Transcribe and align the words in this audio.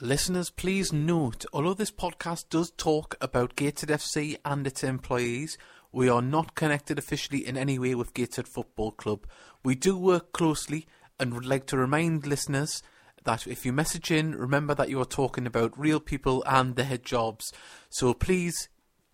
Listeners, 0.00 0.50
please 0.50 0.92
note, 0.92 1.46
although 1.52 1.72
this 1.72 1.92
podcast 1.92 2.48
does 2.50 2.72
talk 2.72 3.14
about 3.20 3.54
Gateshead 3.54 3.90
FC 3.90 4.36
and 4.44 4.66
its 4.66 4.82
employees, 4.82 5.56
we 5.92 6.08
are 6.08 6.20
not 6.20 6.56
connected 6.56 6.98
officially 6.98 7.46
in 7.46 7.56
any 7.56 7.78
way 7.78 7.94
with 7.94 8.12
Gateshead 8.12 8.48
Football 8.48 8.90
Club. 8.90 9.24
We 9.62 9.76
do 9.76 9.96
work 9.96 10.32
closely 10.32 10.88
and 11.20 11.32
would 11.32 11.46
like 11.46 11.66
to 11.66 11.78
remind 11.78 12.26
listeners 12.26 12.82
that 13.22 13.46
if 13.46 13.64
you 13.64 13.72
message 13.72 14.10
in, 14.10 14.34
remember 14.34 14.74
that 14.74 14.88
you 14.88 15.00
are 15.00 15.06
talking 15.06 15.46
about 15.46 15.78
real 15.78 16.00
people 16.00 16.42
and 16.44 16.74
their 16.74 16.98
jobs. 16.98 17.52
So 17.88 18.14
please 18.14 18.68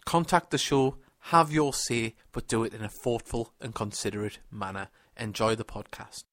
contact 0.06 0.50
the 0.50 0.56
show, 0.56 0.96
have 1.24 1.52
your 1.52 1.74
say, 1.74 2.14
but 2.32 2.48
do 2.48 2.64
it 2.64 2.72
in 2.72 2.82
a 2.82 2.88
thoughtful 2.88 3.52
and 3.60 3.74
considerate 3.74 4.38
manner. 4.50 4.88
Enjoy 5.14 5.54
the 5.54 5.64
podcast. 5.64 6.24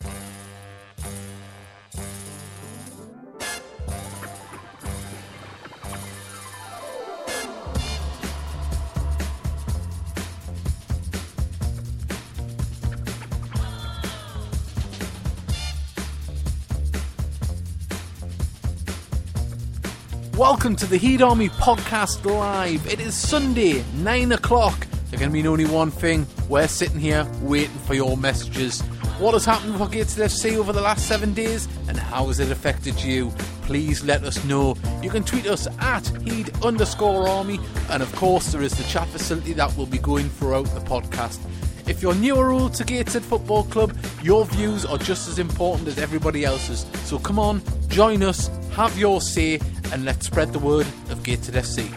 Welcome 20.37 20.75
to 20.75 20.85
the 20.85 20.97
Heed 20.97 21.23
Army 21.23 21.49
Podcast 21.49 22.23
Live. 22.23 22.85
It 22.85 22.99
is 22.99 23.15
Sunday, 23.15 23.83
9 23.95 24.33
o'clock. 24.33 24.85
There 25.09 25.19
can 25.19 25.31
mean 25.31 25.47
only 25.47 25.65
one 25.65 25.89
thing. 25.89 26.27
We're 26.47 26.67
sitting 26.67 26.99
here 26.99 27.27
waiting 27.41 27.75
for 27.87 27.95
your 27.95 28.15
messages. 28.15 28.81
What 29.17 29.33
has 29.33 29.45
happened 29.45 29.79
for 29.79 29.87
Gateshead 29.87 30.29
FC 30.29 30.57
over 30.57 30.71
the 30.71 30.81
last 30.81 31.07
seven 31.07 31.33
days 31.33 31.67
and 31.87 31.97
how 31.97 32.27
has 32.27 32.39
it 32.39 32.51
affected 32.51 33.01
you? 33.03 33.31
Please 33.63 34.03
let 34.03 34.23
us 34.25 34.45
know. 34.45 34.75
You 35.01 35.09
can 35.09 35.23
tweet 35.23 35.47
us 35.47 35.65
at 35.79 36.05
Heed 36.21 36.51
underscore 36.63 37.27
Army, 37.27 37.59
and 37.89 38.03
of 38.03 38.15
course, 38.15 38.51
there 38.51 38.61
is 38.61 38.73
the 38.73 38.83
chat 38.83 39.07
facility 39.07 39.53
that 39.53 39.75
will 39.75 39.87
be 39.87 39.97
going 39.97 40.29
throughout 40.29 40.65
the 40.65 40.81
podcast. 40.81 41.39
If 41.87 42.03
you're 42.03 42.13
newer 42.13 42.69
to 42.69 42.83
Gateshead 42.83 43.23
Football 43.23 43.63
Club, 43.63 43.97
your 44.21 44.45
views 44.45 44.85
are 44.85 44.99
just 44.99 45.29
as 45.29 45.39
important 45.39 45.87
as 45.87 45.97
everybody 45.97 46.45
else's. 46.45 46.85
So 47.05 47.17
come 47.17 47.39
on, 47.39 47.63
join 47.87 48.21
us, 48.21 48.49
have 48.73 48.95
your 48.99 49.21
say, 49.21 49.59
and 49.91 50.05
let's 50.05 50.25
spread 50.25 50.53
the 50.53 50.59
word 50.59 50.87
of 51.09 51.23
Gateshead 51.23 51.55
FC. 51.55 51.89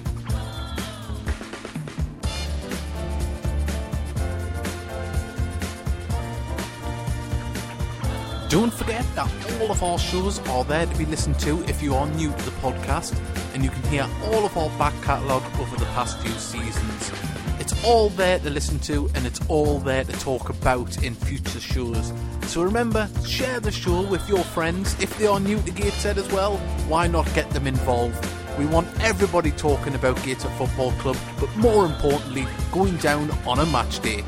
Don't 8.49 8.73
forget 8.73 9.05
that 9.15 9.31
all 9.61 9.71
of 9.71 9.83
our 9.83 9.99
shows 9.99 10.41
are 10.49 10.65
there 10.65 10.85
to 10.85 10.99
be 10.99 11.07
listened 11.07 11.39
to 11.39 11.63
if 11.69 11.81
you 11.81 11.95
are 11.95 12.09
new 12.09 12.31
to 12.31 12.45
the 12.45 12.51
podcast, 12.63 13.17
and 13.55 13.63
you 13.63 13.71
can 13.71 13.83
hear 13.85 14.09
all 14.25 14.45
of 14.45 14.57
our 14.57 14.69
back 14.77 14.93
catalogue 15.03 15.45
over 15.61 15.77
the 15.77 15.85
past 15.87 16.19
few 16.19 16.33
seasons. 16.33 17.13
It's 17.61 17.85
all 17.85 18.09
there 18.09 18.41
to 18.41 18.51
listen 18.51 18.81
to, 18.81 19.09
and 19.15 19.25
it's 19.25 19.41
all 19.49 19.79
there 19.79 20.03
to 20.03 20.13
talk 20.13 20.49
about 20.49 21.03
in 21.05 21.15
future 21.15 21.61
shows. 21.61 22.13
So 22.47 22.63
remember, 22.63 23.09
share 23.25 23.61
the 23.61 23.71
show 23.71 24.03
with 24.03 24.29
your 24.29 24.43
friends. 24.43 24.97
If 25.01 25.17
they 25.19 25.27
are 25.27 25.41
new 25.41 25.61
to 25.63 25.71
Gateshead 25.71 26.19
as 26.19 26.31
well, 26.33 26.57
why 26.89 27.07
not 27.07 27.33
get 27.35 27.49
them 27.51 27.67
involved? 27.67 28.27
We 28.59 28.67
want 28.67 28.89
everybody 29.01 29.53
talking 29.53 29.95
about 29.95 30.17
Gateshead 30.25 30.53
Football 30.59 30.93
Club, 30.93 31.17
but 31.39 31.55
more 31.57 31.87
importantly, 31.87 32.47
going 32.73 32.97
down 32.97 33.31
on 33.47 33.61
a 33.61 33.67
match 33.67 34.01
day. 34.01 34.25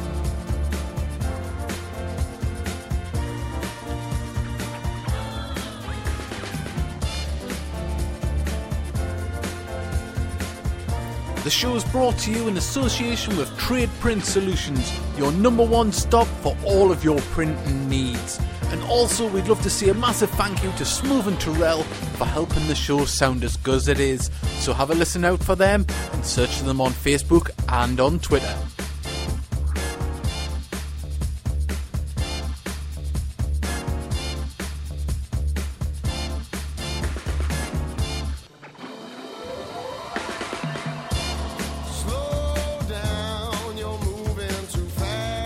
The 11.44 11.50
show 11.50 11.74
is 11.74 11.82
brought 11.82 12.16
to 12.18 12.30
you 12.30 12.46
in 12.46 12.56
association 12.56 13.36
with 13.36 13.58
Trade 13.58 13.90
Print 13.98 14.24
Solutions, 14.24 14.96
your 15.18 15.32
number 15.32 15.64
one 15.64 15.90
stop 15.90 16.28
for 16.40 16.56
all 16.64 16.92
of 16.92 17.02
your 17.02 17.18
printing 17.32 17.88
needs. 17.88 18.38
And 18.70 18.80
also, 18.84 19.28
we'd 19.28 19.48
love 19.48 19.60
to 19.62 19.70
see 19.70 19.88
a 19.88 19.94
massive 19.94 20.30
thank 20.30 20.62
you 20.62 20.70
to 20.76 20.84
Smooth 20.84 21.26
and 21.26 21.40
Terrell 21.40 21.82
for 22.16 22.26
helping 22.26 22.64
the 22.68 22.76
show 22.76 23.04
sound 23.06 23.42
as 23.42 23.56
good 23.56 23.74
as 23.74 23.88
it 23.88 23.98
is. 23.98 24.30
So 24.60 24.72
have 24.72 24.90
a 24.90 24.94
listen 24.94 25.24
out 25.24 25.42
for 25.42 25.56
them 25.56 25.84
and 26.12 26.24
search 26.24 26.60
them 26.60 26.80
on 26.80 26.92
Facebook 26.92 27.50
and 27.68 27.98
on 27.98 28.20
Twitter. 28.20 28.56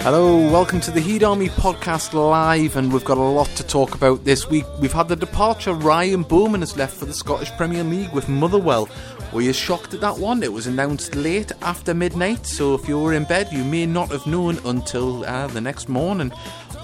Hello, 0.06 0.37
welcome 0.37 0.78
to 0.83 0.93
the 0.93 1.00
Heed 1.00 1.25
Army 1.25 1.49
podcast 1.49 2.12
live, 2.12 2.77
and 2.77 2.93
we've 2.93 3.05
got 3.05 3.19
a 3.19 3.21
lot 3.21 3.49
to 3.56 3.67
talk 3.67 3.97
about 3.97 4.22
this 4.22 4.49
week. 4.49 4.65
We've 4.78 4.93
had 4.93 5.09
the 5.09 5.17
departure. 5.17 5.72
Ryan 5.72 6.22
Bowman 6.22 6.61
has 6.61 6.77
left 6.77 6.97
for 6.97 7.06
the 7.06 7.12
Scottish 7.12 7.50
Premier 7.56 7.83
League 7.83 8.12
with 8.12 8.28
Motherwell. 8.28 8.89
Were 9.33 9.41
you 9.41 9.53
shocked 9.53 9.95
at 9.95 10.00
that 10.03 10.16
one? 10.16 10.45
It 10.45 10.53
was 10.53 10.69
announced 10.69 11.16
late 11.16 11.50
after 11.61 11.93
midnight, 11.93 12.47
so 12.47 12.75
if 12.75 12.87
you 12.87 13.00
were 13.00 13.15
in 13.15 13.25
bed, 13.25 13.49
you 13.50 13.65
may 13.65 13.84
not 13.84 14.11
have 14.11 14.28
known 14.28 14.61
until 14.65 15.25
uh, 15.25 15.49
the 15.49 15.61
next 15.61 15.89
morning. 15.89 16.31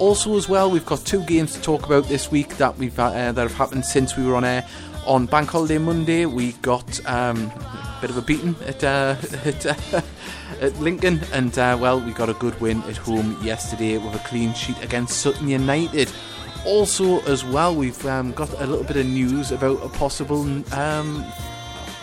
Also, 0.00 0.36
as 0.36 0.48
well, 0.48 0.68
we've 0.68 0.84
got 0.84 1.06
two 1.06 1.24
games 1.26 1.54
to 1.54 1.62
talk 1.62 1.86
about 1.86 2.08
this 2.08 2.32
week 2.32 2.56
that 2.56 2.76
we've 2.76 2.98
uh, 2.98 3.30
that 3.30 3.40
have 3.40 3.54
happened 3.54 3.84
since 3.84 4.16
we 4.16 4.26
were 4.26 4.34
on 4.34 4.44
air. 4.44 4.66
On 5.06 5.26
Bank 5.26 5.48
Holiday 5.48 5.78
Monday, 5.78 6.26
we 6.26 6.54
got 6.54 6.98
um, 7.06 7.52
a 7.52 7.98
bit 8.00 8.10
of 8.10 8.16
a 8.16 8.22
beating 8.22 8.56
at, 8.66 8.82
uh, 8.82 9.14
at, 9.44 9.94
uh, 9.94 10.00
at 10.62 10.78
Lincoln, 10.80 11.20
and 11.32 11.58
uh, 11.58 11.76
well, 11.78 12.00
we 12.00 12.12
got 12.12 12.28
a 12.28 12.34
good 12.34 12.58
win 12.60 12.82
at 12.84 12.96
home 12.96 13.36
yesterday 13.42 13.98
with 13.98 14.14
a 14.14 14.18
clean 14.20 14.54
sheet 14.54 14.82
against 14.82 15.20
Sutton 15.20 15.48
United. 15.48 16.10
Also, 16.64 17.20
as 17.22 17.44
well, 17.44 17.74
we've 17.74 18.06
um, 18.06 18.32
got 18.32 18.48
a 18.60 18.66
little 18.66 18.84
bit 18.84 18.96
of 18.96 19.06
news 19.06 19.50
about 19.50 19.84
a 19.84 19.88
possible 19.88 20.42
um, 20.72 21.24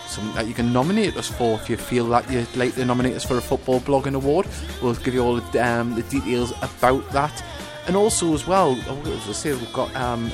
something 0.06 0.34
that 0.34 0.46
you 0.46 0.52
can 0.52 0.72
nominate 0.72 1.16
us 1.16 1.28
for 1.28 1.54
if 1.54 1.70
you 1.70 1.76
feel 1.76 2.06
that 2.08 2.30
you'd 2.30 2.54
like 2.56 2.74
to 2.74 2.84
nominate 2.84 3.14
us 3.14 3.24
for 3.24 3.38
a 3.38 3.40
football 3.40 3.80
blogging 3.80 4.14
award. 4.14 4.46
We'll 4.82 4.94
give 4.94 5.14
you 5.14 5.24
all 5.24 5.40
the, 5.40 5.66
um, 5.66 5.94
the 5.94 6.02
details 6.02 6.52
about 6.60 7.08
that. 7.12 7.42
And 7.86 7.96
also, 7.96 8.34
as 8.34 8.46
well, 8.46 8.72
as 8.72 9.28
I 9.28 9.32
say, 9.32 9.52
we've 9.52 9.72
got 9.72 9.94
um, 9.96 10.30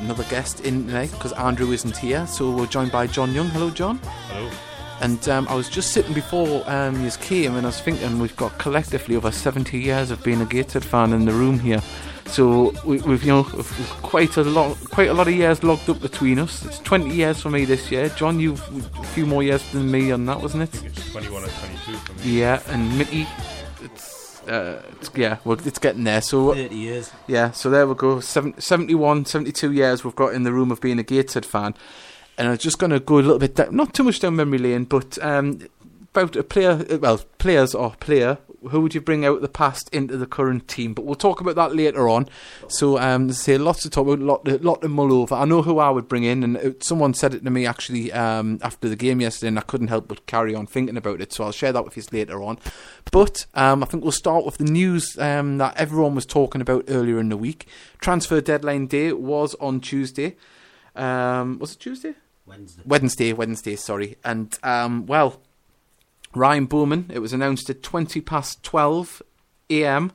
another 0.00 0.24
guest 0.24 0.60
in 0.60 0.86
tonight 0.86 1.12
because 1.12 1.32
Andrew 1.34 1.70
isn't 1.70 1.96
here, 1.96 2.26
so 2.26 2.50
we're 2.50 2.66
joined 2.66 2.90
by 2.90 3.06
John 3.06 3.32
Young. 3.32 3.46
Hello, 3.48 3.70
John. 3.70 3.98
Hello. 3.98 4.50
And 5.00 5.28
um, 5.28 5.46
I 5.48 5.54
was 5.54 5.68
just 5.68 5.92
sitting 5.92 6.12
before 6.12 6.68
um, 6.68 7.04
you 7.04 7.10
came, 7.12 7.54
and 7.54 7.64
I 7.66 7.68
was 7.68 7.80
thinking 7.80 8.18
we've 8.18 8.36
got 8.36 8.58
collectively 8.58 9.14
over 9.14 9.30
70 9.30 9.78
years 9.78 10.10
of 10.10 10.22
being 10.24 10.40
a 10.40 10.44
Gateshead 10.44 10.84
fan 10.84 11.12
in 11.12 11.24
the 11.24 11.32
room 11.32 11.58
here. 11.58 11.80
So 12.26 12.74
we, 12.84 13.00
we've 13.02 13.22
you 13.22 13.32
know 13.32 13.46
we've 13.54 13.96
quite 14.02 14.36
a 14.36 14.44
lot, 14.44 14.76
quite 14.90 15.08
a 15.08 15.14
lot 15.14 15.28
of 15.28 15.34
years 15.34 15.62
logged 15.62 15.88
up 15.88 16.00
between 16.00 16.38
us. 16.38 16.64
It's 16.64 16.78
20 16.80 17.14
years 17.14 17.40
for 17.40 17.50
me 17.50 17.64
this 17.64 17.90
year. 17.90 18.08
John, 18.10 18.38
you've 18.38 18.60
a 18.98 19.04
few 19.04 19.24
more 19.24 19.42
years 19.42 19.70
than 19.72 19.90
me 19.90 20.10
on 20.10 20.26
that, 20.26 20.40
wasn't 20.40 20.64
it? 20.64 20.84
It's 20.84 21.10
21 21.12 21.44
or 21.44 21.48
22 21.48 21.92
for 21.92 22.12
me. 22.12 22.38
Yeah, 22.38 22.62
and 22.68 22.98
Mickey, 22.98 23.26
it's, 23.82 24.42
uh, 24.46 24.82
it's 25.00 25.10
yeah, 25.14 25.38
well, 25.44 25.58
it's 25.64 25.78
getting 25.78 26.04
there. 26.04 26.20
So 26.20 26.54
30 26.54 26.76
years. 26.76 27.10
yeah, 27.28 27.50
so 27.52 27.70
there 27.70 27.86
we 27.86 27.94
go. 27.94 28.20
Seven, 28.20 28.60
71, 28.60 29.24
72 29.24 29.72
years 29.72 30.04
we've 30.04 30.16
got 30.16 30.34
in 30.34 30.42
the 30.42 30.52
room 30.52 30.70
of 30.70 30.80
being 30.80 30.98
a 30.98 31.04
Gateshead 31.04 31.46
fan. 31.46 31.74
And 32.38 32.48
I'm 32.48 32.56
just 32.56 32.78
going 32.78 32.90
to 32.90 33.00
go 33.00 33.16
a 33.16 33.20
little 33.20 33.38
bit 33.38 33.56
down, 33.56 33.74
not 33.76 33.92
too 33.92 34.04
much 34.04 34.20
down 34.20 34.36
memory 34.36 34.58
lane, 34.58 34.84
but 34.84 35.18
um, 35.22 35.60
about 36.14 36.36
a 36.36 36.42
player, 36.42 36.84
well, 37.00 37.18
players 37.38 37.74
or 37.74 37.90
player, 38.00 38.38
who 38.70 38.80
would 38.80 38.94
you 38.94 39.00
bring 39.00 39.24
out 39.24 39.40
the 39.40 39.48
past 39.48 39.88
into 39.92 40.16
the 40.16 40.26
current 40.26 40.66
team? 40.66 40.94
But 40.94 41.04
we'll 41.04 41.14
talk 41.14 41.40
about 41.40 41.54
that 41.56 41.74
later 41.74 42.08
on. 42.08 42.28
So, 42.68 42.98
um, 42.98 43.30
say 43.32 43.56
lots 43.56 43.82
to 43.82 43.90
talk 43.90 44.06
about, 44.06 44.18
lot, 44.20 44.62
lot 44.62 44.82
to 44.82 44.88
mull 44.88 45.12
over. 45.12 45.34
I 45.34 45.44
know 45.44 45.62
who 45.62 45.78
I 45.78 45.90
would 45.90 46.08
bring 46.08 46.24
in, 46.24 46.42
and 46.42 46.56
uh, 46.56 46.70
someone 46.80 47.14
said 47.14 47.34
it 47.34 47.44
to 47.44 47.50
me 47.50 47.66
actually 47.66 48.12
um, 48.12 48.58
after 48.62 48.88
the 48.88 48.96
game 48.96 49.20
yesterday, 49.20 49.48
and 49.48 49.58
I 49.58 49.62
couldn't 49.62 49.88
help 49.88 50.08
but 50.08 50.26
carry 50.26 50.54
on 50.54 50.66
thinking 50.66 50.96
about 50.96 51.20
it. 51.20 51.32
So 51.32 51.44
I'll 51.44 51.52
share 51.52 51.72
that 51.72 51.84
with 51.84 51.96
you 51.96 52.02
later 52.10 52.42
on. 52.42 52.58
But 53.12 53.46
um, 53.54 53.82
I 53.82 53.86
think 53.86 54.02
we'll 54.02 54.12
start 54.12 54.44
with 54.44 54.58
the 54.58 54.64
news 54.64 55.16
um, 55.18 55.58
that 55.58 55.76
everyone 55.76 56.14
was 56.14 56.26
talking 56.26 56.60
about 56.60 56.84
earlier 56.88 57.20
in 57.20 57.28
the 57.28 57.36
week. 57.36 57.66
Transfer 58.00 58.40
deadline 58.40 58.86
day 58.86 59.12
was 59.12 59.54
on 59.56 59.80
Tuesday. 59.80 60.36
Um, 60.96 61.58
was 61.58 61.72
it 61.72 61.80
Tuesday? 61.80 62.14
Wednesday. 62.48 62.82
Wednesday, 62.84 63.32
Wednesday, 63.32 63.76
sorry. 63.76 64.16
And, 64.24 64.58
um, 64.62 65.06
well, 65.06 65.40
Ryan 66.34 66.66
Bowman, 66.66 67.10
it 67.12 67.20
was 67.20 67.32
announced 67.32 67.70
at 67.70 67.82
20 67.82 68.20
past 68.20 68.62
12 68.62 69.22
a.m. 69.70 70.12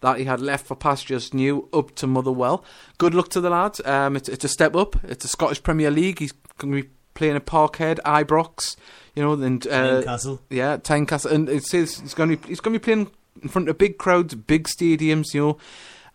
that 0.00 0.18
he 0.18 0.24
had 0.24 0.40
left 0.40 0.66
for 0.66 0.74
pastures 0.74 1.32
new 1.32 1.68
up 1.72 1.94
to 1.96 2.06
Motherwell. 2.06 2.64
Good 2.98 3.14
luck 3.14 3.28
to 3.30 3.40
the 3.40 3.50
lad. 3.50 3.84
Um, 3.86 4.16
it's, 4.16 4.28
it's 4.28 4.44
a 4.44 4.48
step 4.48 4.74
up. 4.76 4.96
It's 5.04 5.24
a 5.24 5.28
Scottish 5.28 5.62
Premier 5.62 5.90
League. 5.90 6.18
He's 6.18 6.32
going 6.58 6.74
to 6.74 6.82
be 6.82 6.88
playing 7.14 7.36
at 7.36 7.46
Parkhead, 7.46 7.98
Ibrox, 8.04 8.76
you 9.14 9.22
know, 9.22 9.32
and 9.32 9.66
uh, 9.66 10.00
Newcastle. 10.00 10.40
yeah, 10.50 10.76
Tynecastle, 10.76 11.32
and 11.32 11.48
it 11.48 11.64
says 11.64 11.98
he's 12.00 12.14
going 12.14 12.30
to 12.30 12.36
be, 12.36 12.48
he's 12.48 12.60
going 12.60 12.74
to 12.74 12.78
be 12.78 12.84
playing 12.84 13.10
in 13.42 13.48
front 13.48 13.68
of 13.68 13.78
big 13.78 13.98
crowds, 13.98 14.34
big 14.34 14.68
stadiums, 14.68 15.34
you 15.34 15.40
know. 15.40 15.58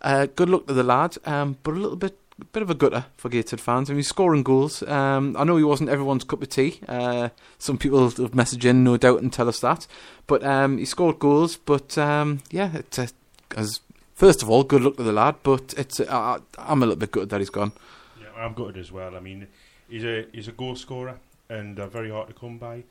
Uh, 0.01 0.27
good 0.35 0.49
luck 0.49 0.65
to 0.67 0.73
the 0.73 0.83
lad, 0.83 1.17
um, 1.25 1.57
but 1.63 1.73
a 1.73 1.77
little 1.79 1.97
bit 1.97 2.17
bit 2.51 2.63
of 2.63 2.69
a 2.69 2.75
gutter 2.75 3.05
for 3.17 3.29
Gateshead 3.29 3.61
fans. 3.61 3.89
I 3.89 3.93
mean, 3.93 4.03
scoring 4.03 4.43
goals. 4.43 4.83
Um, 4.83 5.35
I 5.37 5.43
know 5.43 5.57
he 5.57 5.63
wasn't 5.63 5.89
everyone's 5.89 6.23
cup 6.23 6.41
of 6.41 6.49
tea. 6.49 6.79
Uh, 6.87 7.29
some 7.57 7.77
people 7.77 8.03
have 8.03 8.15
messaged 8.31 8.65
in, 8.65 8.83
no 8.83 8.97
doubt, 8.97 9.21
and 9.21 9.31
tell 9.31 9.49
us 9.49 9.59
that. 9.59 9.87
But 10.27 10.43
um, 10.43 10.77
he 10.77 10.85
scored 10.85 11.19
goals. 11.19 11.57
But 11.57 11.97
um, 11.97 12.39
yeah, 12.49 12.81
a, 12.97 13.09
as 13.55 13.79
first 14.13 14.41
of 14.41 14.49
all, 14.49 14.63
good 14.63 14.81
luck 14.81 14.97
to 14.97 15.03
the 15.03 15.11
lad. 15.11 15.35
But 15.43 15.73
it's 15.77 15.99
uh, 15.99 16.39
I'm 16.57 16.83
a 16.83 16.85
little 16.85 16.99
bit 16.99 17.11
gutted 17.11 17.29
that 17.29 17.41
he's 17.41 17.49
gone. 17.49 17.73
Yeah, 18.19 18.43
I'm 18.43 18.53
gutted 18.53 18.77
as 18.77 18.91
well. 18.91 19.15
I 19.15 19.19
mean, 19.19 19.47
he's 19.89 20.03
a 20.03 20.25
he's 20.33 20.47
a 20.47 20.53
goal 20.53 20.75
scorer 20.75 21.19
and 21.51 21.79
uh, 21.79 21.87
very 21.87 22.09
hard 22.09 22.29
to 22.29 22.33
come 22.33 22.57
by. 22.57 22.83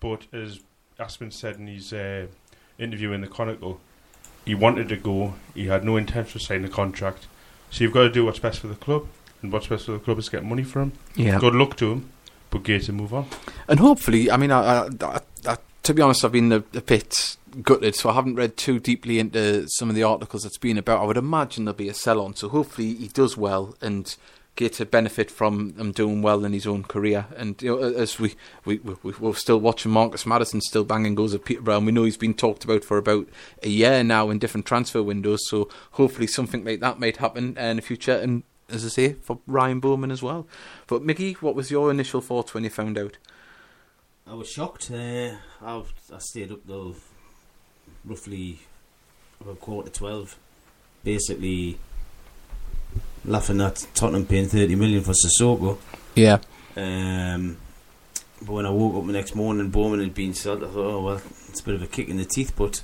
But 0.00 0.26
as 0.32 0.60
Aspin 0.98 1.32
said 1.32 1.56
in 1.56 1.66
his 1.66 1.92
uh, 1.92 2.26
interview 2.78 3.12
in 3.12 3.20
the 3.20 3.26
Chronicle, 3.26 3.80
he 4.44 4.54
wanted 4.54 4.88
to 4.88 4.96
go. 4.96 5.34
He 5.54 5.66
had 5.66 5.84
no 5.84 5.96
intention 5.96 6.38
of 6.38 6.42
signing 6.42 6.64
a 6.64 6.68
contract. 6.68 7.26
So 7.74 7.82
you've 7.82 7.92
got 7.92 8.02
to 8.02 8.08
do 8.08 8.24
what's 8.24 8.38
best 8.38 8.60
for 8.60 8.68
the 8.68 8.76
club, 8.76 9.04
and 9.42 9.52
what's 9.52 9.66
best 9.66 9.86
for 9.86 9.92
the 9.92 9.98
club 9.98 10.16
is 10.20 10.28
get 10.28 10.44
money 10.44 10.62
for 10.62 10.80
him. 10.80 10.92
Yeah. 11.16 11.40
Good 11.40 11.56
luck 11.56 11.76
to 11.78 11.90
him, 11.90 12.08
but 12.50 12.62
Gates 12.62 12.88
and 12.88 12.96
move 12.96 13.12
on. 13.12 13.26
And 13.66 13.80
hopefully, 13.80 14.30
I 14.30 14.36
mean, 14.36 14.52
I, 14.52 14.86
I, 14.86 15.20
I, 15.44 15.56
to 15.82 15.92
be 15.92 16.00
honest, 16.00 16.24
I've 16.24 16.30
been 16.30 16.52
a, 16.52 16.62
a 16.72 16.80
bit 16.80 17.36
gutted, 17.62 17.96
so 17.96 18.10
I 18.10 18.12
haven't 18.12 18.36
read 18.36 18.56
too 18.56 18.78
deeply 18.78 19.18
into 19.18 19.66
some 19.70 19.88
of 19.88 19.96
the 19.96 20.04
articles 20.04 20.44
that's 20.44 20.56
been 20.56 20.78
about. 20.78 21.02
I 21.02 21.04
would 21.04 21.16
imagine 21.16 21.64
there'll 21.64 21.76
be 21.76 21.88
a 21.88 21.94
sell 21.94 22.20
on, 22.20 22.36
so 22.36 22.48
hopefully 22.48 22.94
he 22.94 23.08
does 23.08 23.36
well 23.36 23.74
and 23.80 24.14
get 24.56 24.72
to 24.74 24.86
benefit 24.86 25.30
from 25.30 25.74
him 25.76 25.92
doing 25.92 26.22
well 26.22 26.44
in 26.44 26.52
his 26.52 26.66
own 26.66 26.84
career. 26.84 27.26
And 27.36 27.60
you 27.60 27.70
know, 27.70 27.82
as 27.82 28.18
we 28.18 28.34
we, 28.64 28.78
we 28.78 29.12
we're 29.18 29.34
still 29.34 29.58
watching 29.58 29.92
Marcus 29.92 30.26
Maddison 30.26 30.60
still 30.60 30.84
banging 30.84 31.14
goals 31.14 31.34
at 31.34 31.44
Peterborough, 31.44 31.78
and 31.78 31.86
we 31.86 31.92
know 31.92 32.04
he's 32.04 32.16
been 32.16 32.34
talked 32.34 32.64
about 32.64 32.84
for 32.84 32.98
about 32.98 33.28
a 33.62 33.68
year 33.68 34.04
now 34.04 34.30
in 34.30 34.38
different 34.38 34.66
transfer 34.66 35.02
windows. 35.02 35.40
So 35.48 35.68
hopefully 35.92 36.26
something 36.26 36.64
like 36.64 36.80
that 36.80 37.00
might 37.00 37.16
happen 37.16 37.56
in 37.58 37.76
the 37.76 37.82
future. 37.82 38.16
And 38.16 38.44
as 38.68 38.84
I 38.84 38.88
say, 38.88 39.12
for 39.14 39.40
Ryan 39.46 39.80
Bowman 39.80 40.10
as 40.10 40.22
well. 40.22 40.46
But 40.86 41.02
Mickey, 41.02 41.34
what 41.34 41.54
was 41.54 41.70
your 41.70 41.90
initial 41.90 42.20
thoughts 42.20 42.54
when 42.54 42.64
you 42.64 42.70
found 42.70 42.96
out? 42.96 43.16
I 44.26 44.34
was 44.34 44.48
shocked. 44.48 44.90
Uh, 44.90 45.34
I, 45.60 45.82
I 46.12 46.18
stayed 46.18 46.52
up 46.52 46.60
though, 46.64 46.94
roughly 48.04 48.60
about 49.40 49.60
quarter 49.60 49.90
to 49.90 49.98
twelve. 49.98 50.38
Basically, 51.02 51.78
laughing 53.24 53.60
at 53.60 53.86
Tottenham 53.94 54.26
paying 54.26 54.48
30 54.48 54.74
million 54.76 55.02
for 55.02 55.12
Sissoko. 55.12 55.78
Yeah. 56.14 56.38
Um, 56.76 57.56
but 58.42 58.52
when 58.52 58.66
I 58.66 58.70
woke 58.70 58.96
up 58.96 59.06
the 59.06 59.12
next 59.12 59.34
morning, 59.34 59.70
Bowman 59.70 60.00
had 60.00 60.14
been 60.14 60.34
sold. 60.34 60.62
I 60.64 60.66
thought, 60.68 60.76
oh 60.76 61.02
well, 61.02 61.22
it's 61.48 61.60
a 61.60 61.64
bit 61.64 61.74
of 61.76 61.82
a 61.82 61.86
kick 61.86 62.08
in 62.08 62.16
the 62.18 62.24
teeth, 62.24 62.52
but 62.56 62.82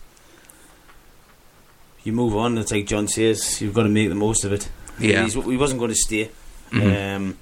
you 2.04 2.12
move 2.12 2.34
on. 2.36 2.56
It's 2.58 2.72
like 2.72 2.86
John 2.86 3.08
says, 3.08 3.60
you've 3.60 3.74
got 3.74 3.82
to 3.82 3.88
make 3.88 4.08
the 4.08 4.14
most 4.14 4.44
of 4.44 4.52
it. 4.52 4.68
Yeah. 4.98 5.24
He's, 5.24 5.34
he 5.34 5.56
wasn't 5.56 5.80
going 5.80 5.90
to 5.90 5.96
stay. 5.96 6.30
Mhm. 6.70 7.16
Um, 7.16 7.38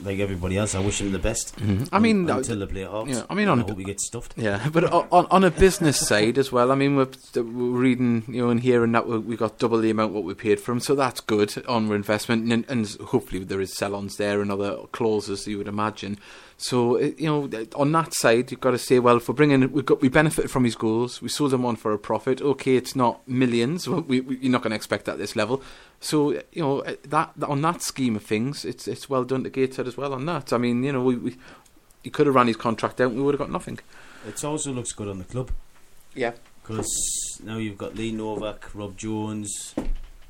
like 0.00 0.18
everybody 0.20 0.56
else, 0.56 0.74
I 0.74 0.80
wish 0.80 1.00
him 1.00 1.12
the 1.12 1.18
best. 1.18 1.56
Mhm. 1.56 1.88
I 1.92 1.98
mean, 1.98 2.30
un- 2.30 2.38
until 2.38 2.58
they 2.60 2.66
play 2.66 2.82
yeah, 2.82 3.22
I 3.28 3.34
mean, 3.34 3.48
on- 3.48 3.60
I 3.60 3.62
hope 3.66 3.78
he 3.78 3.84
gets 3.84 4.06
stuffed. 4.06 4.34
Yeah, 4.36 4.68
but 4.72 4.84
on 4.92 5.26
on 5.30 5.44
a 5.44 5.50
business 5.50 5.98
side 6.08 6.38
as 6.38 6.52
well. 6.52 6.70
I 6.70 6.74
mean, 6.74 6.96
we're, 6.96 7.08
we're 7.34 7.42
reading, 7.42 8.22
you 8.28 8.42
know, 8.42 8.50
in 8.50 8.58
here 8.58 8.84
and 8.84 8.92
hearing 8.92 8.92
that 8.92 9.08
we 9.08 9.36
got 9.36 9.58
double 9.58 9.78
the 9.78 9.90
amount 9.90 10.12
what 10.12 10.24
we 10.24 10.34
paid 10.34 10.60
for 10.60 10.72
him, 10.72 10.80
so 10.80 10.94
that's 10.94 11.20
good 11.20 11.64
on 11.66 11.88
our 11.88 11.94
investment, 11.96 12.52
and, 12.52 12.64
and 12.68 12.86
hopefully 13.06 13.42
there 13.44 13.60
is 13.60 13.76
sell-ons 13.76 14.16
there 14.16 14.40
and 14.40 14.50
other 14.52 14.76
clauses 14.92 15.46
you 15.46 15.58
would 15.58 15.68
imagine. 15.68 16.18
So 16.60 16.96
uh, 16.96 17.10
you 17.16 17.26
know, 17.26 17.66
on 17.76 17.92
that 17.92 18.12
side, 18.14 18.50
you've 18.50 18.60
got 18.60 18.72
to 18.72 18.78
say, 18.78 18.98
well, 18.98 19.18
if 19.18 19.28
we're 19.28 19.34
bringing, 19.34 19.70
we 19.72 19.82
got 19.82 20.02
we 20.02 20.08
benefited 20.08 20.50
from 20.50 20.64
his 20.64 20.74
goals, 20.74 21.22
we 21.22 21.28
sold 21.28 21.54
him 21.54 21.64
on 21.64 21.76
for 21.76 21.92
a 21.92 21.98
profit. 21.98 22.42
Okay, 22.42 22.76
it's 22.76 22.94
not 22.94 23.26
millions. 23.26 23.88
We, 24.08 24.20
we, 24.20 24.38
you're 24.38 24.52
not 24.52 24.62
going 24.62 24.70
to 24.70 24.76
expect 24.76 25.04
that 25.04 25.12
at 25.12 25.18
this 25.18 25.36
level. 25.36 25.62
So 26.00 26.32
you 26.52 26.62
know 26.62 26.80
uh, 26.80 26.96
that 27.04 27.32
on 27.42 27.62
that 27.62 27.80
scheme 27.82 28.16
of 28.16 28.24
things, 28.24 28.64
it's 28.64 28.88
it's 28.88 29.08
well 29.08 29.24
done 29.24 29.44
to 29.44 29.50
Gateshead 29.50 29.86
as 29.86 29.96
well 29.96 30.12
on 30.12 30.26
that. 30.26 30.52
I 30.52 30.58
mean, 30.58 30.82
you 30.82 30.92
know, 30.92 31.02
we, 31.02 31.16
we 31.16 31.36
he 32.02 32.10
could 32.10 32.26
have 32.26 32.34
ran 32.34 32.48
his 32.48 32.56
contract 32.56 33.00
out, 33.00 33.08
and 33.08 33.16
we 33.16 33.22
would 33.22 33.34
have 33.34 33.40
got 33.40 33.50
nothing. 33.50 33.78
It 34.26 34.42
also 34.44 34.72
looks 34.72 34.92
good 34.92 35.08
on 35.08 35.18
the 35.18 35.24
club. 35.24 35.52
Yeah. 36.14 36.32
Because 36.62 37.40
now 37.42 37.56
you've 37.56 37.78
got 37.78 37.94
Lee 37.94 38.12
Novak, 38.12 38.74
Rob 38.74 38.96
Jones, 38.96 39.74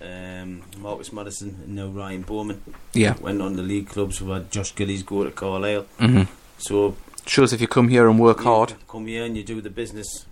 um, 0.01 0.63
Marcus 0.79 1.13
Maddison, 1.13 1.61
and 1.65 1.75
now 1.75 1.89
Ryan 1.89 2.23
Bowman. 2.23 2.63
Yeah. 2.93 3.17
Went 3.21 3.43
on 3.43 3.57
the 3.57 3.63
league 3.63 3.89
clubs. 3.89 4.21
We've 4.21 4.33
had 4.33 4.51
Josh 4.51 4.75
Gillies 4.75 5.03
go 5.03 5.25
to 5.25 5.31
Carlisle. 5.31 5.87
Mm-hmm. 5.99 6.33
So 6.59 6.97
Shows 7.27 7.53
if 7.53 7.61
you 7.61 7.69
come 7.69 7.89
here 7.89 8.09
and 8.09 8.19
work 8.19 8.39
you 8.39 8.45
hard. 8.45 8.75
Come 8.89 9.07
here 9.07 9.25
and 9.25 9.37
you 9.37 9.45
do 9.45 9.61
the 9.61 9.71
business. 9.71 10.27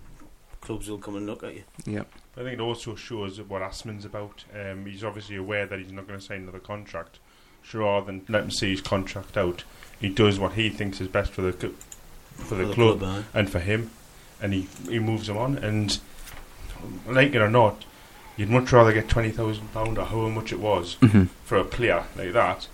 Clubs 0.61 0.89
will 0.89 0.97
come 0.97 1.15
and 1.15 1.27
look 1.27 1.43
at 1.43 1.53
you. 1.53 1.63
Yeah. 1.85 2.03
I 2.35 2.41
think 2.41 2.53
it 2.53 2.59
also 2.59 2.95
shows 2.95 3.39
what 3.41 3.61
Aspin's 3.61 4.03
about. 4.03 4.43
Um, 4.53 4.85
he's 4.85 5.03
obviously 5.03 5.35
aware 5.35 5.67
that 5.67 5.77
he's 5.77 5.91
not 5.91 6.07
going 6.07 6.19
to 6.19 6.25
sign 6.25 6.41
another 6.41 6.59
contract. 6.59 7.19
So 7.63 7.79
rather 7.79 8.07
than 8.07 8.25
let 8.29 8.43
him 8.43 8.51
see 8.51 8.71
his 8.71 8.81
contract 8.81 9.37
out, 9.37 9.63
he 9.99 10.09
does 10.09 10.39
what 10.39 10.53
he 10.53 10.69
thinks 10.69 10.99
is 10.99 11.07
best 11.07 11.31
for 11.31 11.41
the 11.41 11.51
cl- 11.51 11.73
for 12.35 12.55
the, 12.55 12.71
club, 12.73 13.03
aye. 13.03 13.23
and 13.33 13.49
for 13.49 13.59
him, 13.59 13.91
and 14.41 14.53
he 14.53 14.67
he 14.87 14.99
moves 14.99 15.27
him 15.27 15.37
on. 15.37 15.57
And 15.57 15.99
like 17.07 17.33
it 17.35 17.41
or 17.41 17.49
not, 17.49 17.85
you'd 18.37 18.49
much 18.49 18.71
rather 18.71 18.93
get 18.93 19.09
twenty 19.09 19.31
thousand 19.31 19.73
pound 19.73 19.97
or 19.97 20.05
however 20.05 20.29
much 20.29 20.53
it 20.53 20.59
was 20.59 20.95
Mm-hmm. 21.01 21.25
for 21.43 21.57
a 21.57 21.65
player 21.65 22.05
like 22.15 22.33
that 22.33 22.67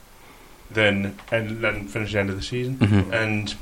than 0.70 1.18
and 1.32 1.64
then 1.64 1.88
finish 1.88 2.14
the 2.14 2.20
end 2.20 2.30
of 2.30 2.36
the 2.36 2.42
season. 2.44 2.78
Mm-hmm. 2.78 3.14
And 3.14 3.56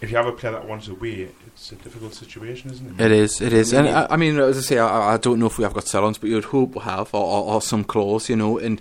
if 0.00 0.10
you 0.10 0.16
have 0.16 0.26
a 0.26 0.32
player 0.32 0.52
that 0.52 0.66
wants 0.66 0.88
away, 0.88 1.28
it's 1.46 1.70
a 1.70 1.76
difficult 1.76 2.14
situation, 2.14 2.70
isn't 2.72 3.00
it? 3.00 3.04
It 3.04 3.12
is, 3.12 3.40
it 3.40 3.52
is, 3.52 3.72
and 3.72 3.88
I, 3.88 4.08
I 4.10 4.16
mean, 4.16 4.36
as 4.38 4.58
I 4.58 4.60
say, 4.60 4.78
I, 4.78 5.14
I 5.14 5.16
don't 5.16 5.38
know 5.38 5.46
if 5.46 5.58
we 5.58 5.64
have 5.64 5.74
got 5.74 5.86
sell-ons, 5.86 6.18
but 6.18 6.28
you'd 6.28 6.46
hope 6.46 6.74
we 6.74 6.80
have, 6.82 7.14
or, 7.14 7.24
or, 7.24 7.54
or 7.54 7.62
some 7.62 7.84
clause, 7.84 8.28
you 8.28 8.34
know, 8.34 8.58
and 8.58 8.80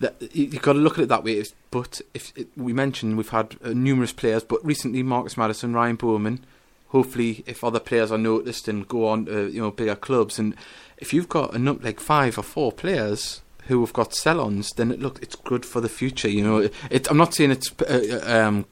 that, 0.00 0.20
you, 0.20 0.44
you've 0.44 0.60
got 0.60 0.74
to 0.74 0.78
look 0.78 0.98
at 0.98 1.04
it 1.04 1.08
that 1.08 1.24
way. 1.24 1.42
But 1.70 2.02
if 2.12 2.36
it, 2.36 2.48
we 2.56 2.74
mentioned 2.74 3.16
we've 3.16 3.28
had 3.30 3.56
uh, 3.64 3.70
numerous 3.70 4.12
players, 4.12 4.44
but 4.44 4.62
recently 4.64 5.02
Marcus 5.02 5.36
Maddison, 5.36 5.72
Ryan 5.72 5.96
Bowman. 5.96 6.40
Hopefully, 6.88 7.44
if 7.46 7.62
other 7.64 7.80
players 7.80 8.10
are 8.10 8.18
noticed 8.18 8.68
and 8.68 8.88
go 8.88 9.08
on, 9.08 9.26
to, 9.26 9.48
you 9.48 9.60
know, 9.60 9.70
bigger 9.70 9.96
clubs, 9.96 10.38
and 10.38 10.54
if 10.98 11.12
you've 11.12 11.28
got 11.28 11.54
a 11.54 11.58
like 11.58 12.00
five 12.00 12.38
or 12.38 12.42
four 12.42 12.72
players 12.72 13.42
who 13.66 13.80
have 13.80 13.92
got 13.92 14.14
sell-ons, 14.14 14.70
then 14.72 14.90
it 14.90 15.00
look 15.00 15.22
it's 15.22 15.36
good 15.36 15.64
for 15.64 15.80
the 15.80 15.88
future. 15.88 16.28
You 16.28 16.42
know, 16.42 16.58
it, 16.58 16.74
it, 16.90 17.10
I'm 17.10 17.16
not 17.16 17.34
saying 17.34 17.50
it's 17.50 17.72
uh, 17.82 18.20
uh, 18.26 18.46
um, 18.46 18.66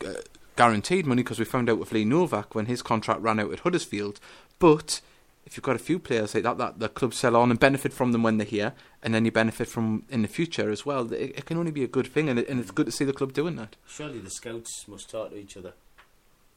guaranteed 0.56 1.06
money 1.06 1.22
because 1.22 1.38
we 1.38 1.44
found 1.44 1.68
out 1.68 1.78
with 1.78 1.92
Lee 1.92 2.04
Novak 2.04 2.54
when 2.54 2.66
his 2.66 2.82
contract 2.82 3.20
ran 3.20 3.38
out 3.38 3.52
at 3.52 3.60
Huddersfield, 3.60 4.20
but 4.58 5.00
if 5.44 5.56
you've 5.56 5.64
got 5.64 5.76
a 5.76 5.80
few 5.80 5.98
players 5.98 6.34
like 6.34 6.42
that 6.42 6.58
that 6.58 6.78
the 6.80 6.88
club 6.88 7.14
sell 7.14 7.36
on 7.36 7.50
and 7.50 7.60
benefit 7.60 7.92
from 7.92 8.12
them 8.12 8.22
when 8.22 8.38
they're 8.38 8.46
here, 8.46 8.72
and 9.02 9.14
then 9.14 9.24
you 9.24 9.30
benefit 9.30 9.68
from 9.68 10.04
in 10.10 10.22
the 10.22 10.28
future 10.28 10.70
as 10.70 10.84
well, 10.84 11.12
it, 11.12 11.32
it 11.36 11.46
can 11.46 11.58
only 11.58 11.70
be 11.70 11.84
a 11.84 11.88
good 11.88 12.08
thing, 12.08 12.28
and, 12.28 12.38
it, 12.38 12.48
and 12.48 12.58
it's 12.58 12.72
good 12.72 12.86
to 12.86 12.92
see 12.92 13.04
the 13.04 13.12
club 13.12 13.32
doing 13.32 13.56
that. 13.56 13.76
Surely 13.86 14.18
the 14.18 14.30
scouts 14.30 14.88
must 14.88 15.10
talk 15.10 15.30
to 15.30 15.36
each 15.36 15.56
other. 15.56 15.74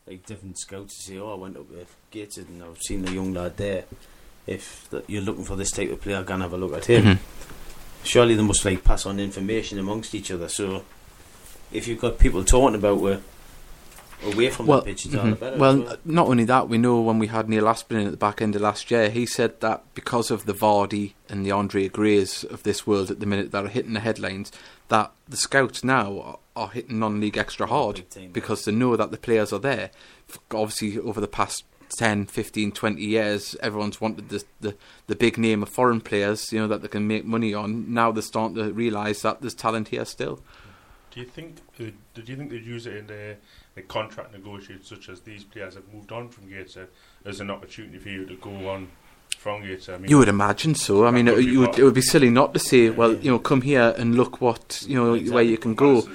Like 0.07 0.26
different 0.26 0.57
scouts 0.57 0.97
to 0.97 1.04
say, 1.04 1.18
oh, 1.19 1.33
I 1.33 1.35
went 1.35 1.57
up 1.57 1.69
with 1.69 1.95
Gateshead 2.09 2.47
and 2.47 2.64
I've 2.64 2.81
seen 2.81 3.04
the 3.04 3.11
young 3.11 3.33
lad 3.33 3.57
there. 3.57 3.83
If 4.49 4.89
that 4.89 5.07
you're 5.09 5.21
looking 5.21 5.44
for 5.44 5.56
this 5.56 5.71
type 5.71 5.91
of 5.91 6.01
player, 6.01 6.23
go 6.23 6.33
and 6.33 6.44
have 6.44 6.53
a 6.53 6.57
look 6.57 6.73
at 6.73 6.85
him. 6.85 7.03
Mhm. 7.03 7.18
Surely 8.03 8.33
they 8.35 8.41
must 8.44 8.65
like 8.65 8.83
pass 8.83 9.06
on 9.06 9.19
information 9.19 9.77
amongst 9.77 10.15
each 10.15 10.31
other. 10.31 10.49
So 10.49 10.83
if 11.71 11.87
you've 11.87 11.99
got 12.01 12.18
people 12.18 12.44
talking 12.44 12.75
about 12.75 12.99
where 12.99 13.19
away 14.25 14.49
from 14.49 14.65
Well, 14.65 14.79
the 14.79 14.85
pitch, 14.85 15.06
mhm. 15.06 15.39
better. 15.39 15.57
well, 15.57 15.77
well. 15.83 15.97
not 16.03 16.27
only 16.27 16.44
that, 16.45 16.68
we 16.68 16.77
know 16.77 16.99
when 16.99 17.19
we 17.19 17.27
had 17.27 17.47
Neil 17.47 17.63
Aspin 17.65 18.01
in 18.01 18.06
at 18.07 18.11
the 18.11 18.18
back 18.18 18.41
end 18.41 18.56
of 18.56 18.61
last 18.61 18.89
year, 18.91 19.09
he 19.09 19.25
said 19.25 19.59
that 19.61 19.83
because 19.94 20.29
of 20.31 20.45
the 20.45 20.53
Vardy 20.53 21.13
and 21.29 21.45
the 21.45 21.51
Andre 21.51 21.87
Grays 21.87 22.44
of 22.44 22.63
this 22.63 22.85
world 22.87 23.11
at 23.11 23.19
the 23.19 23.25
minute 23.25 23.51
that 23.51 23.63
are 23.65 23.69
hitting 23.69 23.94
the 23.94 23.99
headlines, 24.01 24.51
that 24.89 25.11
the 25.27 25.37
scouts 25.37 25.83
now 25.83 26.19
are, 26.19 26.63
are 26.63 26.69
hitting 26.69 26.99
non-league 26.99 27.37
extra 27.37 27.68
hard 27.68 28.03
because 28.33 28.65
they 28.65 28.71
know 28.73 28.95
that 28.97 29.11
the 29.11 29.18
players 29.18 29.53
are 29.53 29.59
there. 29.59 29.91
Obviously, 30.51 30.97
over 30.99 31.21
the 31.21 31.27
past 31.27 31.63
10, 31.95 32.25
15, 32.27 32.71
20 32.71 33.01
years, 33.01 33.55
everyone's 33.61 33.99
wanted 33.99 34.29
the, 34.29 34.43
the, 34.61 34.75
the 35.07 35.15
big 35.15 35.37
name 35.37 35.63
of 35.63 35.69
foreign 35.69 36.01
players, 36.01 36.51
you 36.51 36.59
know, 36.59 36.67
that 36.67 36.81
they 36.81 36.87
can 36.87 37.07
make 37.07 37.25
money 37.25 37.53
on. 37.53 37.93
Now 37.93 38.11
they're 38.11 38.21
starting 38.21 38.55
to 38.55 38.71
realise 38.71 39.21
that 39.21 39.41
there's 39.41 39.53
talent 39.53 39.89
here 39.89 40.05
still. 40.05 40.39
Do 41.11 41.19
you 41.19 41.25
think? 41.25 41.57
Uh, 41.79 41.85
did 42.13 42.29
you 42.29 42.35
think 42.35 42.51
they'd 42.51 42.65
use 42.65 42.85
it 42.85 42.95
in 42.95 43.07
the, 43.07 43.35
the 43.75 43.81
contract 43.81 44.31
negotiations, 44.31 44.87
such 44.87 45.09
as 45.09 45.21
these 45.21 45.43
players 45.43 45.73
have 45.73 45.91
moved 45.91 46.11
on 46.11 46.29
from 46.29 46.49
Gateshead, 46.49 46.87
as 47.25 47.39
an 47.39 47.49
opportunity 47.49 47.97
for 47.97 48.09
you 48.09 48.25
to 48.25 48.35
go 48.35 48.69
on 48.69 48.89
from 49.37 49.63
Gateshead? 49.63 49.95
I 49.95 49.97
mean, 49.97 50.11
You 50.11 50.19
would 50.19 50.27
imagine 50.27 50.75
so. 50.75 51.05
I 51.05 51.11
mean, 51.11 51.27
it, 51.27 51.43
you 51.43 51.61
would, 51.61 51.79
it 51.79 51.83
would 51.83 51.95
be 51.95 52.01
silly 52.01 52.29
not 52.29 52.53
to 52.53 52.59
say, 52.59 52.89
well, 52.91 53.15
you 53.15 53.31
know, 53.31 53.39
come 53.39 53.61
here 53.61 53.95
and 53.97 54.15
look 54.15 54.39
what 54.39 54.83
you 54.87 54.95
know 54.95 55.17
where 55.31 55.43
you 55.43 55.57
can 55.57 55.73
go. 55.73 56.07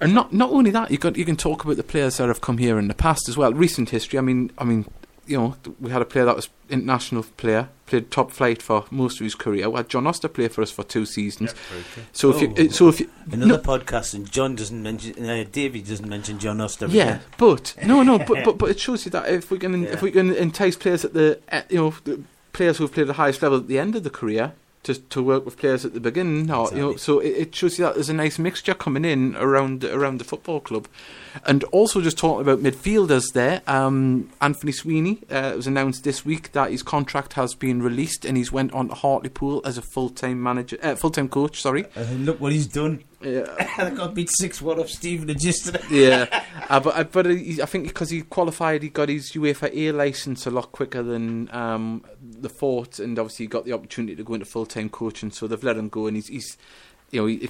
And 0.00 0.14
not 0.14 0.32
not 0.32 0.50
only 0.50 0.70
that, 0.70 0.92
you 0.92 0.98
can 0.98 1.14
you 1.16 1.24
can 1.24 1.36
talk 1.36 1.64
about 1.64 1.76
the 1.76 1.82
players 1.82 2.18
that 2.18 2.28
have 2.28 2.40
come 2.40 2.58
here 2.58 2.78
in 2.78 2.86
the 2.86 2.94
past 2.94 3.28
as 3.28 3.36
well. 3.36 3.52
Recent 3.52 3.90
history. 3.90 4.18
I 4.18 4.22
mean, 4.22 4.52
I 4.56 4.62
mean, 4.62 4.86
you 5.28 5.36
know, 5.38 5.56
we 5.80 5.90
had 5.90 6.02
a 6.02 6.04
player 6.04 6.24
that 6.24 6.34
was 6.36 6.48
international 6.70 7.22
player, 7.36 7.68
played 7.86 8.10
top 8.10 8.30
flight 8.32 8.60
for 8.62 8.84
most 8.90 9.20
of 9.20 9.24
his 9.24 9.34
career. 9.34 9.68
We 9.70 9.76
had 9.76 9.88
John 9.88 10.06
Oster 10.06 10.28
play 10.28 10.48
for 10.48 10.62
us 10.62 10.70
for 10.70 10.82
two 10.84 11.06
seasons. 11.06 11.52
Yeah, 11.54 11.60
very 11.70 11.84
true. 11.94 12.02
So 12.12 12.30
if 12.30 12.40
you, 12.42 12.54
Oh. 12.58 12.68
so 12.68 12.88
if 12.88 13.00
you, 13.00 13.10
Another 13.30 13.46
no- 13.52 13.58
podcast, 13.58 14.14
and 14.14 14.30
John 14.30 14.54
doesn't 14.56 14.82
mention, 14.82 15.24
uh, 15.28 15.44
Davey 15.50 15.82
doesn't 15.82 16.08
mention 16.08 16.38
John 16.38 16.60
Oster. 16.60 16.86
Yeah, 16.86 17.18
but 17.36 17.74
no, 17.84 18.02
no, 18.02 18.18
but 18.18 18.44
but 18.44 18.58
but 18.58 18.70
it 18.70 18.80
shows 18.80 19.04
you 19.04 19.10
that 19.12 19.28
if 19.28 19.50
we 19.50 19.58
can 19.58 19.82
Yeah. 19.82 19.90
if 19.90 20.02
we 20.02 20.10
can 20.10 20.34
entice 20.34 20.76
players 20.76 21.04
at 21.04 21.14
the 21.14 21.38
you 21.70 21.76
know 21.78 21.94
the 22.04 22.20
players 22.52 22.78
who've 22.78 22.92
played 22.92 23.02
at 23.04 23.08
the 23.08 23.22
highest 23.22 23.42
level 23.42 23.58
at 23.58 23.68
the 23.68 23.78
end 23.78 23.94
of 23.96 24.02
the 24.04 24.10
career, 24.10 24.52
to 24.84 24.94
to 24.94 25.22
work 25.22 25.44
with 25.44 25.56
players 25.58 25.84
at 25.84 25.92
the 25.94 26.00
beginning. 26.00 26.50
Or, 26.50 26.68
you 26.72 26.80
know, 26.80 26.96
so 26.96 27.20
it, 27.20 27.28
it 27.30 27.54
shows 27.54 27.78
you 27.78 27.84
that 27.84 27.94
there's 27.94 28.08
a 28.08 28.14
nice 28.14 28.38
mixture 28.38 28.74
coming 28.74 29.04
in 29.04 29.36
around 29.36 29.84
around 29.84 30.18
the 30.18 30.24
football 30.24 30.60
club, 30.60 30.88
and 31.44 31.64
also 31.64 32.00
just 32.00 32.18
talking 32.18 32.40
about 32.40 32.60
midfielders 32.60 33.32
there. 33.32 33.62
Um, 33.66 34.30
Anthony 34.40 34.72
Sweeney 34.72 35.20
uh, 35.30 35.50
it 35.52 35.56
was 35.56 35.66
announced 35.66 36.04
this 36.04 36.24
week 36.24 36.52
that 36.52 36.70
his 36.70 36.82
contract 36.82 37.34
has 37.34 37.54
been 37.54 37.82
released, 37.82 38.24
and 38.24 38.36
he's 38.36 38.52
went 38.52 38.72
on 38.72 38.88
to 38.88 38.94
Hartlepool 38.94 39.62
as 39.64 39.78
a 39.78 39.82
full 39.82 40.10
time 40.10 40.42
manager, 40.42 40.78
uh, 40.82 40.94
full 40.94 41.10
time 41.10 41.28
coach. 41.28 41.60
Sorry. 41.60 41.84
And 41.94 42.26
look 42.26 42.40
what 42.40 42.52
he's 42.52 42.66
done. 42.66 43.04
Yeah. 43.20 43.46
I 43.78 43.90
got 43.90 44.14
beat 44.14 44.30
6 44.30 44.62
1 44.62 44.78
off 44.78 44.88
Stevenage 44.88 45.44
yesterday. 45.44 45.80
yeah, 45.90 46.44
uh, 46.68 46.80
but 46.80 46.96
uh, 46.96 47.04
but 47.04 47.26
uh, 47.26 47.30
I 47.30 47.66
think 47.66 47.88
because 47.88 48.10
he 48.10 48.22
qualified, 48.22 48.82
he 48.82 48.90
got 48.90 49.08
his 49.08 49.32
UEFA 49.32 49.74
A 49.74 49.92
license 49.92 50.46
a 50.46 50.50
lot 50.50 50.72
quicker 50.72 51.02
than 51.02 51.52
um, 51.54 52.04
the 52.20 52.48
Fort, 52.48 52.98
and 52.98 53.18
obviously 53.18 53.44
he 53.44 53.48
got 53.48 53.64
the 53.64 53.72
opportunity 53.72 54.14
to 54.14 54.22
go 54.22 54.34
into 54.34 54.46
full 54.46 54.66
time 54.66 54.88
coaching. 54.88 55.30
So 55.30 55.46
they've 55.46 55.62
let 55.62 55.76
him 55.76 55.88
go, 55.88 56.06
and 56.06 56.16
he's, 56.16 56.28
he's 56.28 56.56
you 57.10 57.20
know, 57.20 57.26
he, 57.26 57.48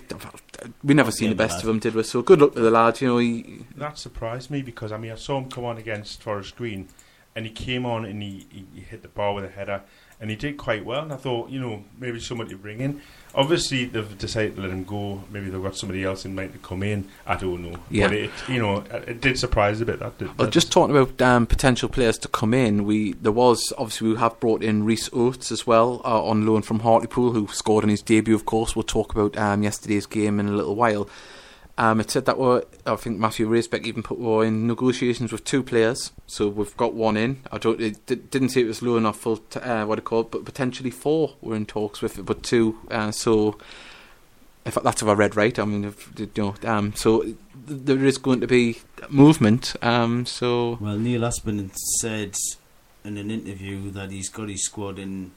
we 0.84 0.94
never 0.94 1.10
seen 1.10 1.30
the 1.30 1.36
best 1.36 1.56
lad. 1.56 1.64
of 1.64 1.70
him, 1.70 1.78
did 1.78 1.94
we? 1.94 2.02
So 2.02 2.22
good 2.22 2.40
luck 2.40 2.54
to 2.54 2.60
the 2.60 2.70
lad. 2.70 3.00
You 3.00 3.08
know, 3.08 3.18
he, 3.18 3.64
That 3.76 3.98
surprised 3.98 4.50
me 4.50 4.62
because 4.62 4.92
I 4.92 4.98
mean 4.98 5.12
I 5.12 5.16
saw 5.16 5.38
him 5.38 5.50
come 5.50 5.64
on 5.64 5.78
against 5.78 6.22
Forest 6.22 6.56
Green, 6.56 6.88
and 7.34 7.44
he 7.44 7.52
came 7.52 7.84
on 7.84 8.04
and 8.04 8.22
he, 8.22 8.46
he, 8.50 8.66
he 8.74 8.80
hit 8.80 9.02
the 9.02 9.08
bar 9.08 9.34
with 9.34 9.44
a 9.44 9.48
header, 9.48 9.82
and 10.20 10.30
he 10.30 10.36
did 10.36 10.56
quite 10.56 10.84
well. 10.84 11.02
And 11.02 11.12
I 11.12 11.16
thought, 11.16 11.50
you 11.50 11.60
know, 11.60 11.84
maybe 11.98 12.20
somebody 12.20 12.50
to 12.50 12.56
bring 12.56 12.80
in. 12.80 13.00
Obviously, 13.38 13.84
they've 13.84 14.18
decided 14.18 14.56
to 14.56 14.62
let 14.62 14.70
him 14.70 14.82
go. 14.82 15.22
Maybe 15.30 15.48
they've 15.48 15.62
got 15.62 15.76
somebody 15.76 16.02
else 16.02 16.24
in 16.24 16.34
mind 16.34 16.52
to 16.54 16.58
come 16.58 16.82
in. 16.82 17.08
I 17.24 17.36
don't 17.36 17.62
know. 17.62 17.78
Yeah. 17.88 18.08
But 18.08 18.16
it, 18.16 18.30
you 18.48 18.58
know, 18.60 18.78
it 19.06 19.20
did 19.20 19.38
surprise 19.38 19.80
a 19.80 19.86
bit. 19.86 20.00
That 20.00 20.18
did. 20.18 20.26
Well, 20.36 20.46
that- 20.48 20.52
just 20.52 20.72
talking 20.72 20.96
about 20.96 21.22
um, 21.22 21.46
potential 21.46 21.88
players 21.88 22.18
to 22.18 22.28
come 22.28 22.52
in, 22.52 22.84
we 22.84 23.12
there 23.12 23.30
was 23.32 23.72
obviously 23.78 24.08
we 24.10 24.16
have 24.16 24.38
brought 24.40 24.62
in 24.64 24.84
Rhys 24.84 25.08
Oates 25.12 25.52
as 25.52 25.66
well 25.66 26.02
uh, 26.04 26.22
on 26.22 26.44
loan 26.46 26.62
from 26.62 26.80
Hartlepool, 26.80 27.32
who 27.32 27.46
scored 27.48 27.84
in 27.84 27.90
his 27.90 28.02
debut. 28.02 28.34
Of 28.34 28.44
course, 28.44 28.74
we'll 28.74 28.82
talk 28.82 29.14
about 29.14 29.36
um, 29.38 29.62
yesterday's 29.62 30.06
game 30.06 30.40
in 30.40 30.48
a 30.48 30.52
little 30.52 30.74
while. 30.74 31.08
Um, 31.78 32.00
it 32.00 32.10
said 32.10 32.26
that 32.26 32.38
we're, 32.38 32.64
I 32.86 32.96
think 32.96 33.20
Matthew 33.20 33.48
Racebeck 33.48 33.84
even 33.84 34.02
put 34.02 34.18
we're 34.18 34.44
in 34.44 34.66
negotiations 34.66 35.30
with 35.30 35.44
two 35.44 35.62
players, 35.62 36.10
so 36.26 36.48
we've 36.48 36.76
got 36.76 36.92
one 36.92 37.16
in. 37.16 37.40
I 37.52 37.58
don't, 37.58 37.80
it 37.80 38.04
di- 38.04 38.16
didn't 38.16 38.48
say 38.48 38.62
it 38.62 38.66
was 38.66 38.82
low 38.82 38.96
enough 38.96 39.16
for 39.16 39.38
t- 39.48 39.60
uh, 39.60 39.86
what 39.86 39.96
it 39.96 40.04
called, 40.04 40.32
but 40.32 40.44
potentially 40.44 40.90
four 40.90 41.36
we're 41.40 41.54
in 41.54 41.66
talks 41.66 42.02
with, 42.02 42.18
it, 42.18 42.22
but 42.26 42.42
two. 42.42 42.78
Uh, 42.90 43.12
so 43.12 43.58
if 44.64 44.74
that's 44.74 45.02
if 45.02 45.08
I 45.08 45.12
read 45.12 45.36
right, 45.36 45.56
I 45.56 45.64
mean, 45.64 45.84
if, 45.84 46.12
you 46.18 46.28
know, 46.36 46.56
um, 46.64 46.94
so 46.96 47.22
th- 47.22 47.36
there 47.68 48.04
is 48.04 48.18
going 48.18 48.40
to 48.40 48.48
be 48.48 48.78
movement. 49.08 49.76
Um, 49.80 50.26
so 50.26 50.78
Well, 50.80 50.98
Neil 50.98 51.20
Aspin 51.20 51.70
said 52.00 52.34
in 53.04 53.16
an 53.18 53.30
interview 53.30 53.92
that 53.92 54.10
he's 54.10 54.28
got 54.28 54.48
his 54.48 54.64
squad 54.64 54.98
and 54.98 55.30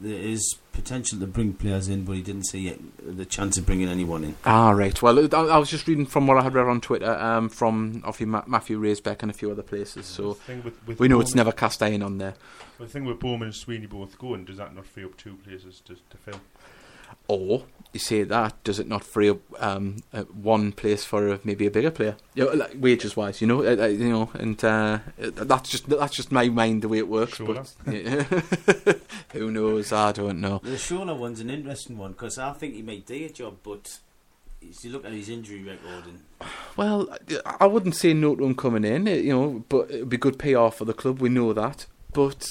there 0.00 0.18
is 0.18 0.56
potential 0.72 1.18
to 1.18 1.26
bring 1.26 1.52
players 1.52 1.88
in, 1.88 2.04
but 2.04 2.16
he 2.16 2.22
didn't 2.22 2.44
see 2.46 2.68
it, 2.68 2.80
the 3.16 3.26
chance 3.26 3.58
of 3.58 3.66
bringing 3.66 3.88
anyone 3.88 4.24
in. 4.24 4.34
Ah, 4.44 4.70
right. 4.70 5.00
Well, 5.02 5.18
I, 5.34 5.38
I 5.38 5.58
was 5.58 5.68
just 5.68 5.86
reading 5.86 6.06
from 6.06 6.26
what 6.26 6.38
I 6.38 6.42
had 6.42 6.54
read 6.54 6.66
on 6.66 6.80
Twitter 6.80 7.12
um, 7.12 7.48
from 7.48 8.02
obviously 8.04 8.26
Ma- 8.26 8.44
Matthew 8.46 8.80
Racebeck 8.80 9.22
and 9.22 9.30
a 9.30 9.34
few 9.34 9.50
other 9.50 9.62
places. 9.62 10.06
So 10.06 10.38
with, 10.48 10.86
with 10.86 11.00
we 11.00 11.08
know 11.08 11.20
it's 11.20 11.34
never 11.34 11.52
cast 11.52 11.82
iron 11.82 12.02
on 12.02 12.18
there. 12.18 12.34
The 12.78 12.86
thing 12.86 13.04
with 13.04 13.20
Bowman 13.20 13.48
and 13.48 13.54
Sweeney 13.54 13.86
both 13.86 14.18
going, 14.18 14.46
does 14.46 14.56
that 14.56 14.74
not 14.74 14.86
free 14.86 15.04
up 15.04 15.16
two 15.16 15.36
places 15.36 15.80
to, 15.86 15.94
to 15.94 16.16
fill? 16.16 16.40
Or 17.30 17.62
you 17.92 18.00
say 18.00 18.22
that 18.24 18.62
does 18.64 18.78
it 18.78 18.88
not 18.88 19.04
free 19.04 19.30
up 19.30 19.38
um, 19.58 19.96
uh, 20.12 20.22
one 20.22 20.72
place 20.72 21.04
for 21.04 21.38
maybe 21.44 21.66
a 21.66 21.70
bigger 21.70 21.90
player, 21.90 22.16
you 22.34 22.44
know, 22.44 22.52
like 22.52 22.72
wages 22.76 23.16
wise, 23.16 23.40
you 23.40 23.46
know, 23.46 23.62
uh, 23.64 23.76
uh, 23.82 23.86
you 23.86 24.08
know, 24.08 24.30
and 24.34 24.62
uh, 24.64 24.98
that's 25.18 25.70
just 25.70 25.88
that's 25.88 26.14
just 26.14 26.32
my 26.32 26.48
mind 26.48 26.82
the 26.82 26.88
way 26.88 26.98
it 26.98 27.08
works. 27.08 27.36
Sure. 27.36 27.54
But 27.54 27.74
yeah. 27.92 28.22
who 29.32 29.50
knows? 29.50 29.92
I 29.92 30.12
don't 30.12 30.40
know. 30.40 30.60
The 30.64 30.70
Shola 30.70 31.16
one's 31.16 31.40
an 31.40 31.50
interesting 31.50 31.98
one 31.98 32.12
because 32.12 32.38
I 32.38 32.52
think 32.52 32.74
he 32.74 32.82
might 32.82 33.06
do 33.06 33.14
a 33.14 33.28
job, 33.28 33.58
but 33.62 33.98
if 34.60 34.84
you 34.84 34.90
look 34.90 35.04
at 35.04 35.12
his 35.12 35.28
injury 35.28 35.62
record 35.62 36.06
and 36.06 36.20
Well, 36.76 37.08
I 37.60 37.66
wouldn't 37.66 37.96
say 37.96 38.12
no 38.12 38.36
to 38.36 38.44
him 38.44 38.54
coming 38.54 38.84
in, 38.84 39.08
uh, 39.08 39.12
you 39.12 39.32
know, 39.32 39.64
but 39.68 39.90
it 39.90 40.00
would 40.00 40.08
be 40.08 40.16
good 40.16 40.38
PR 40.38 40.68
for 40.68 40.84
the 40.84 40.94
club. 40.94 41.20
We 41.20 41.28
know 41.28 41.52
that. 41.52 41.86
But 42.12 42.44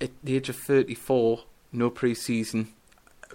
at 0.00 0.10
the 0.22 0.36
age 0.36 0.48
of 0.48 0.56
34, 0.56 1.44
no 1.72 1.90
pre-season, 1.90 2.58
it 2.58 2.64
would 2.64 2.73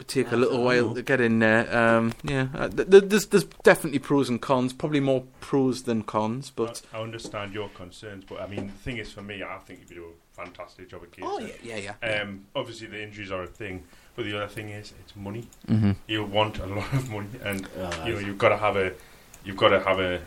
take 0.08 0.32
a 0.32 0.36
little 0.36 0.64
while 0.64 0.90
know. 0.90 0.96
to 0.96 1.02
get 1.02 1.22
in 1.22 1.40
there. 1.40 1.76
Um, 1.76 2.14
yeah, 2.24 2.48
uh, 2.56 2.68
th- 2.70 2.90
th- 2.90 3.04
there's 3.06 3.28
there's 3.28 3.46
definitely 3.64 4.00
pros 4.00 4.30
and 4.30 4.42
cons. 4.42 4.74
Probably 4.74 5.00
more 5.00 5.24
pros 5.40 5.84
than 5.84 6.04
cons. 6.04 6.52
But 6.56 6.82
I, 6.94 6.98
I 7.00 7.02
understand 7.02 7.54
your 7.54 7.70
concerns, 7.70 8.24
but 8.28 8.42
I 8.42 8.48
mean, 8.48 8.68
the 8.68 8.74
thing 8.74 8.98
is, 8.98 9.12
for 9.12 9.22
me, 9.22 9.44
I 9.44 9.58
think 9.60 9.82
you 9.90 9.96
do 9.96 10.06
a 10.06 10.36
fantastic 10.36 10.90
job 10.90 11.04
at 11.04 11.12
Gateshead. 11.12 11.30
oh 11.32 11.40
yeah, 11.64 11.76
yeah, 11.78 11.96
yeah. 12.02 12.22
Um, 12.22 12.46
obviously, 12.56 12.88
the 12.88 13.02
injuries 13.02 13.32
are 13.32 13.44
a 13.44 13.48
thing, 13.48 13.84
but 14.16 14.26
the 14.26 14.36
other 14.38 14.48
thing 14.48 14.70
is, 14.70 14.94
it's 15.00 15.16
money. 15.16 15.48
hmm 15.68 15.92
You 16.08 16.24
want 16.24 16.60
a 16.60 16.66
lot 16.66 16.92
of 16.94 17.10
money, 17.10 17.30
and 17.44 17.68
uh, 17.80 18.04
you 18.06 18.14
know 18.14 18.20
you've 18.20 18.38
got 18.38 18.50
to 18.50 18.58
have 18.58 18.76
a, 18.76 18.94
you've 19.44 19.58
got 19.58 19.70
to 19.70 19.80
have 19.82 20.00
a, 20.00 20.22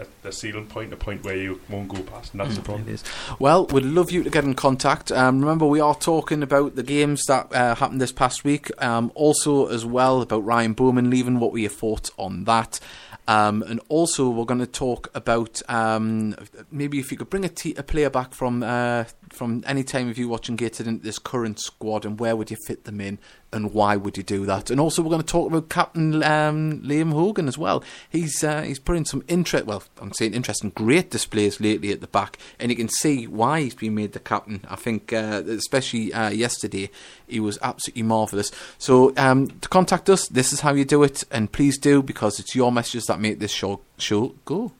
a, 0.00 0.28
a 0.28 0.32
ceiling 0.32 0.66
point, 0.66 0.92
a 0.92 0.96
point 0.96 1.24
where 1.24 1.36
you 1.36 1.60
won't 1.68 1.88
go 1.88 2.02
past, 2.02 2.32
and 2.32 2.40
that's 2.40 2.56
the 2.56 2.62
problem. 2.62 2.88
It 2.88 2.92
is. 2.92 3.04
Well, 3.38 3.66
we'd 3.66 3.84
love 3.84 4.10
you 4.10 4.22
to 4.22 4.30
get 4.30 4.44
in 4.44 4.54
contact. 4.54 5.12
Um, 5.12 5.40
remember, 5.40 5.66
we 5.66 5.80
are 5.80 5.94
talking 5.94 6.42
about 6.42 6.76
the 6.76 6.82
games 6.82 7.24
that 7.26 7.52
uh, 7.52 7.74
happened 7.74 8.00
this 8.00 8.12
past 8.12 8.44
week. 8.44 8.70
Um, 8.82 9.12
also, 9.14 9.66
as 9.66 9.84
well, 9.84 10.22
about 10.22 10.44
Ryan 10.44 10.72
Bowman 10.72 11.10
leaving. 11.10 11.38
What 11.38 11.52
were 11.52 11.58
your 11.58 11.70
thoughts 11.70 12.10
on 12.16 12.44
that? 12.44 12.80
Um, 13.28 13.62
and 13.62 13.80
also, 13.88 14.28
we're 14.28 14.44
going 14.44 14.60
to 14.60 14.66
talk 14.66 15.08
about 15.14 15.62
um, 15.68 16.34
maybe 16.70 16.98
if 16.98 17.12
you 17.12 17.18
could 17.18 17.30
bring 17.30 17.44
a, 17.44 17.52
a 17.76 17.82
player 17.82 18.10
back 18.10 18.34
from 18.34 18.62
uh, 18.62 19.04
from 19.30 19.62
any 19.66 19.82
time 19.82 20.08
of 20.08 20.18
you 20.18 20.28
watching 20.28 20.56
Gated 20.56 20.86
into 20.86 21.02
this 21.02 21.18
current 21.18 21.58
squad, 21.58 22.04
and 22.04 22.18
where 22.18 22.36
would 22.36 22.50
you 22.50 22.56
fit 22.66 22.84
them 22.84 23.00
in, 23.00 23.18
and 23.52 23.72
why 23.72 23.96
would 23.96 24.16
you 24.16 24.22
do 24.22 24.44
that? 24.46 24.70
And 24.70 24.80
also, 24.80 25.02
we're 25.02 25.10
going 25.10 25.22
to 25.22 25.26
talk 25.26 25.48
about 25.48 25.68
Captain 25.68 26.22
um, 26.22 26.82
Liam 26.82 27.12
Hogan 27.12 27.48
as 27.48 27.56
well. 27.56 27.82
He's 28.08 28.42
uh, 28.44 28.62
he's 28.62 28.78
put 28.78 28.96
in 28.96 29.04
some 29.04 29.22
interest. 29.28 29.66
Well, 29.66 29.82
I'm 30.00 30.12
saying 30.12 30.34
interesting, 30.34 30.70
great 30.70 31.10
displays 31.10 31.60
lately 31.60 31.92
at 31.92 32.00
the 32.00 32.06
back, 32.06 32.38
and 32.58 32.70
you 32.70 32.76
can 32.76 32.88
see 32.88 33.26
why 33.26 33.62
he's 33.62 33.74
been 33.74 33.94
made 33.94 34.12
the 34.12 34.20
captain. 34.20 34.64
I 34.68 34.76
think, 34.76 35.12
uh, 35.12 35.42
especially 35.46 36.12
uh, 36.12 36.30
yesterday, 36.30 36.90
he 37.26 37.40
was 37.40 37.58
absolutely 37.62 38.02
marvellous. 38.02 38.50
So, 38.78 39.12
um, 39.16 39.48
to 39.60 39.68
contact 39.68 40.10
us, 40.10 40.28
this 40.28 40.52
is 40.52 40.60
how 40.60 40.74
you 40.74 40.84
do 40.84 41.02
it, 41.02 41.24
and 41.30 41.50
please 41.50 41.78
do 41.78 42.02
because 42.02 42.40
it's 42.40 42.54
your 42.54 42.72
messages 42.72 43.06
that 43.06 43.20
make 43.20 43.38
this 43.38 43.52
show 43.52 43.80
show 43.98 44.34
go. 44.44 44.72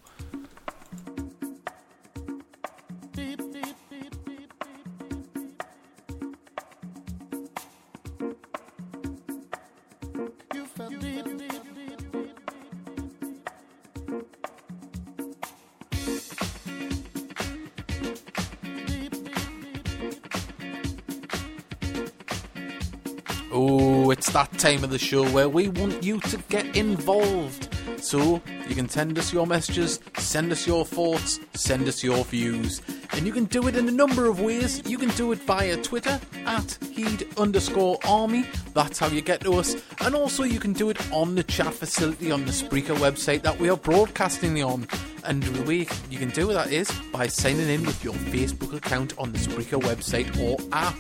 Time 24.61 24.85
of 24.85 24.91
the 24.91 24.99
show 24.99 25.27
where 25.31 25.49
we 25.49 25.69
want 25.69 26.03
you 26.03 26.21
to 26.21 26.37
get 26.51 26.77
involved. 26.77 27.75
So 27.99 28.43
you 28.69 28.75
can 28.75 28.91
send 28.91 29.19
us 29.19 29.33
your 29.33 29.47
messages, 29.47 30.01
send 30.19 30.53
us 30.53 30.67
your 30.67 30.85
thoughts, 30.85 31.41
send 31.55 31.89
us 31.89 32.05
your 32.05 32.25
views. 32.25 32.83
And 33.13 33.27
you 33.27 33.33
can 33.33 33.47
do 33.47 33.69
it 33.69 33.77
in 33.77 33.89
a 33.89 33.91
number 33.91 34.27
of 34.27 34.39
ways. 34.39 34.83
You 34.87 34.99
can 34.99 35.09
do 35.11 35.33
it 35.33 35.39
via 35.39 35.79
Twitter 35.79 36.21
at 36.45 36.77
heed 36.93 37.27
underscore 37.39 37.99
army. 38.05 38.45
That's 38.75 38.99
how 38.99 39.07
you 39.07 39.23
get 39.23 39.41
to 39.43 39.55
us. 39.55 39.77
And 40.03 40.15
also 40.15 40.43
you 40.43 40.61
can 40.61 40.75
do 40.75 40.91
it 40.91 41.11
on 41.11 41.37
the 41.37 41.43
chat 41.43 41.73
facility 41.73 42.31
on 42.31 42.45
the 42.45 42.53
Spreaker 42.53 42.97
website 42.97 43.41
that 43.43 43.59
we 43.59 43.71
are 43.71 43.79
broadcasting 43.79 44.63
on. 44.63 44.87
And 45.25 45.43
the 45.43 45.63
way 45.63 45.87
you 46.11 46.19
can 46.19 46.31
do 46.31 46.53
that 46.53 46.71
is 46.71 46.91
by 47.13 47.29
signing 47.29 47.71
in 47.71 47.87
with 47.87 48.05
your 48.05 48.15
Facebook 48.15 48.75
account 48.75 49.15
on 49.17 49.33
the 49.33 49.39
Spreaker 49.39 49.81
website 49.81 50.39
or 50.39 50.59
app 50.73 50.99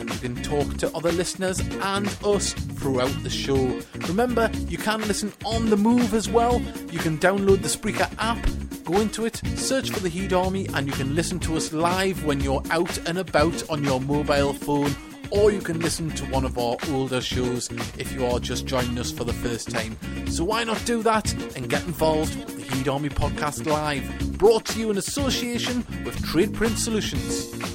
and 0.00 0.10
you 0.10 0.18
can 0.18 0.42
talk 0.42 0.76
to 0.78 0.90
other 0.96 1.12
listeners 1.12 1.60
and 1.60 2.06
us 2.24 2.52
throughout 2.52 3.12
the 3.22 3.30
show. 3.30 3.78
Remember, 4.08 4.50
you 4.66 4.78
can 4.78 5.00
listen 5.06 5.32
on 5.44 5.68
the 5.70 5.76
move 5.76 6.14
as 6.14 6.28
well. 6.28 6.60
You 6.90 6.98
can 6.98 7.18
download 7.18 7.62
the 7.62 7.68
Spreaker 7.68 8.10
app, 8.18 8.38
go 8.84 9.00
into 9.00 9.26
it, 9.26 9.40
search 9.56 9.90
for 9.90 10.00
the 10.00 10.08
Heed 10.08 10.32
Army, 10.32 10.66
and 10.74 10.86
you 10.86 10.92
can 10.92 11.14
listen 11.14 11.38
to 11.40 11.56
us 11.56 11.72
live 11.72 12.24
when 12.24 12.40
you're 12.40 12.62
out 12.70 12.98
and 13.06 13.18
about 13.18 13.68
on 13.70 13.84
your 13.84 14.00
mobile 14.00 14.54
phone. 14.54 14.94
Or 15.30 15.52
you 15.52 15.60
can 15.60 15.78
listen 15.78 16.10
to 16.10 16.24
one 16.24 16.44
of 16.44 16.58
our 16.58 16.76
older 16.88 17.20
shows 17.20 17.70
if 17.98 18.12
you 18.12 18.26
are 18.26 18.40
just 18.40 18.66
joining 18.66 18.98
us 18.98 19.12
for 19.12 19.22
the 19.22 19.32
first 19.32 19.70
time. 19.70 19.96
So 20.26 20.42
why 20.42 20.64
not 20.64 20.84
do 20.84 21.04
that 21.04 21.32
and 21.54 21.70
get 21.70 21.84
involved 21.84 22.34
with 22.34 22.56
the 22.56 22.74
Heed 22.74 22.88
Army 22.88 23.10
Podcast 23.10 23.64
Live, 23.66 24.38
brought 24.38 24.64
to 24.66 24.80
you 24.80 24.90
in 24.90 24.98
association 24.98 25.86
with 26.04 26.20
Trade 26.24 26.52
Print 26.52 26.78
Solutions. 26.78 27.69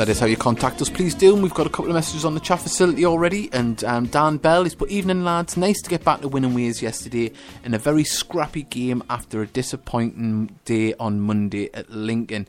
That 0.00 0.08
is 0.08 0.18
how 0.18 0.24
you 0.24 0.34
contact 0.34 0.80
us. 0.80 0.88
Please 0.88 1.14
do. 1.14 1.34
And 1.34 1.42
we've 1.42 1.52
got 1.52 1.66
a 1.66 1.68
couple 1.68 1.88
of 1.88 1.94
messages 1.94 2.24
on 2.24 2.32
the 2.32 2.40
chat 2.40 2.60
facility 2.60 3.04
already. 3.04 3.50
And 3.52 3.84
um, 3.84 4.06
Dan 4.06 4.38
Bell 4.38 4.64
is 4.64 4.74
put 4.74 4.88
evening 4.88 5.24
lads. 5.24 5.58
Nice 5.58 5.82
to 5.82 5.90
get 5.90 6.02
back 6.04 6.22
to 6.22 6.28
winning 6.28 6.54
ways 6.54 6.80
yesterday 6.80 7.32
in 7.64 7.74
a 7.74 7.78
very 7.78 8.04
scrappy 8.04 8.62
game 8.62 9.02
after 9.10 9.42
a 9.42 9.46
disappointing 9.46 10.58
day 10.64 10.94
on 10.94 11.20
Monday 11.20 11.68
at 11.74 11.90
Lincoln. 11.90 12.48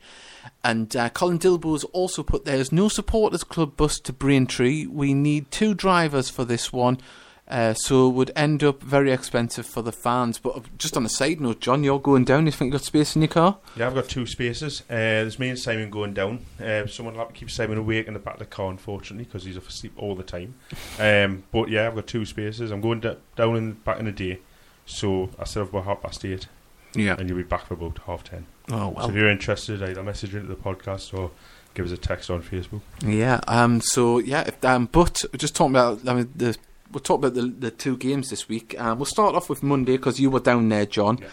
And 0.63 0.95
uh, 0.95 1.09
Colin 1.09 1.39
Dilbo's 1.39 1.83
also 1.83 2.23
put 2.23 2.45
there's 2.45 2.71
no 2.71 2.87
supporters 2.87 3.43
club 3.43 3.75
bus 3.75 3.99
to 3.99 4.13
Braintree. 4.13 4.85
We 4.85 5.13
need 5.13 5.51
two 5.51 5.73
drivers 5.73 6.29
for 6.29 6.45
this 6.45 6.71
one. 6.71 6.99
Uh, 7.51 7.73
so 7.73 8.07
it 8.09 8.13
would 8.13 8.31
end 8.35 8.63
up 8.63 8.81
very 8.81 9.11
expensive 9.11 9.65
for 9.65 9.81
the 9.81 9.91
fans. 9.91 10.39
But 10.39 10.77
just 10.77 10.95
on 10.97 11.05
a 11.05 11.09
side 11.09 11.41
note, 11.41 11.59
John, 11.59 11.83
you're 11.83 11.99
going 11.99 12.23
down. 12.23 12.45
You 12.45 12.51
think 12.51 12.69
you 12.69 12.71
got 12.79 12.85
space 12.85 13.15
in 13.15 13.21
your 13.21 13.29
car? 13.29 13.57
Yeah, 13.75 13.87
I've 13.87 13.93
got 13.95 14.07
two 14.07 14.25
spaces. 14.25 14.81
Uh, 14.89 14.95
there's 14.95 15.37
me 15.37 15.49
and 15.49 15.59
Simon 15.59 15.89
going 15.89 16.13
down. 16.13 16.45
Uh, 16.63 16.87
someone 16.87 17.15
will 17.15 17.21
have 17.25 17.33
to 17.33 17.39
keep 17.39 17.51
Simon 17.51 17.77
awake 17.77 18.07
in 18.07 18.13
the 18.13 18.19
back 18.19 18.35
of 18.35 18.39
the 18.39 18.45
car, 18.45 18.69
unfortunately, 18.71 19.25
because 19.25 19.43
he's 19.43 19.57
asleep 19.57 19.93
all 19.97 20.15
the 20.15 20.23
time. 20.23 20.55
Um, 20.99 21.43
but 21.51 21.69
yeah, 21.69 21.87
I've 21.87 21.95
got 21.95 22.07
two 22.07 22.25
spaces. 22.25 22.71
I'm 22.71 22.81
going 22.81 22.99
d- 23.01 23.15
down 23.35 23.55
in 23.57 23.71
back 23.73 23.99
in 23.99 24.05
the 24.05 24.11
day, 24.11 24.39
so 24.85 25.29
I 25.39 25.43
have 25.47 25.69
about 25.69 25.85
half 25.85 26.01
past 26.01 26.23
eight, 26.25 26.47
Yeah. 26.93 27.15
and 27.17 27.27
you'll 27.27 27.37
be 27.37 27.43
back 27.43 27.65
for 27.67 27.73
about 27.73 27.99
half 28.05 28.23
ten. 28.23 28.45
Oh 28.69 28.93
So 28.99 29.09
if 29.09 29.15
you're 29.15 29.29
interested, 29.29 29.81
either 29.81 30.03
message 30.03 30.35
into 30.35 30.47
the 30.47 30.55
podcast 30.55 31.17
or 31.17 31.31
give 31.73 31.85
us 31.85 31.91
a 31.91 31.97
text 31.97 32.29
on 32.29 32.41
Facebook. 32.43 32.81
Yeah. 33.05 33.39
Um. 33.47 33.81
So 33.81 34.19
yeah. 34.19 34.41
If, 34.47 34.63
um. 34.63 34.87
But 34.91 35.21
just 35.37 35.55
talking 35.55 35.71
about. 35.75 36.07
I 36.07 36.13
mean, 36.13 36.31
the 36.35 36.55
we'll 36.91 37.01
talk 37.01 37.19
about 37.19 37.33
the 37.33 37.43
the 37.43 37.71
two 37.71 37.97
games 37.97 38.29
this 38.29 38.47
week. 38.49 38.75
Um. 38.79 38.97
We'll 38.99 39.05
start 39.05 39.35
off 39.35 39.49
with 39.49 39.63
Monday 39.63 39.97
because 39.97 40.19
you 40.19 40.29
were 40.29 40.39
down 40.39 40.69
there, 40.69 40.85
John. 40.85 41.17
Yeah. 41.21 41.27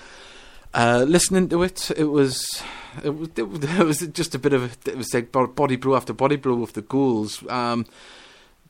Uh, 0.75 1.05
listening 1.09 1.49
to 1.49 1.62
it, 1.62 1.91
it 1.97 2.05
was, 2.05 2.62
it 3.03 3.09
was, 3.09 3.31
it 3.37 3.49
was 3.87 3.99
just 4.12 4.35
a 4.35 4.38
bit 4.38 4.53
of 4.53 4.62
a, 4.87 4.91
it 4.91 4.99
was 4.99 5.15
like 5.15 5.33
body 5.33 5.77
blow 5.77 5.97
after 5.97 6.12
body 6.12 6.37
blow 6.37 6.55
with 6.57 6.75
the 6.75 6.83
goals. 6.83 7.43
Um, 7.49 7.87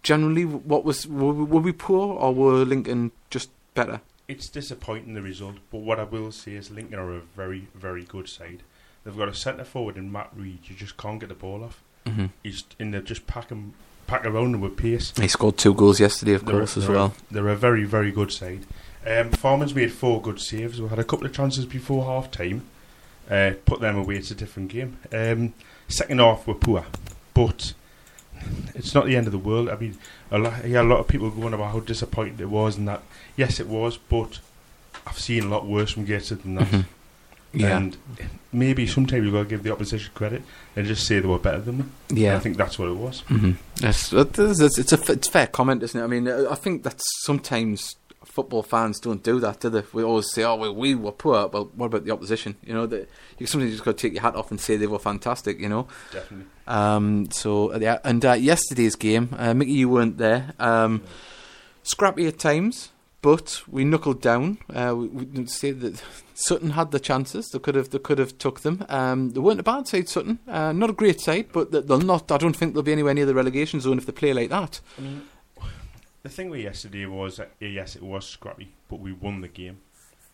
generally, 0.05 0.45
what 0.45 0.85
was 0.85 1.07
were, 1.09 1.33
we- 1.33 1.45
were 1.45 1.61
we 1.61 1.73
poor 1.73 2.15
or 2.17 2.33
were 2.33 2.65
Lincoln 2.65 3.11
just 3.31 3.51
better? 3.75 4.01
It's 4.29 4.49
disappointing 4.49 5.15
the 5.15 5.23
result, 5.23 5.57
but 5.73 5.79
what 5.79 5.99
I 5.99 6.05
will 6.05 6.31
say 6.31 6.53
is 6.53 6.71
Lincoln 6.71 6.99
are 7.01 7.17
a 7.17 7.21
very, 7.21 7.67
very 7.75 8.05
good 8.05 8.29
side. 8.29 8.63
They've 9.03 9.17
got 9.17 9.29
a 9.29 9.35
centre 9.35 9.65
forward 9.65 9.97
in 9.97 10.13
Matt 10.13 10.31
Rhead. 10.37 10.59
You 10.65 10.77
just 10.77 10.99
can't 10.99 11.19
get 11.19 11.31
the 11.31 11.35
ball 11.35 11.65
off. 11.65 11.83
Mm-hmm. 12.07 12.27
He's 12.45 12.63
and 12.79 12.95
they 12.95 13.01
just 13.01 13.27
pack 13.27 13.49
him, 14.09 14.23
pack 14.23 14.25
around 14.27 14.55
him 14.55 14.61
with 14.61 14.77
pace. 14.77 15.13
He 15.17 15.29
scored 15.29 15.57
two 15.59 15.75
goals 15.75 16.01
yesterday, 16.01 16.33
of 16.35 16.45
They're- 16.45 16.55
course, 16.57 16.77
as 16.77 16.89
well. 16.89 17.15
They're 17.31 17.49
a 17.49 17.57
very, 17.57 17.85
very 17.85 18.11
good 18.11 18.33
side. 18.33 18.67
Um, 19.07 19.31
Farman's 19.31 19.75
made 19.75 19.93
four 19.93 20.21
good 20.21 20.41
saves. 20.41 20.81
We 20.81 20.89
had 20.89 20.99
a 20.99 21.05
couple 21.05 21.27
of 21.27 21.33
chances 21.33 21.65
before 21.65 22.05
half 22.05 22.31
time. 22.31 22.63
Uh, 23.31 23.53
put 23.67 23.81
them 23.81 23.97
away. 23.97 24.17
It's 24.17 24.31
a 24.31 24.35
different 24.35 24.71
game. 24.71 24.97
Um, 25.13 25.53
second 25.87 26.19
half 26.19 26.47
were 26.47 26.55
poor, 26.55 26.85
but 27.35 27.75
it's 28.75 28.95
not 28.95 29.07
the 29.07 29.17
end 29.17 29.27
of 29.27 29.33
the 29.33 29.39
world. 29.39 29.69
I 29.69 29.77
mean, 29.77 29.99
a 30.31 30.39
lot, 30.39 30.67
yeah, 30.67 30.81
a 30.81 30.83
lot 30.83 30.99
of 31.01 31.09
people 31.09 31.31
going 31.31 31.53
about 31.55 31.73
how 31.73 31.81
disappointed 31.81 32.41
it 32.41 32.49
was, 32.49 32.77
and 32.77 32.89
that 32.89 33.03
yes, 33.37 33.61
it 33.61 33.67
was, 33.69 33.99
but 33.99 34.41
I've 35.07 35.19
seen 35.19 35.45
a 35.45 35.49
lot 35.49 35.67
worse 35.67 35.91
from 35.93 36.05
Gateshead 36.07 36.43
than 36.43 36.55
that. 36.57 36.69
Mhm. 36.69 36.85
Yeah, 37.61 37.77
And 37.77 37.97
maybe 38.53 38.87
sometimes 38.87 39.25
you've 39.25 39.33
got 39.35 39.43
to 39.45 39.49
give 39.49 39.63
the 39.63 39.73
opposition 39.73 40.11
credit 40.15 40.43
and 40.77 40.87
just 40.87 41.07
say 41.07 41.19
they 41.21 41.29
were 41.29 41.39
better 41.39 41.61
than 41.61 41.79
me. 41.79 41.85
yeah. 42.11 42.37
I 42.37 42.39
think 42.39 42.57
that's 42.57 42.79
what 42.79 42.89
it 42.89 42.97
was. 42.97 43.23
Mm-hmm. 43.29 43.87
Is- 43.87 44.13
it's, 44.79 44.93
a 44.93 44.99
f- 44.99 45.11
it's 45.11 45.29
a 45.29 45.31
fair 45.31 45.47
comment, 45.47 45.83
isn't 45.83 46.01
it? 46.01 46.05
I 46.05 46.07
mean, 46.07 46.29
I 46.29 46.55
think 46.55 46.83
that 46.85 47.01
sometimes 47.25 47.97
football 48.25 48.63
fans 48.63 49.01
don't 49.01 49.23
do 49.23 49.41
that, 49.41 49.61
do 49.61 49.71
they? 49.71 49.83
We 49.93 50.03
always 50.03 50.31
say, 50.33 50.45
"Oh, 50.45 50.55
well, 50.57 50.75
we 50.75 50.95
were 50.95 51.13
poor," 51.13 51.49
but 51.49 51.75
what 51.75 51.87
about 51.87 52.05
the 52.05 52.11
opposition? 52.13 52.57
You 52.65 52.75
know, 52.75 52.87
that 52.87 53.09
you 53.39 53.47
sometimes 53.47 53.73
just 53.73 53.85
got 53.85 53.97
to 53.97 54.03
take 54.03 54.13
your 54.13 54.23
hat 54.23 54.37
off 54.37 54.51
and 54.51 54.61
say 54.61 54.77
they 54.77 54.87
were 54.87 54.99
fantastic. 54.99 55.59
You 55.59 55.69
know. 55.69 55.89
Definitely. 56.13 56.47
Um, 56.67 57.31
so 57.31 57.75
yeah, 57.77 57.99
and 58.05 58.25
uh, 58.25 58.33
yesterday's 58.35 58.95
game, 58.97 59.35
uh, 59.39 59.55
Mickey, 59.55 59.73
you 59.73 59.89
weren't 59.89 60.19
there. 60.19 60.53
Um, 60.61 61.03
scrappy 61.83 62.27
at 62.27 62.39
times, 62.39 62.91
but 63.33 63.63
we 63.69 63.85
knuckled 63.85 64.21
down. 64.23 64.57
Uh, 64.73 64.95
we, 64.97 65.07
we 65.09 65.25
didn't 65.27 65.51
say 65.51 65.71
that 65.73 66.03
Sutton 66.35 66.71
had 66.71 66.91
the 66.93 67.01
chances. 67.01 67.49
They 67.51 67.59
could 67.59 67.75
have, 67.75 67.91
they 67.91 67.99
could 67.99 68.19
have 68.19 68.39
took 68.39 68.61
them. 68.61 68.87
Um, 68.89 69.31
they 69.31 69.41
weren't 69.41 69.61
a 69.61 69.65
bad 69.65 69.87
side, 69.87 70.09
Sutton. 70.09 70.39
Uh, 70.49 70.73
not 70.73 70.89
a 70.91 70.95
great 70.95 71.21
side, 71.21 71.49
but 71.53 71.71
they- 71.71 71.83
they'll 71.83 71.99
not. 72.01 72.33
I 72.33 72.39
don't 72.39 72.57
think 72.57 72.73
they'll 72.73 72.83
be 72.83 72.93
anywhere 72.93 73.15
near 73.15 73.27
the 73.27 73.35
relegation 73.35 73.81
zone 73.81 73.99
if 73.99 74.07
they 74.07 74.13
play 74.13 74.33
like 74.33 74.49
that. 74.51 74.81
I 74.97 75.01
mean, 75.03 75.23
the 76.23 76.29
thing 76.31 76.49
with 76.51 76.61
yesterday 76.61 77.05
was 77.07 77.37
that 77.37 77.51
yes, 77.61 77.97
it 77.97 78.03
was 78.03 78.27
scrappy, 78.27 78.73
but 78.89 78.99
we 79.01 79.13
won 79.13 79.41
the 79.43 79.49
game, 79.49 79.79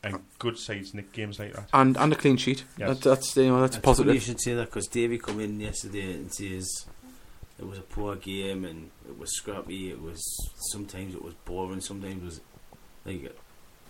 and 0.04 0.20
good 0.38 0.56
sides 0.58 0.94
nick 0.94 1.12
games 1.12 1.38
like 1.40 1.52
that. 1.54 1.68
And 1.72 1.96
and 1.96 2.12
a 2.12 2.16
clean 2.16 2.36
sheet. 2.36 2.64
Yes. 2.78 2.88
That, 3.00 3.00
that's 3.10 3.36
you 3.36 3.48
know 3.48 3.60
that's 3.60 3.76
That's 3.78 3.98
funny 3.98 4.12
You 4.14 4.20
should 4.20 4.40
say 4.40 4.54
that 4.54 4.66
because 4.66 4.86
Davey 4.86 5.18
come 5.18 5.40
in 5.40 5.58
yesterday 5.60 6.12
and 6.14 6.32
says 6.32 6.66
it 7.58 7.66
was 7.66 7.78
a 7.78 7.82
poor 7.96 8.14
game 8.16 8.64
and 8.64 8.90
it 9.08 9.18
was 9.18 9.30
scrappy. 9.36 9.90
It 9.90 10.00
was 10.00 10.20
sometimes 10.72 11.14
it 11.14 11.22
was 11.22 11.34
boring. 11.44 11.80
Sometimes 11.80 12.22
it 12.22 12.24
was 12.24 12.40
like 13.06 13.24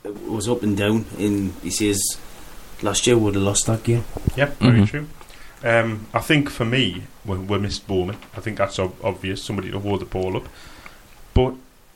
it 0.04 0.22
was 0.28 0.48
up 0.48 0.62
and 0.62 0.76
down. 0.76 1.04
In 1.18 1.52
he 1.62 1.70
says 1.70 2.00
last 2.82 3.06
year 3.06 3.16
we 3.16 3.24
would 3.24 3.34
have 3.34 3.44
lost 3.44 3.66
that 3.66 3.82
game. 3.82 4.04
Yep, 4.36 4.58
very 4.58 4.80
Mhm. 4.80 4.88
true. 4.88 5.06
Um, 5.62 6.06
I 6.12 6.20
think 6.20 6.50
for 6.50 6.64
me, 6.66 7.04
we, 7.24 7.38
we 7.38 7.58
missed 7.58 7.86
Bowman. 7.86 8.16
I 8.36 8.40
think 8.40 8.58
that's 8.58 8.78
ob- 8.78 8.96
obvious. 9.02 9.42
Somebody 9.42 9.70
to 9.70 9.78
hold 9.80 10.00
the 10.00 10.04
ball 10.04 10.36
up, 10.36 10.46
but 11.32 11.54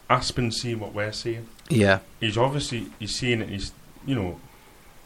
Aspin's 0.08 0.60
seeing 0.60 0.80
what 0.80 0.94
we're 0.94 1.12
seeing. 1.12 1.46
Yeah. 1.68 1.98
He's 2.20 2.38
obviously 2.38 2.86
he's 2.98 3.14
seeing 3.16 3.42
it. 3.42 3.50
He's 3.50 3.72
you 4.06 4.14
know, 4.14 4.40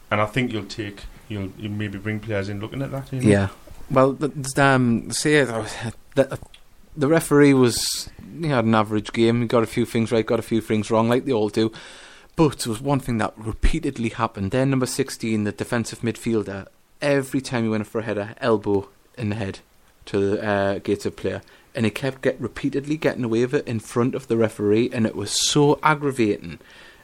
and 0.09 0.21
I 0.21 0.25
think 0.27 0.53
you'll 0.53 0.63
take 0.65 1.01
you'll, 1.27 1.49
you'll 1.57 1.71
maybe 1.73 1.97
bring 1.97 2.19
players 2.21 2.47
in 2.47 2.61
looking 2.61 2.81
at 2.81 2.91
that. 2.91 3.11
You 3.11 3.21
know? 3.21 3.27
Yeah. 3.29 3.47
Well, 3.91 4.13
th- 4.13 4.31
th- 4.33 4.57
um, 4.59 5.11
say 5.11 5.41
uh, 5.41 5.65
the, 6.15 6.39
the 6.95 7.07
referee 7.07 7.53
was 7.53 8.09
he 8.41 8.47
had 8.47 8.63
an 8.63 8.75
average 8.75 9.11
game. 9.11 9.41
He 9.41 9.47
got 9.47 9.63
a 9.63 9.67
few 9.67 9.85
things 9.85 10.09
right, 10.11 10.25
got 10.25 10.39
a 10.39 10.43
few 10.43 10.61
things 10.61 10.89
wrong, 10.89 11.09
like 11.09 11.25
they 11.25 11.33
all 11.33 11.49
do. 11.49 11.69
But 12.35 12.59
there 12.59 12.71
was 12.71 12.81
one 12.81 12.99
thing 12.99 13.19
that 13.19 13.33
repeatedly 13.37 14.09
happened. 14.09 14.51
Then 14.51 14.71
number 14.71 14.87
sixteen, 14.87 15.43
the 15.43 15.51
defensive 15.51 15.99
midfielder, 15.99 16.67
every 17.01 17.41
time 17.41 17.63
he 17.63 17.69
went 17.69 17.85
for 17.85 17.99
a 17.99 18.03
header, 18.03 18.33
elbow 18.41 18.89
in 19.17 19.29
the 19.29 19.35
head 19.35 19.59
to 20.05 20.19
the 20.19 20.43
uh, 20.43 20.79
Gateshead 20.79 21.15
player, 21.15 21.41
and 21.75 21.85
he 21.85 21.91
kept 21.91 22.23
get 22.23 22.41
repeatedly 22.41 22.97
getting 22.97 23.23
away 23.23 23.41
with 23.41 23.53
it 23.53 23.67
in 23.67 23.79
front 23.79 24.15
of 24.15 24.27
the 24.27 24.35
referee, 24.35 24.89
and 24.91 25.05
it 25.05 25.15
was 25.15 25.31
so 25.47 25.79
aggravating. 25.83 26.57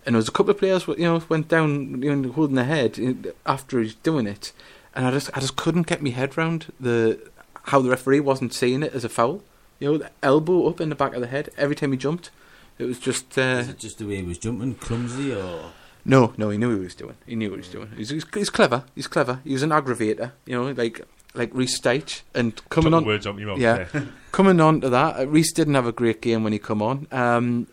And 0.05 0.15
there 0.15 0.19
was 0.19 0.27
a 0.27 0.31
couple 0.31 0.51
of 0.51 0.57
players, 0.57 0.87
you 0.87 1.03
know, 1.03 1.21
went 1.29 1.47
down, 1.47 2.01
you 2.01 2.15
know, 2.15 2.31
holding 2.31 2.55
their 2.55 2.65
head 2.65 3.33
after 3.45 3.79
he's 3.79 3.93
doing 3.95 4.25
it, 4.25 4.51
and 4.95 5.05
I 5.05 5.11
just, 5.11 5.29
I 5.37 5.41
just 5.41 5.55
couldn't 5.55 5.85
get 5.85 6.01
my 6.01 6.09
head 6.09 6.37
round 6.37 6.73
the 6.79 7.19
how 7.65 7.81
the 7.81 7.89
referee 7.89 8.21
wasn't 8.21 8.53
seeing 8.53 8.81
it 8.81 8.93
as 8.93 9.03
a 9.03 9.09
foul. 9.09 9.43
You 9.79 9.91
know, 9.91 9.97
the 9.99 10.11
elbow 10.23 10.67
up 10.67 10.81
in 10.81 10.89
the 10.89 10.95
back 10.95 11.13
of 11.13 11.21
the 11.21 11.27
head 11.27 11.49
every 11.55 11.75
time 11.75 11.91
he 11.91 11.97
jumped. 11.97 12.31
It 12.79 12.85
was 12.85 12.97
just 12.97 13.37
uh, 13.37 13.59
Is 13.61 13.69
it 13.69 13.77
just 13.77 13.97
the 13.99 14.05
way 14.05 14.15
he 14.15 14.23
was 14.23 14.37
jumping, 14.37 14.75
clumsy, 14.75 15.33
or 15.33 15.71
no, 16.05 16.33
no. 16.37 16.49
He 16.49 16.57
knew 16.57 16.69
what 16.69 16.77
he 16.77 16.83
was 16.83 16.95
doing. 16.95 17.17
He 17.27 17.35
knew 17.35 17.51
what 17.51 17.57
he 17.57 17.61
was 17.61 17.69
doing. 17.69 17.91
He's, 17.95 18.09
he's, 18.09 18.25
he's 18.33 18.49
clever. 18.49 18.85
He's 18.95 19.07
clever. 19.07 19.41
He 19.43 19.53
was 19.53 19.63
an 19.63 19.69
aggravator. 19.69 20.31
You 20.45 20.55
know, 20.55 20.71
like 20.71 21.05
like 21.33 21.51
Reece 21.53 21.79
Styche. 21.79 22.21
And 22.33 22.55
coming 22.69 22.91
Took 22.91 22.97
on, 22.97 23.03
the 23.03 23.07
words 23.07 23.27
out 23.27 23.35
my 23.35 23.43
mouth. 23.43 23.59
Yeah. 23.59 23.83
there. 23.83 24.07
coming 24.31 24.59
on 24.59 24.81
to 24.81 24.89
that, 24.89 25.19
uh, 25.19 25.27
Reece 25.27 25.51
didn't 25.53 25.75
have 25.75 25.85
a 25.85 25.91
great 25.91 26.21
game 26.21 26.43
when 26.43 26.53
he 26.53 26.59
come 26.59 26.81
on. 26.81 27.07
Um, 27.11 27.67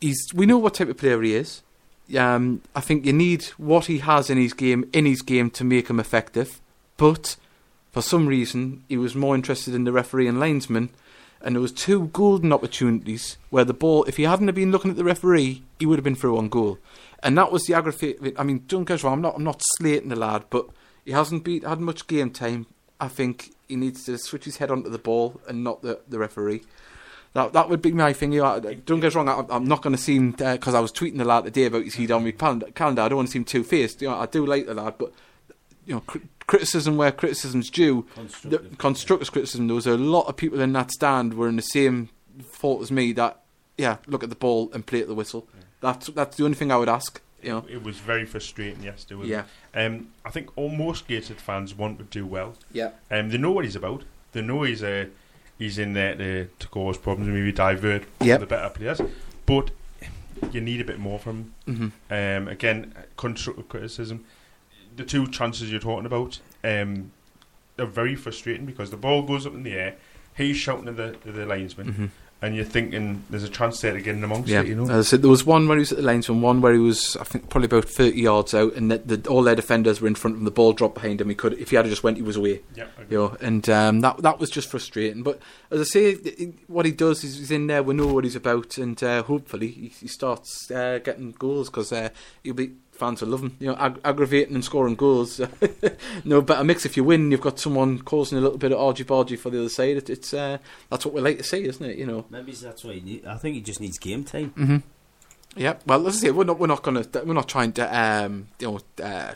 he's 0.00 0.22
we 0.34 0.46
know 0.46 0.58
what 0.58 0.74
type 0.74 0.88
of 0.88 0.98
player 0.98 1.20
he 1.22 1.34
is. 1.34 1.62
Um, 2.16 2.62
I 2.74 2.80
think 2.80 3.06
you 3.06 3.12
need 3.12 3.44
what 3.56 3.86
he 3.86 3.98
has 3.98 4.30
in 4.30 4.36
his 4.36 4.52
game 4.52 4.88
in 4.92 5.06
his 5.06 5.22
game 5.22 5.50
to 5.50 5.64
make 5.64 5.88
him 5.88 5.98
effective. 5.98 6.60
But 6.96 7.36
for 7.92 8.02
some 8.02 8.26
reason, 8.26 8.84
he 8.88 8.96
was 8.96 9.14
more 9.14 9.34
interested 9.34 9.74
in 9.74 9.84
the 9.84 9.92
referee 9.92 10.28
and 10.28 10.38
linesman. 10.38 10.90
And 11.42 11.54
there 11.54 11.62
was 11.62 11.72
two 11.72 12.08
golden 12.08 12.52
opportunities 12.52 13.38
where 13.48 13.64
the 13.64 13.72
ball, 13.72 14.04
if 14.04 14.18
he 14.18 14.24
hadn't 14.24 14.48
have 14.48 14.54
been 14.54 14.70
looking 14.70 14.90
at 14.90 14.96
the 14.96 15.04
referee, 15.04 15.62
he 15.78 15.86
would 15.86 15.98
have 15.98 16.04
been 16.04 16.14
through 16.14 16.36
on 16.36 16.48
goal. 16.48 16.78
And 17.22 17.36
that 17.38 17.50
was 17.50 17.64
the 17.64 17.74
aggravate. 17.74 18.18
I 18.38 18.42
mean, 18.42 18.64
don't 18.66 18.84
get 18.84 19.02
wrong. 19.02 19.14
I'm 19.14 19.20
not. 19.22 19.36
I'm 19.36 19.44
not 19.44 19.62
slating 19.76 20.08
the 20.08 20.16
lad, 20.16 20.44
but 20.50 20.68
he 21.04 21.12
hasn't 21.12 21.44
been, 21.44 21.62
had 21.62 21.80
much 21.80 22.06
game 22.06 22.30
time. 22.30 22.66
I 23.00 23.08
think 23.08 23.54
he 23.68 23.76
needs 23.76 24.04
to 24.04 24.18
switch 24.18 24.44
his 24.44 24.58
head 24.58 24.70
onto 24.70 24.90
the 24.90 24.98
ball 24.98 25.40
and 25.48 25.64
not 25.64 25.82
the, 25.82 26.00
the 26.08 26.18
referee. 26.18 26.62
That 27.32 27.52
that 27.52 27.68
would 27.68 27.80
be 27.80 27.92
my 27.92 28.12
thing. 28.12 28.32
You 28.32 28.42
know, 28.42 28.60
don't 28.84 29.00
get 29.00 29.14
wrong. 29.14 29.28
I, 29.28 29.44
I'm 29.50 29.64
not 29.64 29.82
going 29.82 29.94
to 29.94 30.02
seem 30.02 30.34
uh, 30.40 30.54
because 30.54 30.74
I 30.74 30.80
was 30.80 30.92
tweeting 30.92 31.18
the 31.18 31.24
lad 31.24 31.44
today 31.44 31.66
about 31.66 31.84
his 31.84 31.94
heat 31.94 32.10
on 32.10 32.24
my 32.24 32.32
calendar. 32.32 33.02
I 33.02 33.08
don't 33.08 33.16
want 33.16 33.28
to 33.28 33.32
seem 33.32 33.44
two 33.44 33.64
faced. 33.64 34.02
You 34.02 34.08
know, 34.08 34.16
I 34.16 34.26
do 34.26 34.44
like 34.44 34.66
the 34.66 34.74
lad, 34.74 34.94
but 34.98 35.12
you 35.86 35.94
know, 35.94 36.02
criticism 36.50 36.96
where 36.96 37.12
criticism's 37.12 37.70
due. 37.70 38.04
The 38.14 38.20
constructive? 38.20 38.78
constructive 38.78 39.32
criticism. 39.32 39.66
There 39.68 39.74
was 39.76 39.86
a 39.86 39.96
lot 39.96 40.26
of 40.26 40.36
people 40.36 40.60
in 40.60 40.72
that 40.74 40.90
stand 40.90 41.34
were 41.34 41.48
in 41.48 41.56
the 41.56 41.62
same 41.78 42.08
fault 42.60 42.82
as 42.82 42.90
me. 42.90 43.12
That 43.12 43.40
yeah, 43.78 43.96
look 44.06 44.22
at 44.24 44.30
the 44.30 44.36
ball 44.46 44.70
and 44.74 44.84
play 44.84 45.00
at 45.00 45.08
the 45.08 45.14
whistle. 45.14 45.46
That's 45.80 46.08
that's 46.08 46.36
the 46.36 46.44
only 46.44 46.56
thing 46.56 46.70
I 46.72 46.76
would 46.76 46.88
ask. 46.88 47.20
You 47.42 47.50
know, 47.52 47.64
It 47.70 47.82
was 47.82 47.96
very 47.96 48.26
frustrating 48.26 48.82
yesterday. 48.82 49.14
wasn't 49.14 49.30
yeah, 49.74 49.80
it? 49.80 49.86
Um, 49.86 50.08
I 50.26 50.30
think 50.30 50.50
almost 50.56 51.08
Gated 51.08 51.40
fans 51.40 51.74
want 51.74 51.96
to 51.98 52.04
do 52.04 52.26
well. 52.26 52.52
yeah, 52.70 52.90
Um, 53.10 53.30
they 53.30 53.38
know 53.38 53.50
what 53.52 53.64
he's 53.64 53.76
about. 53.76 54.02
They 54.32 54.42
know 54.42 54.64
he's 54.64 54.82
uh, 54.82 55.06
he's 55.58 55.78
in 55.78 55.94
there 55.94 56.14
to, 56.16 56.48
to 56.58 56.68
cause 56.68 56.98
problems 56.98 57.28
and 57.28 57.36
maybe 57.38 57.50
divert 57.52 58.02
Yep. 58.20 58.40
the 58.40 58.46
better 58.46 58.68
players. 58.68 59.00
But 59.46 59.70
you 60.52 60.60
need 60.60 60.80
a 60.82 60.84
bit 60.84 60.98
more 60.98 61.18
from 61.18 61.36
him. 61.66 61.74
hmm 61.76 61.88
Um, 62.14 62.48
again, 62.48 62.92
constructive 63.16 63.68
criticism. 63.70 64.24
The 65.00 65.06
two 65.06 65.26
chances 65.28 65.70
you're 65.70 65.80
talking 65.80 66.04
about, 66.04 66.38
um, 66.62 67.10
they're 67.76 67.86
very 67.86 68.14
frustrating 68.14 68.66
because 68.66 68.90
the 68.90 68.98
ball 68.98 69.22
goes 69.22 69.46
up 69.46 69.54
in 69.54 69.62
the 69.62 69.72
air 69.72 69.94
he's 70.36 70.56
shouting 70.56 70.88
at 70.88 70.96
the, 70.96 71.08
at 71.26 71.34
the 71.34 71.44
linesman, 71.44 71.92
Mhm. 71.92 72.08
and 72.40 72.54
you're 72.56 72.64
thinking 72.64 73.24
there's 73.28 73.42
a 73.42 73.48
chance 73.48 73.80
there 73.80 73.92
to 73.92 74.00
get 74.00 74.14
in 74.14 74.24
amongst 74.24 74.48
Yeah, 74.48 74.60
it, 74.62 74.68
you 74.68 74.74
know. 74.74 74.84
As 74.84 74.90
I 74.90 75.02
said, 75.10 75.22
there 75.22 75.28
was 75.30 75.44
one 75.44 75.68
where 75.68 75.76
he 75.76 75.80
was 75.80 75.92
at 75.92 75.98
the 75.98 76.04
linesman, 76.04 76.40
one 76.40 76.60
where 76.62 76.72
he 76.72 76.78
was, 76.78 77.16
I 77.20 77.24
think, 77.24 77.50
probably 77.50 77.66
about 77.66 77.84
thirty 77.86 78.20
yards 78.22 78.54
out, 78.54 78.74
and 78.74 78.90
that 78.90 79.08
the, 79.08 79.28
all 79.28 79.42
their 79.42 79.56
defenders 79.56 80.00
were 80.00 80.08
in 80.08 80.14
front 80.14 80.36
of 80.36 80.40
him. 80.40 80.44
The 80.46 80.50
ball 80.50 80.72
dropped 80.72 80.94
behind 80.94 81.20
him. 81.20 81.28
He 81.28 81.34
could, 81.34 81.54
if 81.54 81.70
he 81.70 81.76
had 81.76 81.84
just 81.86 82.02
went, 82.04 82.16
he 82.16 82.22
was 82.22 82.36
away. 82.36 82.60
yeah, 82.74 82.86
You 83.10 83.18
know, 83.18 83.36
and 83.40 83.68
um, 83.68 84.00
that 84.00 84.18
that 84.22 84.38
was 84.38 84.48
just 84.50 84.70
frustrating. 84.70 85.22
But 85.22 85.40
as 85.70 85.80
I 85.80 85.84
say, 85.84 86.14
what 86.68 86.86
he 86.86 86.92
does 86.92 87.22
is 87.24 87.36
he's 87.38 87.50
in 87.50 87.66
there. 87.66 87.82
We 87.82 87.92
know 87.94 88.06
what 88.06 88.24
he's 88.24 88.36
about, 88.36 88.78
and 88.78 89.02
uh, 89.02 89.22
hopefully 89.24 89.68
he, 89.68 89.88
he 89.88 90.06
starts 90.08 90.70
uh, 90.70 91.00
getting 91.04 91.32
goals 91.32 91.68
because 91.68 91.92
uh, 91.92 92.08
he'll 92.42 92.54
be 92.54 92.70
fans 93.00 93.20
will 93.20 93.30
love 93.30 93.42
him. 93.42 93.56
You 93.58 93.68
know, 93.68 93.76
ag- 93.76 94.00
aggravating 94.04 94.54
and 94.54 94.64
scoring 94.64 94.94
goals. 94.94 95.40
no 96.24 96.40
better 96.40 96.62
mix 96.62 96.86
if 96.86 96.96
you 96.96 97.02
win. 97.02 97.30
You've 97.30 97.40
got 97.40 97.58
someone 97.58 97.98
causing 98.00 98.38
a 98.38 98.40
little 98.40 98.58
bit 98.58 98.72
of 98.72 98.78
argy 98.78 99.04
bargy 99.04 99.38
for 99.38 99.50
the 99.50 99.58
other 99.58 99.68
side. 99.68 99.96
It, 99.96 100.10
it's 100.10 100.32
uh, 100.32 100.58
that's 100.88 101.04
what 101.04 101.14
we 101.14 101.20
like 101.20 101.38
to 101.38 101.44
see, 101.44 101.64
isn't 101.64 101.84
it? 101.84 101.98
You 101.98 102.06
know. 102.06 102.26
Maybe 102.30 102.52
that's 102.52 102.84
why. 102.84 102.94
He 102.94 103.00
need, 103.00 103.26
I 103.26 103.36
think 103.36 103.56
he 103.56 103.60
just 103.60 103.80
needs 103.80 103.98
game 103.98 104.22
time. 104.22 104.50
Mm-hmm. 104.56 104.76
Yeah. 105.56 105.74
Well, 105.86 105.98
let's 105.98 106.20
say 106.20 106.30
we're 106.30 106.44
not 106.44 106.60
we're 106.60 106.68
not 106.68 106.82
gonna 106.82 107.04
we're 107.24 107.34
not 107.34 107.48
trying 107.48 107.72
to 107.72 107.98
um 107.98 108.48
you 108.60 108.68
know 108.70 109.04
uh, 109.04 109.34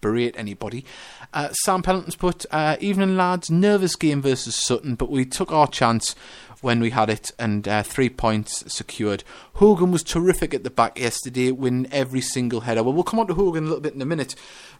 berate 0.00 0.34
anybody. 0.36 0.84
Uh, 1.32 1.52
Sam 1.52 1.82
Pendleton's 1.82 2.16
put 2.16 2.46
uh, 2.50 2.76
evening 2.80 3.16
lads 3.16 3.50
nervous 3.50 3.96
game 3.96 4.22
versus 4.22 4.54
Sutton, 4.54 4.94
but 4.94 5.10
we 5.10 5.24
took 5.24 5.52
our 5.52 5.66
chance 5.66 6.14
when 6.60 6.80
we 6.80 6.90
had 6.90 7.10
it 7.10 7.30
and 7.38 7.66
uh, 7.66 7.82
three 7.82 8.08
points 8.08 8.64
secured. 8.72 9.24
Hogan 9.54 9.90
was 9.90 10.02
terrific 10.02 10.54
at 10.54 10.64
the 10.64 10.70
back 10.70 10.98
yesterday, 10.98 11.50
winning 11.50 11.90
every 11.92 12.20
single 12.20 12.60
header. 12.62 12.82
Well, 12.82 12.92
we'll 12.92 13.04
come 13.04 13.20
on 13.20 13.26
to 13.28 13.34
Hogan 13.34 13.64
a 13.64 13.66
little 13.66 13.80
bit 13.80 13.94
in 13.94 14.02
a 14.02 14.06
minute. 14.06 14.34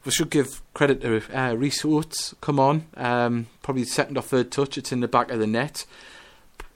We 0.05 0.13
should 0.13 0.31
give 0.31 0.63
credit 0.75 1.01
to 1.03 1.23
uh, 1.37 1.55
Rhys 1.55 1.85
Oates. 1.85 2.35
Come 2.41 2.59
on, 2.59 2.87
um, 2.97 3.47
probably 3.63 3.85
second 3.85 4.17
or 4.17 4.23
third 4.23 4.51
touch. 4.51 4.79
It's 4.79 4.93
in 4.93 5.01
the 5.01 5.09
back 5.09 5.31
of 5.31 5.39
the 5.39 5.47
net. 5.47 5.87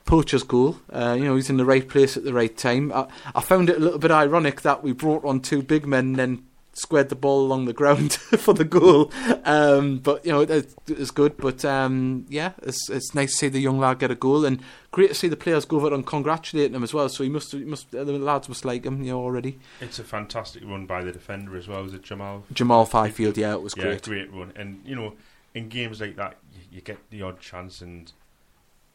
Poacher's 0.05 0.43
goal. 0.43 0.79
Uh, 0.93 1.17
you 1.19 1.25
know, 1.25 1.37
he's 1.37 1.49
in 1.49 1.57
the 1.57 1.65
right 1.65 1.89
place 1.89 2.17
at 2.17 2.25
the 2.25 2.35
right 2.35 2.55
time. 2.55 2.93
I, 2.93 3.07
I 3.35 3.41
found 3.41 3.71
it 3.71 3.77
a 3.77 3.81
little 3.81 3.99
bit 3.99 4.11
ironic 4.11 4.61
that 4.61 4.83
we 4.83 4.93
brought 4.93 5.25
on 5.25 5.41
two 5.41 5.63
big 5.63 5.87
men 5.87 6.07
and 6.09 6.17
then 6.17 6.47
squared 6.75 7.09
the 7.09 7.15
ball 7.17 7.41
along 7.41 7.65
the 7.65 7.73
ground 7.73 8.13
for 8.39 8.53
the 8.53 8.65
goal. 8.65 9.11
Um, 9.45 9.99
but, 9.99 10.25
you 10.27 10.33
know, 10.33 10.41
it, 10.43 10.75
it's 10.89 11.11
good. 11.11 11.37
But, 11.37 11.65
um, 11.65 12.27
yeah, 12.29 12.53
it's, 12.63 12.91
it's 12.91 13.15
nice 13.15 13.31
to 13.33 13.37
see 13.39 13.49
the 13.49 13.61
young 13.61 13.79
lad 13.79 13.99
get 14.01 14.11
a 14.11 14.15
goal 14.15 14.45
and 14.45 14.61
great 14.91 15.09
to 15.09 15.15
see 15.15 15.29
the 15.29 15.37
players 15.37 15.65
go 15.65 15.77
over 15.77 15.95
and 15.95 16.07
congratulate 16.07 16.75
him 16.75 16.83
as 16.83 16.93
well. 16.93 17.09
So 17.09 17.23
he 17.25 17.31
must, 17.31 17.53
he 17.53 17.65
must 17.65 17.91
the 17.93 18.05
lads 18.05 18.49
must 18.49 18.65
like 18.65 18.85
him, 18.85 19.03
you 19.03 19.13
know, 19.13 19.21
already. 19.21 19.59
It's 19.81 19.99
a 19.99 20.05
fantastic 20.05 20.63
run 20.65 20.87
by 20.87 21.03
the 21.05 21.13
defender 21.13 21.57
as 21.57 21.69
well. 21.69 21.83
Was 21.83 21.95
it 21.95 22.03
Jamal? 22.03 22.45
Jamal 22.53 22.87
Fyfield, 22.87 23.37
yeah, 23.37 23.55
it 23.55 23.63
was 23.63 23.75
yeah, 23.77 23.85
great. 23.85 24.03
great 24.03 24.33
run. 24.33 24.53
And 24.57 24.83
you 24.85 24.95
know, 24.97 25.15
in 25.55 25.69
games 25.69 26.01
like 26.01 26.17
that, 26.17 26.37
you, 26.55 26.61
you 26.73 26.81
get 26.81 26.99
the 27.11 27.23
odd 27.23 27.41
chance, 27.41 27.81
and 27.81 28.11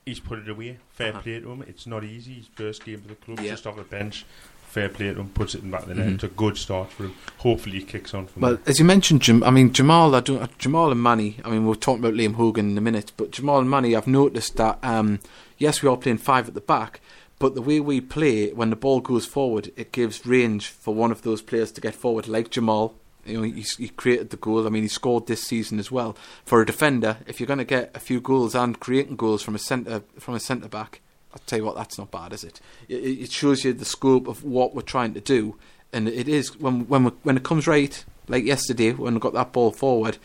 he's 0.05 0.19
put 0.19 0.39
it 0.39 0.49
away. 0.49 0.77
Fair 0.89 1.11
Uh-huh. 1.11 1.21
play 1.21 1.39
to 1.39 1.49
him. 1.51 1.63
It's 1.67 1.87
not 1.87 2.03
easy. 2.03 2.33
His 2.35 2.47
first 2.47 2.83
game 2.83 2.99
for 3.01 3.07
the 3.07 3.15
club, 3.15 3.39
Yeah. 3.39 3.51
just 3.51 3.65
off 3.67 3.75
the 3.77 3.83
bench. 3.83 4.25
Fair 4.69 4.87
play 4.87 5.07
to 5.13 5.19
him. 5.19 5.29
Puts 5.29 5.55
it 5.55 5.63
in 5.63 5.71
back 5.71 5.81
of 5.83 5.89
the 5.89 5.95
net. 5.95 6.07
Mhm. 6.07 6.13
It's 6.15 6.23
a 6.23 6.27
good 6.27 6.55
start 6.57 6.91
for 6.91 7.03
him. 7.05 7.13
Hopefully, 7.39 7.79
he 7.79 7.83
kicks 7.85 8.13
on 8.13 8.27
from 8.27 8.41
Well, 8.43 8.51
there. 8.55 8.61
as 8.67 8.77
you 8.79 8.85
mentioned, 8.85 9.21
Jam- 9.21 9.43
I 9.43 9.49
mean 9.49 9.73
Jamal, 9.73 10.13
I 10.15 10.19
don't, 10.19 10.57
Jamal 10.59 10.91
and 10.91 11.01
Manny. 11.01 11.37
I 11.43 11.49
mean, 11.49 11.65
we're 11.65 11.73
talking 11.75 12.03
about 12.03 12.13
Liam 12.13 12.35
Hogan 12.35 12.69
in 12.71 12.77
a 12.77 12.81
minute, 12.81 13.11
but 13.17 13.31
Jamal 13.31 13.59
and 13.59 13.69
Manny, 13.69 13.95
I've 13.95 14.05
noticed 14.07 14.57
that 14.57 14.77
um, 14.83 15.19
yes, 15.57 15.81
we 15.81 15.89
are 15.89 15.97
playing 15.97 16.19
five 16.19 16.47
at 16.47 16.53
the 16.53 16.61
back, 16.61 17.01
but 17.39 17.55
the 17.55 17.61
way 17.63 17.79
we 17.79 17.99
play 17.99 18.51
when 18.51 18.69
the 18.69 18.75
ball 18.75 18.99
goes 19.01 19.25
forward, 19.25 19.71
it 19.75 19.91
gives 19.91 20.25
range 20.25 20.67
for 20.67 20.93
one 20.93 21.11
of 21.11 21.23
those 21.23 21.41
players 21.41 21.71
to 21.71 21.81
get 21.81 21.95
forward, 21.95 22.27
like 22.27 22.51
Jamal. 22.51 22.93
You 23.25 23.37
know, 23.37 23.41
he, 23.43 23.61
he 23.77 23.89
created 23.89 24.29
the 24.29 24.37
goal. 24.37 24.65
I 24.65 24.69
mean, 24.69 24.83
he 24.83 24.87
scored 24.87 25.27
this 25.27 25.43
season 25.43 25.77
as 25.79 25.91
well. 25.91 26.15
For 26.45 26.61
a 26.61 26.65
defender, 26.65 27.17
if 27.27 27.39
you're 27.39 27.47
going 27.47 27.59
to 27.59 27.65
get 27.65 27.91
a 27.95 27.99
few 27.99 28.21
goals 28.21 28.55
and 28.55 28.79
creating 28.79 29.17
goals 29.17 29.41
from 29.41 29.55
a 29.55 29.59
centre 29.59 30.03
from 30.19 30.35
a 30.35 30.39
centre 30.39 30.69
back, 30.69 31.01
I'll 31.33 31.41
tell 31.45 31.59
you 31.59 31.65
what, 31.65 31.75
that's 31.75 31.97
not 31.97 32.11
bad, 32.11 32.33
is 32.33 32.43
it? 32.43 32.59
It, 32.87 32.95
it 32.95 33.31
shows 33.31 33.63
you 33.63 33.73
the 33.73 33.85
scope 33.85 34.27
of 34.27 34.43
what 34.43 34.73
we're 34.73 34.81
trying 34.81 35.13
to 35.13 35.21
do, 35.21 35.55
and 35.93 36.07
it 36.07 36.27
is 36.27 36.57
when 36.59 36.87
when 36.87 37.05
when 37.23 37.37
it 37.37 37.43
comes 37.43 37.67
right, 37.67 38.03
like 38.27 38.43
yesterday 38.45 38.91
when 38.93 39.13
we 39.13 39.19
got 39.19 39.33
that 39.33 39.51
ball 39.51 39.71
forward, 39.71 40.17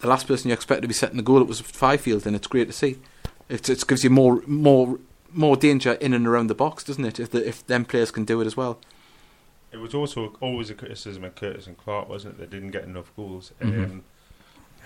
the 0.00 0.08
last 0.08 0.26
person 0.26 0.48
you 0.48 0.54
expect 0.54 0.82
to 0.82 0.88
be 0.88 0.94
setting 0.94 1.16
the 1.16 1.22
goal 1.22 1.40
it 1.40 1.48
was 1.48 1.60
Fyfield, 1.60 2.26
and 2.26 2.34
it's 2.34 2.46
great 2.46 2.66
to 2.66 2.72
see. 2.72 2.98
It, 3.48 3.68
it 3.68 3.86
gives 3.86 4.04
you 4.04 4.10
more 4.10 4.42
more 4.46 4.98
more 5.32 5.56
danger 5.56 5.92
in 5.94 6.12
and 6.14 6.26
around 6.26 6.48
the 6.48 6.54
box, 6.54 6.84
doesn't 6.84 7.04
it? 7.04 7.20
If 7.20 7.30
the, 7.30 7.46
if 7.46 7.66
them 7.66 7.84
players 7.84 8.10
can 8.10 8.24
do 8.24 8.40
it 8.40 8.46
as 8.46 8.56
well. 8.56 8.78
It 9.70 9.78
was 9.78 9.94
also 9.94 10.36
always 10.40 10.68
a 10.68 10.74
criticism 10.74 11.24
of 11.24 11.34
Curtis 11.34 11.66
and 11.66 11.78
Clark, 11.78 12.08
wasn't 12.08 12.34
it? 12.34 12.38
They 12.40 12.56
didn't 12.56 12.72
get 12.72 12.84
enough 12.84 13.10
goals. 13.16 13.52
Mhm. 13.60 13.84
Um, 13.84 14.04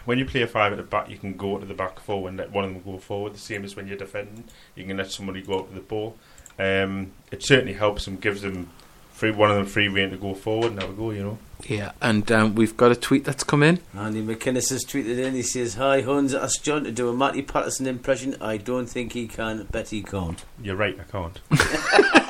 when 0.06 0.18
you 0.18 0.24
play 0.24 0.42
a 0.42 0.46
five 0.46 0.72
at 0.72 0.78
the 0.78 0.84
back, 0.84 1.10
you 1.10 1.18
can 1.18 1.36
go 1.36 1.58
to 1.58 1.66
the 1.66 1.74
back 1.74 2.00
four 2.00 2.28
and 2.28 2.38
let 2.38 2.50
one 2.50 2.64
of 2.64 2.72
them 2.72 2.82
go 2.82 2.98
forward. 2.98 3.34
The 3.34 3.38
same 3.38 3.64
as 3.64 3.76
when 3.76 3.86
you're 3.86 3.98
defending, 3.98 4.44
you 4.74 4.84
can 4.84 4.96
let 4.96 5.10
somebody 5.10 5.42
go 5.42 5.58
up 5.60 5.68
to 5.68 5.74
the 5.74 5.80
ball. 5.80 6.16
Um, 6.58 7.12
it 7.30 7.42
certainly 7.42 7.74
helps 7.74 8.06
them, 8.06 8.16
gives 8.16 8.40
them 8.40 8.70
free 9.12 9.30
one 9.30 9.50
of 9.50 9.56
them 9.56 9.66
free 9.66 9.88
reign 9.88 10.10
to 10.10 10.16
go 10.16 10.34
forward 10.34 10.72
and 10.72 10.80
have 10.80 10.90
a 10.90 10.92
go. 10.92 11.10
You 11.10 11.22
know, 11.22 11.38
Yeah, 11.66 11.92
and 12.00 12.30
um, 12.30 12.54
we've 12.54 12.76
got 12.76 12.92
a 12.92 12.96
tweet 12.96 13.24
that's 13.24 13.44
come 13.44 13.62
in. 13.62 13.80
Andy 13.94 14.22
McInnes 14.22 14.70
has 14.70 14.84
tweeted 14.84 15.18
in. 15.18 15.34
He 15.34 15.42
says, 15.42 15.74
"Hi 15.74 16.02
Huns, 16.02 16.34
ask 16.34 16.62
John 16.62 16.84
to 16.84 16.92
do 16.92 17.08
a 17.08 17.14
Matty 17.14 17.42
Patterson 17.42 17.86
impression. 17.86 18.36
I 18.40 18.58
don't 18.58 18.86
think 18.86 19.12
he 19.12 19.26
can. 19.26 19.64
Bet 19.70 19.88
he 19.88 20.02
can't." 20.02 20.44
you're 20.62 20.76
right. 20.76 20.98
I 20.98 21.04
can't. 21.04 21.40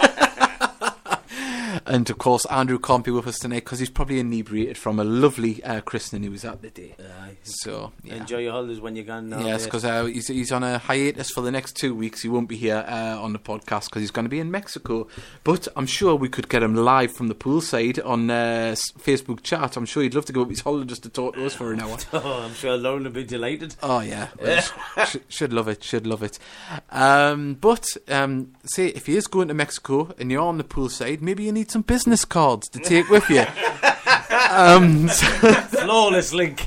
And 1.86 2.08
of 2.10 2.18
course, 2.18 2.44
Andrew 2.46 2.78
can't 2.78 3.04
be 3.04 3.10
with 3.10 3.26
us 3.26 3.38
tonight 3.38 3.64
because 3.64 3.78
he's 3.78 3.90
probably 3.90 4.18
inebriated 4.20 4.76
from 4.76 4.98
a 4.98 5.04
lovely 5.04 5.62
uh, 5.64 5.80
christening 5.82 6.22
he 6.24 6.28
was 6.28 6.44
at 6.44 6.62
the 6.62 6.70
day. 6.70 6.94
Aye. 6.98 7.36
So 7.42 7.92
yeah. 8.02 8.16
Enjoy 8.16 8.38
your 8.38 8.52
holidays 8.52 8.80
when 8.80 8.96
you're 8.96 9.04
gone. 9.04 9.28
Now, 9.28 9.40
Yes, 9.40 9.64
because 9.64 9.84
uh, 9.84 10.04
he's 10.06 10.28
he's 10.28 10.50
on 10.52 10.62
a 10.62 10.78
hiatus 10.78 11.30
for 11.30 11.40
the 11.42 11.50
next 11.50 11.76
two 11.76 11.94
weeks. 11.94 12.22
He 12.22 12.28
won't 12.28 12.48
be 12.48 12.56
here 12.56 12.84
uh, 12.88 13.20
on 13.22 13.32
the 13.32 13.38
podcast 13.38 13.84
because 13.86 14.02
he's 14.02 14.10
going 14.10 14.24
to 14.24 14.28
be 14.30 14.40
in 14.40 14.50
Mexico. 14.50 15.06
But 15.44 15.68
I'm 15.76 15.86
sure 15.86 16.14
we 16.16 16.28
could 16.28 16.48
get 16.48 16.62
him 16.62 16.74
live 16.74 17.12
from 17.12 17.28
the 17.28 17.34
poolside 17.34 18.04
on 18.04 18.30
uh, 18.30 18.74
Facebook 18.98 19.42
chat. 19.42 19.76
I'm 19.76 19.86
sure 19.86 20.02
he'd 20.02 20.14
love 20.14 20.24
to 20.26 20.32
go 20.32 20.42
up 20.42 20.50
his 20.50 20.60
holiday 20.60 20.86
just 20.86 21.02
to 21.04 21.08
talk 21.08 21.34
to 21.34 21.46
us 21.46 21.54
for 21.54 21.72
an 21.72 21.80
hour. 21.80 21.96
Oh, 22.12 22.42
I'm 22.44 22.54
sure 22.54 22.76
Lauren 22.76 23.04
would 23.04 23.12
be 23.12 23.24
delighted. 23.24 23.76
Oh 23.82 24.00
yeah, 24.00 24.28
Well, 24.40 24.60
sh- 25.06 25.16
should 25.28 25.52
love 25.52 25.68
it. 25.68 25.84
Should 25.84 26.06
love 26.06 26.22
it. 26.22 26.38
Um, 26.90 27.54
but 27.54 27.86
um, 28.08 28.52
say 28.64 28.88
if 28.88 29.06
he 29.06 29.16
is 29.16 29.26
going 29.26 29.48
to 29.48 29.54
Mexico 29.54 30.14
and 30.18 30.30
you're 30.30 30.42
on 30.42 30.58
the 30.58 30.64
poolside, 30.64 31.20
maybe 31.20 31.44
you 31.44 31.52
need 31.52 31.70
some 31.76 31.82
business 31.82 32.24
cards 32.24 32.70
to 32.70 32.78
take 32.78 33.10
with 33.10 33.28
you. 33.28 33.44
um, 34.50 35.08
so, 35.08 35.26
Flawless 35.82 36.32
link. 36.32 36.66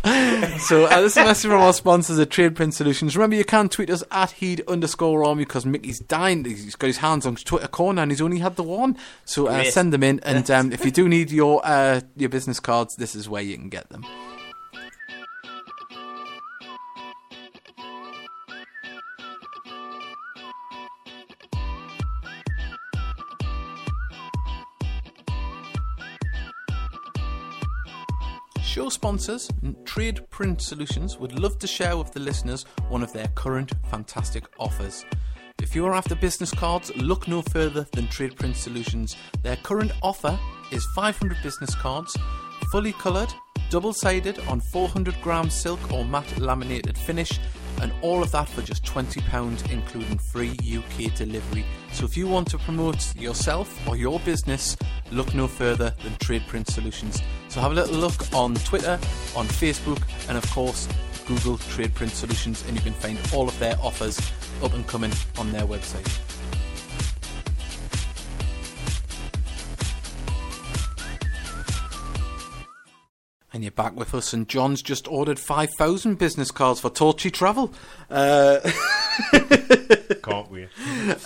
so 0.60 0.86
uh, 0.86 1.02
this 1.02 1.14
is 1.14 1.18
a 1.18 1.24
message 1.24 1.50
from 1.50 1.60
our 1.60 1.74
sponsors 1.74 2.20
at 2.20 2.30
Trade 2.30 2.56
Print 2.56 2.76
Solutions. 2.76 3.18
Remember, 3.18 3.36
you 3.36 3.44
can 3.44 3.70
tweet 3.70 3.90
us 3.90 4.04
at 4.12 4.30
heed 4.30 4.62
underscore 4.68 5.24
army 5.24 5.46
because 5.46 5.66
Mickey's 5.66 5.98
dying. 5.98 6.46
He's 6.46 6.76
got 6.76 6.86
his 6.86 6.98
hands 6.98 7.26
on 7.26 7.38
Twitter 7.38 7.68
corner 7.68 8.04
and 8.04 8.12
he's 8.12 8.22
only 8.22 8.38
had 8.38 8.56
the 8.56 8.62
one. 8.62 8.98
So 9.26 9.48
uh, 9.48 9.64
send 9.64 9.92
them 9.94 10.04
in, 10.04 10.20
and 10.20 10.50
um, 10.52 10.72
if 10.72 10.86
you 10.86 10.92
do 10.92 11.10
need 11.10 11.32
your 11.32 11.62
uh, 11.64 12.02
your 12.16 12.30
business 12.30 12.60
cards, 12.60 12.96
this 12.96 13.16
is 13.16 13.28
where 13.28 13.42
you 13.42 13.58
can 13.58 13.70
get 13.70 13.90
them. 13.90 14.06
Show 28.70 28.90
sponsors, 28.90 29.50
Trade 29.84 30.30
Print 30.30 30.62
Solutions, 30.62 31.18
would 31.18 31.40
love 31.40 31.58
to 31.58 31.66
share 31.66 31.98
with 31.98 32.12
the 32.12 32.20
listeners 32.20 32.66
one 32.90 33.02
of 33.02 33.12
their 33.12 33.28
current 33.30 33.72
fantastic 33.90 34.44
offers. 34.60 35.04
If 35.60 35.74
you 35.74 35.88
are 35.88 35.96
after 35.96 36.14
business 36.14 36.52
cards, 36.52 36.96
look 36.96 37.28
no 37.28 37.42
further 37.42 37.88
than 37.94 38.08
Trade 38.10 38.36
Print 38.36 38.56
Solutions. 38.56 39.16
Their 39.42 39.56
current 39.56 39.92
offer 40.04 40.38
is 40.72 40.86
500 40.96 41.40
business 41.42 41.74
cards, 41.74 42.16
fully 42.72 42.94
coloured, 42.94 43.34
double 43.72 43.92
sided 43.92 44.38
on 44.48 44.62
400 44.72 45.20
gram 45.20 45.50
silk 45.50 45.92
or 45.92 46.06
matte 46.06 46.38
laminated 46.38 46.96
finish, 46.96 47.40
and 47.82 47.92
all 48.02 48.22
of 48.22 48.32
that 48.32 48.48
for 48.50 48.62
just 48.62 48.84
£20, 48.84 49.72
including 49.72 50.18
free 50.18 50.52
UK 50.52 51.14
delivery. 51.16 51.66
So 51.92 52.06
if 52.06 52.18
you 52.18 52.28
want 52.28 52.50
to 52.52 52.58
promote 52.58 53.16
yourself 53.16 53.88
or 53.88 53.96
your 53.96 54.20
business, 54.22 54.78
look 55.12 55.34
no 55.34 55.48
further 55.48 55.94
than 56.04 56.16
Trade 56.18 56.44
Print 56.48 56.68
Solutions. 56.68 57.22
So 57.48 57.62
have 57.62 57.72
a 57.72 57.76
little 57.76 57.96
look 57.96 58.34
on 58.34 58.56
Twitter, 58.56 59.00
on 59.36 59.48
Facebook, 59.48 60.02
and 60.28 60.38
of 60.38 60.50
course, 60.52 60.88
Google 61.28 61.58
Trade 61.58 61.94
Print 61.94 62.12
Solutions, 62.12 62.64
and 62.68 62.76
you 62.76 62.82
can 62.82 62.94
find 62.94 63.20
all 63.34 63.48
of 63.48 63.58
their 63.60 63.78
offers 63.82 64.20
up 64.64 64.74
and 64.74 64.86
coming 64.88 65.12
on 65.38 65.52
their 65.52 65.64
website. 65.64 66.08
And 73.52 73.64
you're 73.64 73.72
back 73.72 73.96
with 73.96 74.14
us, 74.14 74.32
and 74.32 74.48
John's 74.48 74.84
just 74.84 75.08
ordered 75.08 75.40
5,000 75.40 76.20
business 76.20 76.52
cards 76.52 76.80
for 76.80 76.92
Torchy 76.92 77.32
Travel. 77.32 77.74
Uh, 78.08 78.60
Can't 80.24 80.52
wait. 80.52 80.70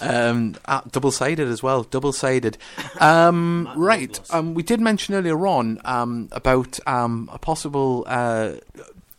um, 0.02 0.56
double 0.90 1.12
sided 1.12 1.50
as 1.50 1.62
well, 1.62 1.84
double 1.84 2.14
sided. 2.14 2.58
Um, 3.02 3.70
right, 3.76 4.18
um, 4.32 4.54
we 4.54 4.64
did 4.64 4.80
mention 4.80 5.16
earlier 5.16 5.46
on 5.46 5.82
um, 5.84 6.30
about 6.32 6.80
um, 6.88 7.30
a 7.32 7.38
possible. 7.38 8.06
Uh, 8.08 8.54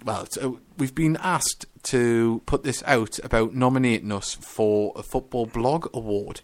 well, 0.03 0.27
uh, 0.40 0.53
we've 0.79 0.95
been 0.95 1.19
asked 1.21 1.67
to 1.85 2.40
put 2.47 2.62
this 2.62 2.83
out 2.87 3.19
about 3.23 3.55
nominating 3.55 4.12
us 4.12 4.33
for 4.35 4.93
a 4.97 5.03
football 5.03 5.45
blog 5.45 5.88
award. 5.93 6.40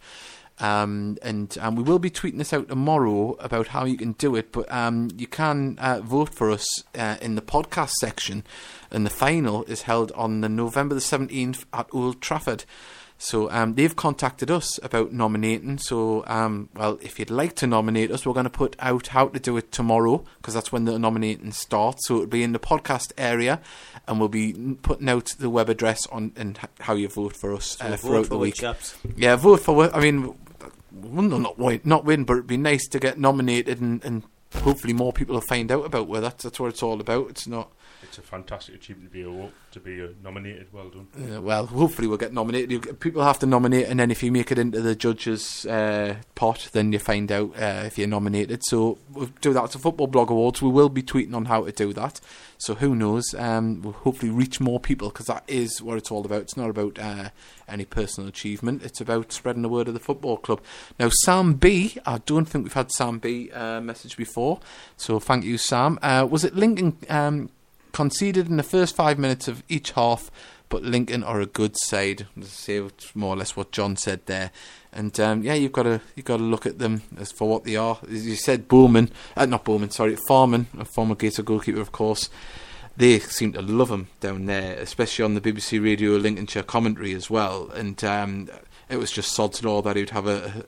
Um, 0.60 1.16
and 1.22 1.56
um, 1.60 1.74
we 1.76 1.82
will 1.82 1.98
be 1.98 2.10
tweeting 2.10 2.38
this 2.38 2.52
out 2.52 2.68
tomorrow 2.68 3.32
about 3.40 3.68
how 3.68 3.84
you 3.84 3.96
can 3.96 4.12
do 4.12 4.36
it. 4.36 4.52
But 4.52 4.70
um, 4.70 5.08
you 5.16 5.26
can 5.26 5.78
uh, 5.78 6.00
vote 6.02 6.34
for 6.34 6.50
us 6.50 6.66
uh, 6.94 7.16
in 7.22 7.34
the 7.34 7.42
podcast 7.42 7.92
section, 8.00 8.44
and 8.90 9.06
the 9.06 9.10
final 9.10 9.64
is 9.64 9.82
held 9.82 10.12
on 10.12 10.42
the 10.42 10.48
November 10.48 10.94
the 10.94 11.00
seventeenth 11.00 11.64
at 11.72 11.88
Old 11.92 12.20
Trafford. 12.20 12.64
So 13.22 13.50
um, 13.50 13.74
they've 13.74 13.94
contacted 13.94 14.50
us 14.50 14.80
about 14.82 15.12
nominating. 15.12 15.76
So, 15.76 16.24
um, 16.26 16.70
well, 16.74 16.98
if 17.02 17.18
you'd 17.18 17.30
like 17.30 17.54
to 17.56 17.66
nominate 17.66 18.10
us, 18.10 18.24
we're 18.24 18.32
going 18.32 18.44
to 18.44 18.50
put 18.50 18.74
out 18.78 19.08
how 19.08 19.28
to 19.28 19.38
do 19.38 19.58
it 19.58 19.70
tomorrow 19.70 20.24
because 20.38 20.54
that's 20.54 20.72
when 20.72 20.86
the 20.86 20.98
nominating 20.98 21.52
starts. 21.52 22.08
So 22.08 22.14
it'll 22.14 22.26
be 22.28 22.42
in 22.42 22.52
the 22.52 22.58
podcast 22.58 23.12
area, 23.18 23.60
and 24.08 24.18
we'll 24.18 24.30
be 24.30 24.54
putting 24.80 25.10
out 25.10 25.34
the 25.38 25.50
web 25.50 25.68
address 25.68 26.06
on 26.06 26.32
and 26.34 26.58
how 26.80 26.94
you 26.94 27.08
vote 27.08 27.36
for 27.36 27.52
us 27.52 27.76
So 27.76 27.84
uh, 27.84 27.90
vote 27.90 28.00
throughout 28.00 28.22
for 28.24 28.30
the 28.30 28.38
week. 28.38 28.54
chaps. 28.54 28.96
Yeah, 29.16 29.36
vote 29.36 29.60
for. 29.60 29.94
I 29.94 30.00
mean, 30.00 30.34
we'll 30.92 31.38
not 31.38 31.58
win, 31.58 31.80
not 31.84 32.04
win, 32.04 32.24
but 32.24 32.34
it'd 32.34 32.46
be 32.46 32.56
nice 32.56 32.86
to 32.88 32.98
get 32.98 33.18
nominated 33.18 33.80
and, 33.80 34.04
and 34.04 34.24
hopefully 34.56 34.92
more 34.92 35.12
people 35.12 35.34
will 35.34 35.42
find 35.42 35.70
out 35.70 35.84
about 35.84 36.08
where 36.08 36.20
that's 36.20 36.44
that's 36.44 36.60
what 36.60 36.68
it's 36.68 36.82
all 36.82 37.00
about. 37.00 37.30
It's 37.30 37.46
not. 37.46 37.70
It's 38.10 38.18
a 38.18 38.22
fantastic 38.22 38.74
achievement 38.74 39.12
to 39.12 39.12
be 39.12 39.22
a, 39.22 39.50
to 39.70 39.78
be 39.78 40.14
nominated. 40.20 40.66
Well 40.72 40.88
done. 40.88 41.06
Uh, 41.32 41.40
well, 41.40 41.66
hopefully 41.66 42.08
we'll 42.08 42.18
get 42.18 42.32
nominated. 42.32 42.98
People 42.98 43.22
have 43.22 43.38
to 43.38 43.46
nominate, 43.46 43.86
and 43.86 44.00
then 44.00 44.10
if 44.10 44.20
you 44.24 44.32
make 44.32 44.50
it 44.50 44.58
into 44.58 44.80
the 44.80 44.96
judges' 44.96 45.64
uh, 45.66 46.16
pot, 46.34 46.70
then 46.72 46.92
you 46.92 46.98
find 46.98 47.30
out 47.30 47.54
uh, 47.56 47.84
if 47.84 47.98
you're 47.98 48.08
nominated. 48.08 48.62
So 48.64 48.98
we'll 49.12 49.30
do 49.40 49.52
that. 49.52 49.76
A 49.76 49.78
football 49.78 50.08
blog 50.08 50.28
awards. 50.28 50.60
We 50.60 50.70
will 50.70 50.88
be 50.88 51.04
tweeting 51.04 51.36
on 51.36 51.44
how 51.44 51.64
to 51.64 51.70
do 51.70 51.92
that. 51.92 52.20
So 52.58 52.74
who 52.74 52.96
knows? 52.96 53.32
Um, 53.38 53.80
we'll 53.80 53.92
hopefully 53.92 54.32
reach 54.32 54.58
more 54.58 54.80
people 54.80 55.10
because 55.10 55.26
that 55.26 55.44
is 55.46 55.80
what 55.80 55.96
it's 55.96 56.10
all 56.10 56.24
about. 56.24 56.42
It's 56.42 56.56
not 56.56 56.68
about 56.68 56.98
uh, 56.98 57.28
any 57.68 57.84
personal 57.84 58.28
achievement. 58.28 58.82
It's 58.82 59.00
about 59.00 59.30
spreading 59.30 59.62
the 59.62 59.68
word 59.68 59.86
of 59.86 59.94
the 59.94 60.00
football 60.00 60.36
club. 60.36 60.60
Now, 60.98 61.10
Sam 61.22 61.54
B. 61.54 61.96
I 62.04 62.18
don't 62.18 62.46
think 62.46 62.64
we've 62.64 62.72
had 62.72 62.90
Sam 62.90 63.20
B. 63.20 63.52
Uh, 63.52 63.80
message 63.80 64.16
before. 64.16 64.58
So 64.96 65.20
thank 65.20 65.44
you, 65.44 65.58
Sam. 65.58 66.00
Uh, 66.02 66.26
was 66.28 66.44
it 66.44 66.56
Lincoln? 66.56 66.96
Um, 67.08 67.50
conceded 67.92 68.48
in 68.48 68.56
the 68.56 68.62
first 68.62 68.96
five 68.96 69.18
minutes 69.18 69.48
of 69.48 69.62
each 69.68 69.92
half, 69.92 70.30
but 70.68 70.82
Lincoln 70.82 71.24
are 71.24 71.40
a 71.40 71.46
good 71.46 71.76
side. 71.76 72.26
It's 72.36 73.14
more 73.14 73.34
or 73.34 73.36
less 73.36 73.56
what 73.56 73.72
John 73.72 73.96
said 73.96 74.26
there. 74.26 74.50
And 74.92 75.18
um, 75.20 75.42
yeah, 75.42 75.54
you've 75.54 75.72
got 75.72 75.84
to 75.84 76.00
you've 76.16 76.26
got 76.26 76.38
to 76.38 76.42
look 76.42 76.66
at 76.66 76.78
them 76.78 77.02
as 77.18 77.32
for 77.32 77.48
what 77.48 77.64
they 77.64 77.76
are. 77.76 77.98
As 78.10 78.26
you 78.26 78.36
said, 78.36 78.68
Bowman, 78.68 79.10
uh, 79.36 79.46
not 79.46 79.64
Bowman, 79.64 79.90
sorry, 79.90 80.16
Farman, 80.28 80.66
a 80.78 80.84
former 80.84 81.14
Gator 81.14 81.42
goalkeeper, 81.42 81.80
of 81.80 81.92
course. 81.92 82.30
They 82.96 83.18
seem 83.20 83.52
to 83.52 83.62
love 83.62 83.90
him 83.90 84.08
down 84.20 84.46
there, 84.46 84.76
especially 84.78 85.24
on 85.24 85.34
the 85.34 85.40
BBC 85.40 85.82
Radio 85.82 86.12
Lincolnshire 86.12 86.64
commentary 86.64 87.14
as 87.14 87.30
well. 87.30 87.70
And 87.70 88.02
um, 88.04 88.48
it 88.88 88.96
was 88.96 89.10
just 89.10 89.32
sod's 89.32 89.64
law 89.64 89.80
that 89.82 89.96
he'd 89.96 90.10
have 90.10 90.26
a 90.26 90.66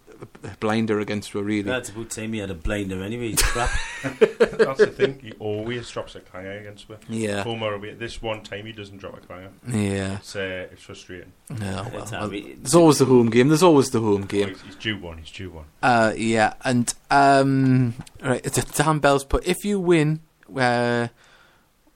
blinder 0.61 1.01
against 1.01 1.33
her, 1.33 1.43
really. 1.43 1.63
That's 1.63 1.91
about 1.91 2.11
time 2.11 2.33
he 2.33 2.39
had 2.41 2.51
a 2.51 2.55
blinder 2.55 3.03
anyway. 3.03 3.31
He's 3.31 3.43
crap. 3.43 3.71
That's 4.03 4.79
the 4.79 4.87
thing. 4.95 5.19
He 5.21 5.33
always 5.39 5.91
drops 5.91 6.15
a 6.15 6.21
clanger 6.21 6.53
against 6.53 6.89
me. 6.89 6.97
yeah, 7.09 7.43
Home 7.43 7.63
or 7.63 7.75
away. 7.75 7.95
This 7.95 8.21
one 8.23 8.43
time 8.43 8.67
he 8.67 8.73
doesn't 8.73 8.99
drop 8.99 9.17
a 9.17 9.21
clanger. 9.21 9.51
yeah. 9.69 10.17
It's 10.17 10.37
uh, 10.37 10.69
it's 10.73 10.83
frustrating. 10.83 11.33
Yeah, 11.51 11.89
well, 11.93 12.03
It's, 12.03 12.13
well, 12.13 12.25
I 12.25 12.27
mean, 12.29 12.59
there's 12.63 12.75
always 12.75 12.99
the 12.99 13.05
home 13.07 13.31
game. 13.31 13.49
There's 13.49 13.63
always 13.63 13.91
the 13.91 14.01
home 14.01 14.23
game. 14.23 14.49
He's, 14.49 14.63
he's 14.63 14.77
due 14.77 14.99
one. 14.99 15.19
He's 15.19 15.31
due 15.31 15.51
one. 15.51 15.65
Uh, 15.83 16.13
yeah, 16.17 16.55
and 16.65 16.93
um, 17.11 17.95
right, 18.23 18.45
it's 18.45 18.59
a 18.59 18.63
Dan 18.63 18.99
Bell's 18.99 19.25
put. 19.25 19.47
If 19.47 19.65
you 19.65 19.79
win, 19.81 20.21
uh, 20.57 21.09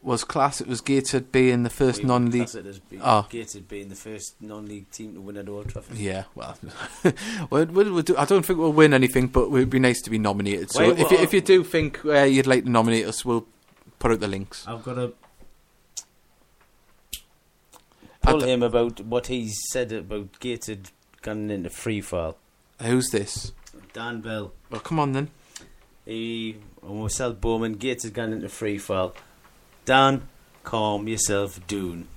was 0.07 0.25
class. 0.25 0.61
It 0.61 0.69
was 0.69 0.81
Gateshead 0.81 1.33
being 1.33 1.65
the 1.65 1.71
first 1.71 2.05
non-league. 2.05 2.43
as 2.43 2.81
Oh. 3.01 3.27
Gated 3.29 3.69
being 3.69 3.89
the 3.89 3.97
first 3.97 4.41
non-league 4.41 4.91
team 4.91 5.15
to 5.15 5.21
win 5.21 5.37
at 5.37 5.49
Old 5.49 5.69
Trafford. 5.69 5.97
Yeah, 5.97 6.25
well, 6.35 6.57
we'll, 7.51 7.67
we'll, 7.67 7.93
we'll 7.93 8.03
do, 8.03 8.17
I 8.17 8.25
don't 8.25 8.47
think 8.47 8.59
we'll 8.59 8.73
win 8.73 8.95
anything, 8.95 9.27
but 9.27 9.43
it 9.45 9.51
would 9.51 9.71
be 9.71 9.81
nice 9.81 10.01
to 10.03 10.11
be 10.11 10.19
nominated. 10.19 10.71
So 10.71 10.81
Wait, 10.81 10.99
if 11.01 11.11
you, 11.11 11.19
if 11.19 11.35
you 11.35 11.41
do 11.41 11.65
think 11.65 12.05
uh, 12.05 12.23
you'd 12.23 12.47
like 12.47 12.65
to 12.65 12.71
nominate 12.71 13.05
us, 13.07 13.25
we'll 13.25 13.47
put 13.99 14.13
out 14.13 14.21
the 14.21 14.29
links. 14.29 14.67
I've 14.67 14.85
got 14.85 14.95
to 14.95 15.13
I 18.25 18.31
pull 18.33 18.45
him 18.45 18.63
about 18.63 19.01
what 19.01 19.27
he 19.27 19.51
said 19.73 19.93
about 19.93 20.39
Gated 20.41 20.91
gunning 21.23 21.51
into 21.51 21.71
free 21.71 22.01
fall. 22.01 22.39
Who's 22.81 23.11
this? 23.11 23.53
Dan 23.93 24.21
Bell. 24.21 24.53
Well, 24.71 24.81
come 24.81 25.01
on 25.01 25.13
then. 25.13 25.31
He 26.05 26.57
myself 26.83 27.41
Bowman, 27.41 27.75
Gated 27.75 28.15
gone 28.15 28.33
into 28.33 28.49
free 28.49 28.79
fall. 28.79 29.15
Dan, 29.87 30.29
calm 30.65 31.09
yourself 31.09 31.65
down. 31.67 32.09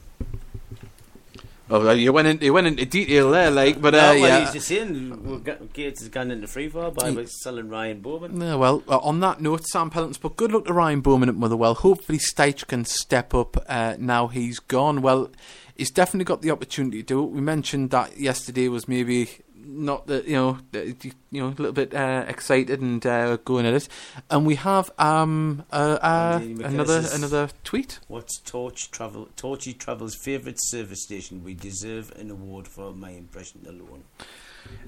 Oh, 1.71 1.85
well, 1.85 1.95
you 1.95 2.11
went 2.11 2.27
into 2.27 2.45
you 2.45 2.53
went 2.53 2.65
into 2.65 2.83
detail 2.83 3.29
there, 3.29 3.51
like, 3.51 3.79
but 3.79 3.93
uh, 3.93 4.13
no, 4.13 4.21
well, 4.21 4.27
yeah. 4.27 4.39
he's 4.39 4.53
just 4.53 4.67
saying 4.67 5.23
we're 5.23 5.37
go- 5.37 5.69
Gates 5.71 5.99
has 5.99 6.09
gone 6.09 6.31
into 6.31 6.47
free 6.47 6.67
fall 6.67 6.89
by 6.89 7.11
by 7.11 7.25
selling 7.25 7.69
Ryan 7.69 8.01
Bowman. 8.01 8.41
Yeah, 8.41 8.55
well, 8.55 8.81
uh, 8.87 8.97
on 8.97 9.19
that 9.19 9.39
note, 9.39 9.67
Sam 9.67 9.91
Pellant's 9.91 10.17
put 10.17 10.35
good 10.35 10.51
luck 10.51 10.65
to 10.65 10.73
Ryan 10.73 11.01
Bowman 11.01 11.29
at 11.29 11.35
Motherwell. 11.35 11.75
Hopefully, 11.75 12.17
Styche 12.17 12.65
can 12.65 12.85
step 12.85 13.35
up 13.35 13.63
uh, 13.69 13.95
now 13.99 14.25
he's 14.29 14.57
gone. 14.57 15.03
Well, 15.03 15.29
he's 15.75 15.91
definitely 15.91 16.25
got 16.25 16.41
the 16.41 16.49
opportunity 16.49 17.03
to 17.03 17.05
do 17.05 17.23
it. 17.23 17.27
We 17.27 17.41
mentioned 17.41 17.91
that 17.91 18.17
yesterday 18.19 18.67
was 18.67 18.87
maybe 18.87 19.29
not 19.69 20.07
that 20.07 20.25
you 20.25 20.35
know 20.35 20.57
you 20.73 21.41
know 21.41 21.47
a 21.47 21.57
little 21.57 21.71
bit 21.71 21.93
uh, 21.93 22.25
excited 22.27 22.81
and 22.81 23.05
uh, 23.05 23.37
going 23.37 23.65
at 23.65 23.73
it, 23.73 23.87
and 24.29 24.45
we 24.45 24.55
have 24.55 24.91
um 24.97 25.63
uh, 25.71 25.97
uh, 26.01 26.39
another 26.41 27.03
another 27.13 27.49
tweet. 27.63 27.99
What's 28.07 28.39
Torch 28.39 28.91
Travel 28.91 29.29
Torchy 29.35 29.73
Travel's 29.73 30.15
favourite 30.15 30.57
service 30.59 31.03
station? 31.03 31.43
We 31.43 31.53
deserve 31.53 32.11
an 32.17 32.31
award 32.31 32.67
for 32.67 32.93
my 32.93 33.11
impression 33.11 33.65
alone. 33.67 34.03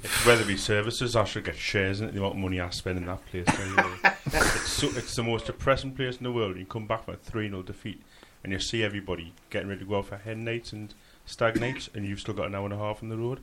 It's 0.04 0.26
Wetherby 0.26 0.58
Services. 0.58 1.16
I 1.16 1.24
should 1.24 1.46
get 1.46 1.56
shares 1.56 2.02
in 2.02 2.10
it. 2.10 2.14
The 2.14 2.20
amount 2.20 2.36
of 2.36 2.40
money 2.42 2.60
I 2.60 2.70
spend 2.72 2.98
in 2.98 3.06
that 3.06 3.26
place. 3.26 3.48
Anyway. 3.48 3.96
it's, 4.26 4.72
so, 4.72 4.88
it's 4.90 5.16
the 5.16 5.24
most 5.24 5.46
depressing 5.46 5.94
place 5.94 6.18
in 6.18 6.24
the 6.24 6.32
world. 6.32 6.58
You 6.58 6.66
come 6.66 6.88
back 6.88 7.06
from 7.06 7.16
a 7.16 7.18
3 7.18 7.50
0 7.50 7.64
defeat 7.64 8.02
and 8.44 8.52
you 8.52 8.60
see 8.60 8.84
everybody 8.84 9.34
getting 9.50 9.70
ready 9.70 9.82
to 9.82 9.86
go 9.86 10.00
out 10.00 10.06
for 10.06 10.18
hen 10.18 10.44
nights 10.44 10.74
and 10.74 10.94
stag 11.26 11.60
nights, 11.60 11.90
and 11.94 12.06
you've 12.06 12.20
still 12.20 12.34
got 12.34 12.48
an 12.48 12.56
hour 12.56 12.66
and 12.66 12.74
a 12.74 12.78
half 12.78 13.04
on 13.04 13.10
the 13.10 13.18
road. 13.18 13.40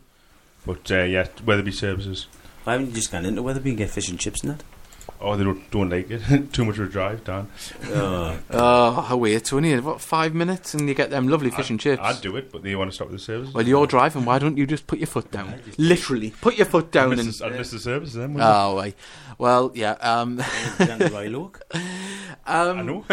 But 0.67 0.91
uh, 0.91 1.03
yeah, 1.05 1.29
Wetherby 1.45 1.73
Services. 1.73 2.27
Why 2.65 2.73
haven't 2.75 2.89
you 2.89 2.93
just 2.95 3.11
gone 3.11 3.25
into 3.25 3.43
Wetherby 3.43 3.71
and 3.71 3.79
get 3.79 3.91
fish 3.91 4.09
and 4.09 4.19
chips 4.19 4.43
and 4.43 4.53
that? 4.53 4.65
Oh, 5.21 5.37
they 5.37 5.43
don't, 5.43 5.69
don't 5.73 5.91
like 5.91 6.09
it. 6.11 6.53
Too 6.53 6.65
much 6.65 6.79
of 6.79 6.87
a 6.89 6.93
drive, 6.93 7.25
Dan. 7.25 7.49
Oh, 7.87 8.39
Oh, 8.51 9.17
wait, 9.17 9.35
it's 9.35 9.53
only 9.53 9.79
what 9.81 10.01
five 10.01 10.33
minutes, 10.33 10.75
and 10.75 10.89
you 10.89 10.95
get 10.95 11.11
them 11.11 11.27
lovely 11.27 11.51
fish 11.51 11.71
and 11.71 11.81
chips. 11.81 12.01
I'd 12.05 12.21
do 12.21 12.37
it, 12.37 12.53
but 12.53 12.63
they 12.63 12.77
want 12.77 12.91
to 12.91 12.95
stop 12.95 13.11
the 13.11 13.19
service. 13.19 13.53
well, 13.53 13.67
you're 13.67 13.87
driving. 13.87 14.25
Why 14.25 14.39
don't 14.39 14.57
you 14.57 14.65
just 14.67 14.87
put 14.87 14.99
your 15.01 15.09
foot 15.09 15.31
down? 15.33 15.61
Literally, 15.77 16.31
put 16.41 16.57
your 16.57 16.67
foot 16.67 16.85
I'd 16.85 16.91
down 16.93 17.11
miss, 17.11 17.21
and. 17.21 17.33
the, 17.35 17.47
I'd 17.47 17.59
miss 17.59 17.71
the 17.73 17.79
services 17.81 18.15
then. 18.15 18.35
wouldn't 18.35 18.49
Oh, 18.49 18.77
right. 18.77 18.95
Well, 19.39 19.73
yeah. 19.75 19.93
Um, 19.93 20.37
down 20.79 20.99
the 21.01 21.11
Royal 21.13 21.37
Oak. 21.37 21.63
I? 21.75 22.69
um, 22.69 22.79
I 22.79 22.83
know. 22.83 23.05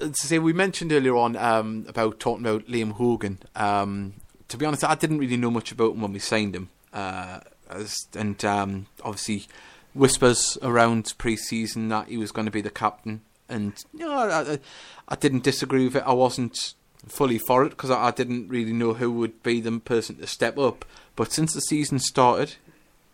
to 0.00 0.12
say 0.14 0.38
we 0.38 0.52
mentioned 0.52 0.92
earlier 0.92 1.16
on 1.16 1.36
um, 1.36 1.86
about 1.88 2.20
talking 2.20 2.44
about 2.44 2.66
Liam 2.66 2.92
Hogan. 2.92 3.38
Um, 3.56 4.14
to 4.50 4.56
be 4.56 4.66
honest, 4.66 4.84
I 4.84 4.96
didn't 4.96 5.18
really 5.18 5.36
know 5.36 5.50
much 5.50 5.72
about 5.72 5.94
him 5.94 6.02
when 6.02 6.12
we 6.12 6.18
signed 6.18 6.54
him, 6.54 6.68
uh, 6.92 7.40
and 8.14 8.44
um, 8.44 8.86
obviously 9.02 9.46
whispers 9.94 10.58
around 10.60 11.14
pre-season 11.18 11.88
that 11.88 12.08
he 12.08 12.16
was 12.16 12.32
going 12.32 12.46
to 12.46 12.52
be 12.52 12.60
the 12.60 12.70
captain, 12.70 13.22
and 13.48 13.72
you 13.94 14.06
know, 14.06 14.12
I, 14.12 14.58
I, 15.08 15.16
didn't 15.16 15.44
disagree 15.44 15.84
with 15.84 15.96
it. 15.96 16.02
I 16.04 16.12
wasn't 16.12 16.74
fully 17.06 17.38
for 17.38 17.64
it 17.64 17.70
because 17.70 17.90
I, 17.90 18.08
I 18.08 18.10
didn't 18.10 18.48
really 18.48 18.72
know 18.72 18.94
who 18.94 19.10
would 19.12 19.42
be 19.42 19.60
the 19.60 19.78
person 19.78 20.16
to 20.16 20.26
step 20.26 20.58
up. 20.58 20.84
But 21.14 21.32
since 21.32 21.54
the 21.54 21.60
season 21.60 21.98
started, 22.00 22.56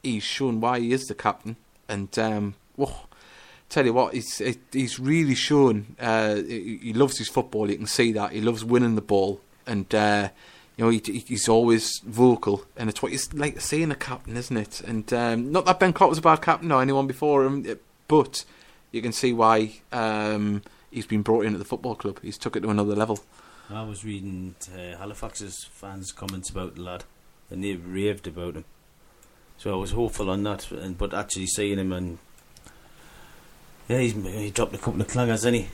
he's 0.02 0.22
shown 0.22 0.60
why 0.60 0.80
he 0.80 0.92
is 0.92 1.04
the 1.04 1.14
captain, 1.14 1.56
and 1.86 2.18
um, 2.18 2.54
tell 3.68 3.84
you 3.84 3.92
what, 3.92 4.14
he's 4.14 4.40
he's 4.72 4.98
really 4.98 5.34
shown. 5.34 5.96
Uh, 6.00 6.36
he, 6.36 6.78
he 6.82 6.92
loves 6.94 7.18
his 7.18 7.28
football. 7.28 7.70
You 7.70 7.76
can 7.76 7.86
see 7.86 8.12
that 8.12 8.32
he 8.32 8.40
loves 8.40 8.64
winning 8.64 8.94
the 8.94 9.02
ball, 9.02 9.42
and 9.66 9.94
uh, 9.94 10.30
you 10.76 10.84
know 10.84 10.90
he, 10.90 10.98
he's 10.98 11.48
always 11.48 12.00
vocal, 12.04 12.64
and 12.76 12.88
it's 12.90 13.02
what 13.02 13.12
you 13.12 13.18
like 13.32 13.54
to 13.54 13.60
see 13.60 13.82
in 13.82 13.90
a 13.90 13.96
captain, 13.96 14.36
isn't 14.36 14.56
it? 14.56 14.80
And 14.82 15.10
um, 15.12 15.52
not 15.52 15.64
that 15.66 15.80
Ben 15.80 15.92
Clark 15.92 16.10
was 16.10 16.18
a 16.18 16.22
bad 16.22 16.42
captain 16.42 16.70
or 16.72 16.82
anyone 16.82 17.06
before 17.06 17.44
him, 17.44 17.64
eh, 17.66 17.74
but 18.08 18.44
you 18.92 19.00
can 19.02 19.12
see 19.12 19.32
why 19.32 19.72
um, 19.92 20.62
he's 20.90 21.06
been 21.06 21.22
brought 21.22 21.44
in 21.46 21.52
at 21.54 21.58
the 21.58 21.64
football 21.64 21.94
club. 21.94 22.18
He's 22.22 22.38
took 22.38 22.56
it 22.56 22.60
to 22.60 22.70
another 22.70 22.94
level. 22.94 23.20
I 23.68 23.82
was 23.82 24.04
reading 24.04 24.54
uh, 24.72 24.96
Halifax's 24.96 25.64
fans' 25.72 26.12
comments 26.12 26.50
about 26.50 26.76
the 26.76 26.82
lad, 26.82 27.04
and 27.50 27.64
they 27.64 27.74
raved 27.74 28.26
about 28.28 28.54
him. 28.56 28.64
So 29.58 29.72
I 29.72 29.76
was 29.76 29.92
hopeful 29.92 30.30
on 30.30 30.42
that, 30.44 30.70
and 30.70 30.96
but 30.98 31.14
actually 31.14 31.46
seeing 31.46 31.78
him 31.78 31.92
and 31.92 32.18
yeah, 33.88 33.98
he's 33.98 34.12
he 34.14 34.50
dropped 34.50 34.74
a 34.74 34.78
couple 34.78 35.00
of 35.00 35.06
clangers, 35.08 35.28
hasn't 35.44 35.56
he? 35.56 35.68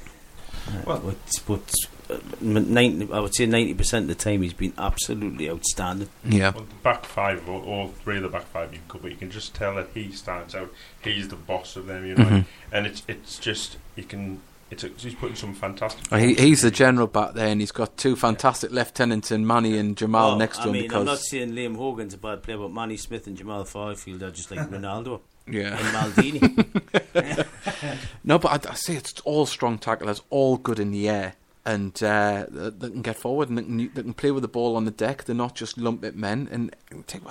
Uh, 0.68 0.82
Well- 0.86 1.00
but 1.00 1.16
but 1.46 1.60
uh, 1.70 1.70
m- 1.88 2.01
90, 2.40 3.12
I 3.12 3.20
would 3.20 3.34
say 3.34 3.46
ninety 3.46 3.74
percent 3.74 4.10
of 4.10 4.16
the 4.16 4.22
time 4.22 4.42
he's 4.42 4.52
been 4.52 4.72
absolutely 4.78 5.48
outstanding. 5.50 6.08
Yeah, 6.24 6.50
Well, 6.50 6.64
the 6.64 6.74
back 6.82 7.04
five, 7.04 7.48
all, 7.48 7.62
all 7.62 7.88
three 7.88 8.16
of 8.16 8.22
the 8.22 8.28
back 8.28 8.44
five 8.46 8.72
you 8.72 8.78
can 8.80 8.88
cover. 8.88 9.08
You 9.08 9.16
can 9.16 9.30
just 9.30 9.54
tell 9.54 9.74
that 9.76 9.88
he 9.94 10.12
stands 10.12 10.54
out. 10.54 10.72
He's 11.02 11.28
the 11.28 11.36
boss 11.36 11.76
of 11.76 11.86
them, 11.86 12.06
you 12.06 12.14
know. 12.14 12.24
Mhm. 12.24 12.44
And 12.72 12.86
it's 12.86 13.02
it's 13.08 13.38
just 13.38 13.76
you 13.96 14.04
can 14.04 14.40
it's 14.70 14.84
a, 14.84 14.88
he's 14.96 15.14
putting 15.14 15.36
some 15.36 15.52
fantastic. 15.54 16.10
Well, 16.10 16.20
he, 16.20 16.32
he's 16.34 16.62
the 16.62 16.70
general 16.70 17.06
back 17.06 17.34
there, 17.34 17.48
and 17.48 17.60
he's 17.60 17.72
got 17.72 17.96
two 17.98 18.16
fantastic 18.16 18.70
lieutenants 18.70 19.30
in 19.30 19.46
Manny 19.46 19.76
and 19.76 19.96
Jamal 19.96 20.30
Well, 20.30 20.38
next 20.38 20.58
to 20.58 20.62
I 20.62 20.66
him 20.68 20.72
mean, 20.72 20.82
because 20.84 21.00
I'm 21.00 21.04
not 21.06 21.18
saying 21.18 21.52
Liam 21.52 21.76
Hogan's 21.76 22.14
a 22.14 22.18
bad 22.18 22.42
player, 22.42 22.56
but 22.56 22.72
Manny 22.72 22.96
Smith 22.96 23.26
and 23.26 23.36
Jamal 23.36 23.64
Fyfield 23.64 24.22
are 24.22 24.30
just 24.30 24.50
like 24.50 24.60
Ronaldo 24.70 25.20
yeah. 25.46 25.76
and 25.78 26.14
Maldini. 26.14 27.46
No, 28.24 28.38
but 28.38 28.66
I, 28.66 28.70
I 28.70 28.74
say 28.74 28.94
it's 28.94 29.18
all 29.20 29.44
strong 29.46 29.76
tacklers, 29.78 30.22
all 30.30 30.56
good 30.56 30.78
in 30.78 30.92
the 30.92 31.08
air, 31.08 31.34
and 31.64 32.02
uh, 32.02 32.46
they, 32.50 32.90
can 32.90 33.02
get 33.02 33.16
forward 33.16 33.48
and 33.48 33.56
they 33.56 33.62
can, 33.62 33.76
they 33.78 34.02
can 34.02 34.14
play 34.14 34.32
with 34.32 34.42
the 34.42 34.48
ball 34.48 34.74
on 34.74 34.84
the 34.84 34.90
deck. 34.90 35.24
They're 35.24 35.36
not 35.36 35.54
just 35.54 35.78
lump 35.78 36.02
it 36.04 36.16
men. 36.16 36.48
And 36.50 36.74
take 37.06 37.22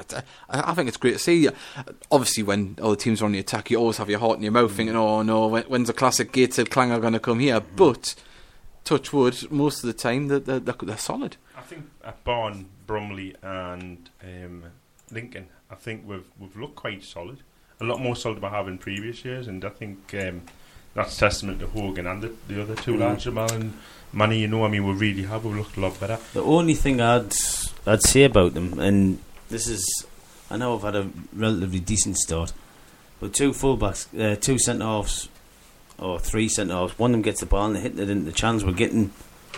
I, 0.49 0.73
think 0.73 0.87
it's 0.87 0.97
great 0.97 1.13
to 1.13 1.19
see. 1.19 1.49
Obviously, 2.11 2.43
when 2.43 2.77
other 2.81 2.95
teams 2.95 3.21
are 3.21 3.25
on 3.25 3.33
the 3.33 3.39
attack, 3.39 3.69
you 3.69 3.77
always 3.77 3.97
have 3.97 4.09
your 4.09 4.19
heart 4.19 4.37
in 4.37 4.43
your 4.43 4.53
mouth, 4.53 4.71
thinking, 4.71 4.95
"Oh 4.95 5.21
no, 5.21 5.47
when, 5.47 5.63
when's 5.63 5.89
a 5.89 5.93
classic 5.93 6.31
Gateshead 6.31 6.69
clanger 6.69 6.99
going 6.99 7.13
to 7.13 7.19
come 7.19 7.39
here?" 7.39 7.59
But 7.59 8.15
touch 8.85 9.11
wood, 9.11 9.51
most 9.51 9.83
of 9.83 9.87
the 9.87 9.93
time 9.93 10.27
they're, 10.27 10.39
they're, 10.39 10.59
they're, 10.59 10.75
they're 10.81 10.97
solid. 10.97 11.35
I 11.57 11.61
think 11.61 11.89
at 12.03 12.23
Barn, 12.23 12.67
Bromley, 12.87 13.35
and 13.41 14.09
um, 14.23 14.63
Lincoln, 15.11 15.47
I 15.69 15.75
think 15.75 16.07
we've 16.07 16.27
we've 16.39 16.55
looked 16.55 16.75
quite 16.75 17.03
solid. 17.03 17.39
A 17.81 17.83
lot 17.83 17.99
more 17.99 18.15
solid 18.15 18.35
than 18.35 18.43
we 18.43 18.55
have 18.55 18.67
in 18.67 18.77
previous 18.77 19.25
years, 19.25 19.47
and 19.47 19.65
I 19.65 19.69
think 19.69 20.13
um, 20.13 20.43
that's 20.93 21.17
testament 21.17 21.59
to 21.61 21.67
Hogan 21.67 22.07
and 22.07 22.21
the, 22.21 22.31
the 22.47 22.61
other 22.61 22.75
two 22.75 22.93
Mm. 22.95 22.99
lads, 22.99 23.23
Jamal 23.23 23.51
and 23.53 23.73
Manny. 24.13 24.39
You 24.39 24.47
know, 24.47 24.65
I 24.65 24.67
mean, 24.69 24.85
we 24.85 24.93
really 24.93 25.23
have. 25.23 25.45
We've 25.45 25.55
looked 25.55 25.77
a 25.77 25.79
lot 25.81 25.99
better. 25.99 26.19
The 26.33 26.43
only 26.43 26.73
thing 26.75 26.99
I'd 27.01 27.33
I'd 27.85 28.03
say 28.03 28.23
about 28.25 28.53
them, 28.53 28.79
and 28.79 29.19
this 29.49 29.67
is, 29.67 30.05
I 30.49 30.57
know 30.57 30.75
I've 30.75 30.83
had 30.83 30.95
a 30.95 31.09
relatively 31.33 31.79
decent 31.79 32.17
start, 32.17 32.53
but 33.19 33.33
two 33.33 33.51
fullbacks, 33.51 34.07
uh, 34.19 34.35
two 34.35 34.57
centre 34.59 34.83
halves, 34.85 35.29
or 35.97 36.19
three 36.19 36.49
centre 36.49 36.73
halves. 36.73 36.97
One 36.99 37.11
of 37.11 37.13
them 37.13 37.21
gets 37.21 37.39
the 37.39 37.45
ball 37.45 37.65
and 37.67 37.75
they're 37.75 37.83
hitting 37.83 37.99
it 37.99 38.09
into 38.09 38.25
the 38.25 38.31
channels. 38.31 38.65
We're 38.65 38.71
getting 38.73 39.11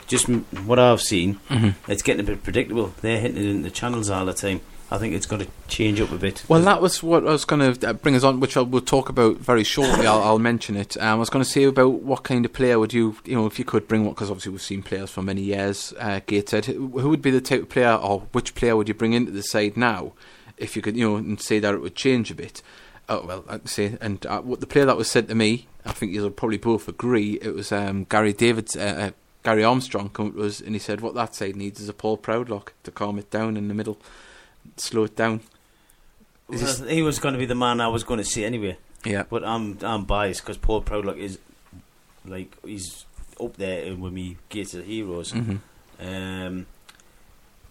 just 0.07 0.29
m- 0.29 0.45
what 0.65 0.77
I've 0.79 1.01
seen. 1.01 1.35
Mm-hmm. 1.49 1.91
It's 1.91 2.01
getting 2.03 2.19
a 2.19 2.23
bit 2.27 2.43
predictable. 2.43 2.93
They're 3.01 3.19
hitting 3.19 3.37
it 3.37 3.45
into 3.49 3.63
the 3.63 3.71
channels 3.71 4.09
all 4.09 4.25
the 4.25 4.33
time. 4.33 4.61
I 4.93 4.99
think 4.99 5.15
it's 5.15 5.25
got 5.25 5.39
to 5.39 5.47
change 5.67 5.99
up 5.99 6.11
a 6.11 6.17
bit. 6.17 6.43
Well, 6.47 6.61
that 6.61 6.79
was 6.79 7.01
what 7.01 7.25
I 7.25 7.31
was 7.31 7.45
going 7.45 7.73
to 7.73 7.95
bring 7.95 8.15
us 8.15 8.23
on, 8.23 8.39
which 8.39 8.55
I'll, 8.55 8.67
talk 8.81 9.09
about 9.09 9.37
very 9.37 9.63
shortly. 9.63 10.05
I'll, 10.05 10.21
I'll 10.21 10.37
mention 10.37 10.75
it. 10.75 10.95
Um, 10.97 11.03
I 11.07 11.15
was 11.15 11.31
going 11.31 11.43
to 11.43 11.49
say 11.49 11.63
about 11.63 12.03
what 12.03 12.23
kind 12.23 12.45
of 12.45 12.53
player 12.53 12.77
would 12.77 12.93
you, 12.93 13.15
you 13.25 13.33
know, 13.33 13.47
if 13.47 13.57
you 13.57 13.65
could 13.65 13.87
bring 13.87 14.05
one, 14.05 14.13
because 14.13 14.29
obviously 14.29 14.51
we've 14.51 14.61
seen 14.61 14.83
players 14.83 15.09
for 15.09 15.23
many 15.23 15.41
years, 15.41 15.95
uh, 15.99 16.19
Gateshead. 16.27 16.65
Who 16.65 17.09
would 17.09 17.23
be 17.23 17.31
the 17.31 17.41
type 17.41 17.63
of 17.63 17.69
player, 17.69 17.95
or 17.95 18.27
which 18.33 18.53
player 18.53 18.75
would 18.75 18.87
you 18.87 18.93
bring 18.93 19.13
into 19.13 19.31
the 19.31 19.41
side 19.41 19.75
now, 19.75 20.13
if 20.57 20.75
you 20.75 20.83
could, 20.83 20.95
you 20.95 21.09
know, 21.09 21.15
and 21.15 21.41
say 21.41 21.57
that 21.57 21.73
it 21.73 21.81
would 21.81 21.95
change 21.95 22.29
a 22.29 22.35
bit? 22.35 22.61
Oh 23.09 23.25
well, 23.25 23.45
I'd 23.49 23.67
say, 23.67 23.97
and 23.99 24.23
uh, 24.27 24.41
what 24.41 24.59
the 24.59 24.67
player 24.67 24.85
that 24.85 24.95
was 24.95 25.09
said 25.09 25.27
to 25.27 25.33
me, 25.33 25.67
I 25.85 25.93
think 25.93 26.11
you'll 26.11 26.29
probably 26.29 26.59
both 26.59 26.87
agree, 26.87 27.39
it 27.41 27.55
was 27.55 27.71
um, 27.71 28.03
Gary 28.03 28.31
David, 28.31 28.69
uh, 28.77 28.81
uh, 28.81 29.11
Gary 29.43 29.63
Armstrong, 29.63 30.11
to 30.11 30.43
us, 30.43 30.61
and 30.61 30.75
he 30.75 30.79
said 30.79 31.01
what 31.01 31.15
that 31.15 31.33
side 31.33 31.55
needs 31.55 31.81
is 31.81 31.89
a 31.89 31.93
Paul 31.93 32.19
Proudlock 32.19 32.69
to 32.83 32.91
calm 32.91 33.17
it 33.17 33.31
down 33.31 33.57
in 33.57 33.69
the 33.69 33.73
middle, 33.73 33.97
slow 34.77 35.03
it 35.05 35.15
down. 35.15 35.41
Well, 36.47 36.59
he 36.87 37.01
was 37.01 37.19
going 37.19 37.33
to 37.33 37.39
be 37.39 37.45
the 37.45 37.55
man 37.55 37.79
I 37.81 37.87
was 37.87 38.03
going 38.03 38.19
to 38.19 38.25
see 38.25 38.43
anyway. 38.45 38.77
Yeah. 39.05 39.23
But 39.29 39.43
I'm 39.43 39.77
I'm 39.81 40.05
biased 40.05 40.41
because 40.41 40.57
Paul 40.57 40.81
Proudlock 40.81 41.17
is 41.17 41.39
like 42.25 42.55
he's 42.63 43.05
up 43.41 43.57
there 43.57 43.95
with 43.95 44.13
me 44.13 44.37
Gated 44.49 44.85
heroes. 44.85 45.31
hmm 45.31 45.55
Um, 45.99 46.65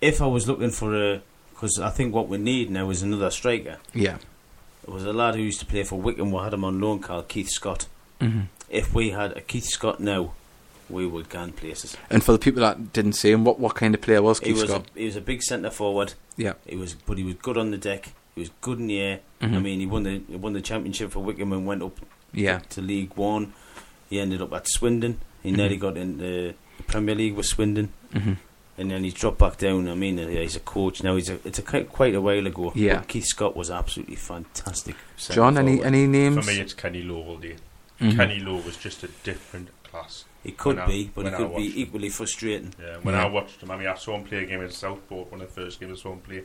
if 0.01 0.21
I 0.21 0.27
was 0.27 0.49
looking 0.49 0.71
for 0.71 0.95
a, 0.97 1.23
because 1.51 1.79
I 1.79 1.91
think 1.91 2.15
what 2.15 2.29
we 2.29 2.39
need 2.39 2.71
now 2.71 2.91
is 2.91 3.03
another 3.03 3.31
striker. 3.31 3.79
Yeah. 3.95 4.19
There 4.85 4.93
was 4.95 5.05
a 5.05 5.13
lad 5.13 5.37
who 5.37 5.43
used 5.43 5.61
to 5.61 5.67
play 5.67 5.85
for 5.85 6.01
Wycombe. 6.01 6.33
We 6.33 6.43
had 6.43 6.53
him 6.55 6.65
on 6.65 6.81
loan 6.81 6.99
called 6.99 7.29
Keith 7.29 7.51
Scott. 7.51 7.87
hmm 8.21 8.43
If 8.69 8.95
we 8.95 9.11
had 9.11 9.37
a 9.37 9.41
Keith 9.41 9.65
Scott 9.67 10.01
now, 10.01 10.33
we 10.93 11.07
would 11.07 11.29
go 11.29 11.49
places. 11.51 11.97
And 12.11 12.23
for 12.23 12.33
the 12.33 12.39
people 12.39 12.61
that 12.61 12.93
didn't 12.93 13.15
see 13.15 13.31
him, 13.31 13.45
what, 13.45 13.59
what 13.59 13.75
kind 13.75 13.95
of 13.95 14.01
player 14.01 14.23
was 14.23 14.39
He 14.39 14.47
Keith 14.47 14.55
was 14.55 14.63
a, 14.65 14.67
Scott? 14.69 14.87
he 14.95 15.05
was 15.07 15.17
a 15.17 15.21
big 15.21 15.43
centre 15.43 15.71
forward. 15.71 16.15
Yeah. 16.37 16.53
He 16.67 16.77
was, 16.77 16.95
but 16.95 17.19
he 17.19 17.25
was 17.25 17.35
good 17.35 17.57
on 17.59 17.71
the 17.71 17.79
deck. 17.79 18.11
He 18.35 18.41
was 18.41 18.51
good 18.61 18.79
in 18.79 18.87
the 18.87 19.01
air. 19.01 19.21
I 19.41 19.47
Mhm. 19.47 19.63
mean, 19.63 19.81
he 19.81 19.87
won 19.87 20.05
the 20.05 20.23
he 20.29 20.37
won 20.37 20.53
the 20.53 20.61
championship 20.61 21.11
for 21.11 21.21
Wycombe 21.21 21.53
and 21.53 21.67
went 21.67 21.83
up 21.83 21.99
yeah. 22.33 22.61
to 22.71 22.81
League 22.81 23.15
One. 23.17 23.53
He 24.09 24.21
ended 24.21 24.41
up 24.43 24.53
at 24.53 24.69
Swindon. 24.69 25.21
He 25.43 25.51
Mhm. 25.53 25.57
nearly 25.57 25.77
got 25.77 25.97
in 25.97 26.19
the 26.19 26.55
Premier 26.87 27.15
League 27.15 27.35
with 27.35 27.47
Swindon, 27.47 27.93
hmm 28.13 28.33
and 28.79 28.91
then 28.91 29.05
he 29.05 29.11
dropped 29.11 29.39
back 29.39 29.59
down. 29.59 29.87
I 29.87 29.95
mean, 29.95 30.17
he's 30.17 30.57
a 30.57 30.61
coach 30.61 31.03
now. 31.03 31.15
He's 31.15 31.29
a, 31.29 31.39
it's 31.47 31.59
a 31.59 31.63
quite, 31.63 31.91
quite 31.91 32.15
a 32.15 32.23
while 32.23 32.47
ago. 32.47 32.73
Yeah. 32.75 32.97
But 32.97 33.09
Keith 33.09 33.27
Scott 33.27 33.55
was 33.55 33.71
absolutely 33.71 34.17
fantastic. 34.17 34.97
John, 35.19 35.59
any 35.59 35.77
forward. 35.77 35.87
any 35.89 36.05
For 36.07 36.11
names? 36.11 36.45
For 36.47 36.51
me, 36.51 36.59
it's 36.59 36.73
Kenny 36.73 37.03
Lowe 37.03 37.17
all 37.23 37.37
day. 37.37 37.57
Mhm. 38.01 38.17
Kenny 38.17 38.41
Lowe 38.41 38.57
was 38.63 38.79
just 38.79 39.05
a 39.05 39.09
different 39.25 39.69
class. 39.85 40.25
He 40.43 40.53
could 40.53 40.77
when 40.77 40.85
I- 40.85 40.87
be, 40.87 41.11
but 41.15 41.27
it 41.27 41.35
could 41.35 41.55
be 41.57 41.69
him. 41.71 41.73
equally 41.79 42.09
frustrating. 42.09 42.75
Yeah, 42.81 42.97
when 43.03 43.15
Yeah. 43.15 43.25
I 43.25 43.29
watched 43.29 43.61
him, 43.63 43.71
I 43.71 43.77
mean, 43.77 43.87
I 43.87 43.95
saw 43.95 44.17
him 44.17 44.25
play 44.25 44.43
a 44.43 44.47
game 44.47 44.61
in 44.61 44.71
Southport, 44.71 45.31
one 45.31 45.41
of 45.41 45.55
the 45.55 45.61
first 45.61 45.79
games 45.81 45.99
I 45.99 46.03
saw 46.03 46.13
him 46.13 46.19
play, 46.21 46.43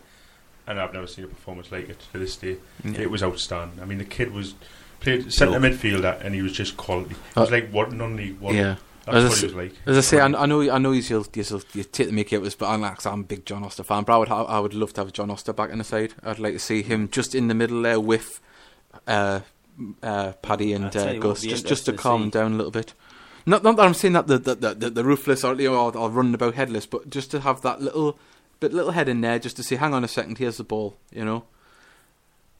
and 0.67 0.79
I've 0.79 0.93
never 0.93 1.07
seen 1.07 1.25
a 1.25 1.27
performance 1.27 1.71
like 1.71 1.89
it 1.89 1.99
to 2.11 2.19
this 2.19 2.35
day. 2.35 2.57
Yeah. 2.83 2.99
It 3.01 3.11
was 3.11 3.23
outstanding. 3.23 3.79
I 3.81 3.85
mean, 3.85 3.97
the 3.97 4.05
kid 4.05 4.31
was 4.33 4.53
played 4.99 5.31
centre 5.33 5.59
Look. 5.59 5.71
midfielder, 5.73 6.23
and 6.23 6.35
he 6.35 6.41
was 6.41 6.51
just 6.53 6.77
quality. 6.77 7.15
It 7.35 7.39
was 7.39 7.49
Uh, 7.49 7.51
like 7.51 7.71
one 7.71 7.97
non 7.97 8.15
league 8.15 8.39
one. 8.39 8.55
yeah. 8.55 8.75
That's 9.05 9.17
As 9.19 9.23
I 9.23 9.27
what 9.27 9.33
s- 9.33 9.39
he 9.39 9.45
was 9.47 9.55
like. 9.55 9.73
As 9.85 9.97
I 9.97 10.01
say, 10.01 10.19
I, 10.19 10.25
I 10.25 10.45
know, 10.45 10.61
I 10.69 10.77
know 10.79 10.91
you'll, 10.91 11.25
you'll, 11.33 11.61
you 11.73 11.83
take 11.85 12.07
the 12.07 12.11
mickey 12.11 12.35
out 12.35 12.41
of 12.41 12.47
us, 12.47 12.55
but 12.55 12.67
I'm, 12.67 12.81
like, 12.81 13.05
I'm 13.05 13.21
a 13.21 13.23
big 13.23 13.45
John 13.45 13.63
Oster 13.63 13.83
fan. 13.83 14.03
But 14.03 14.13
I 14.15 14.17
would, 14.17 14.29
I 14.29 14.59
would 14.59 14.73
love 14.73 14.91
to 14.93 15.01
have 15.01 15.13
John 15.13 15.31
Oster 15.31 15.53
back 15.53 15.69
in 15.69 15.77
the 15.77 15.85
side. 15.85 16.13
I'd 16.23 16.39
like 16.39 16.53
to 16.53 16.59
see 16.59 16.81
him 16.83 17.07
just 17.09 17.33
in 17.33 17.47
the 17.47 17.53
middle 17.53 17.81
there 17.81 18.01
with 18.01 18.41
uh, 19.07 19.39
uh, 20.03 20.33
Paddy 20.41 20.73
and 20.73 20.93
uh, 20.93 21.13
Gus, 21.19 21.41
just 21.41 21.65
just 21.67 21.85
to 21.85 21.91
interesting 21.91 21.95
to 21.95 22.01
calm 22.01 22.23
see. 22.25 22.29
down 22.31 22.53
a 22.53 22.55
little 22.57 22.71
bit. 22.71 22.93
Not, 23.47 23.63
not 23.63 23.77
that 23.77 23.85
I'm 23.85 23.93
saying 23.93 24.13
that 24.13 24.27
the 24.27 24.37
the, 24.37 24.55
the, 24.55 24.73
the, 24.75 24.89
the 24.89 25.03
ruthless 25.03 25.43
or, 25.43 25.55
you 25.55 25.71
know, 25.71 25.85
or, 25.89 25.97
or 25.97 26.09
running 26.09 26.33
about 26.35 26.53
headless, 26.55 26.85
but 26.85 27.09
just 27.09 27.31
to 27.31 27.39
have 27.39 27.61
that 27.61 27.81
little 27.81 28.19
bit 28.59 28.73
little 28.73 28.91
head 28.91 29.07
in 29.07 29.21
there, 29.21 29.39
just 29.39 29.55
to 29.55 29.63
say, 29.63 29.77
hang 29.77 29.93
on 29.93 30.03
a 30.03 30.07
second, 30.07 30.37
here's 30.37 30.57
the 30.57 30.63
ball, 30.63 30.97
you 31.11 31.23
know. 31.23 31.45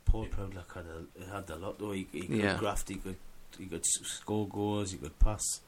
Paul 0.06 0.28
Proudlock 0.28 0.73
had 0.73 0.86
a, 0.86 1.32
had 1.36 1.50
a 1.50 1.58
lot 1.58 1.78
though. 1.78 1.91
He, 1.91 2.08
he 2.12 2.21
could 2.21 2.38
Yeah. 2.38 2.58
graft. 2.58 2.88
He 2.89 2.95
could 2.95 3.15
he 3.60 3.65
could 3.65 3.86
score 3.86 4.47
goals. 4.47 4.91
He 4.91 4.97
could 4.97 5.17
pass. 5.19 5.60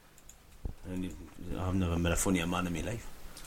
And 0.90 1.04
he, 1.04 1.10
I've 1.58 1.74
never 1.74 1.98
met 1.98 2.12
a 2.12 2.16
funnier 2.16 2.46
man 2.46 2.66
in 2.66 2.72
my 2.72 2.80
life. 2.80 3.06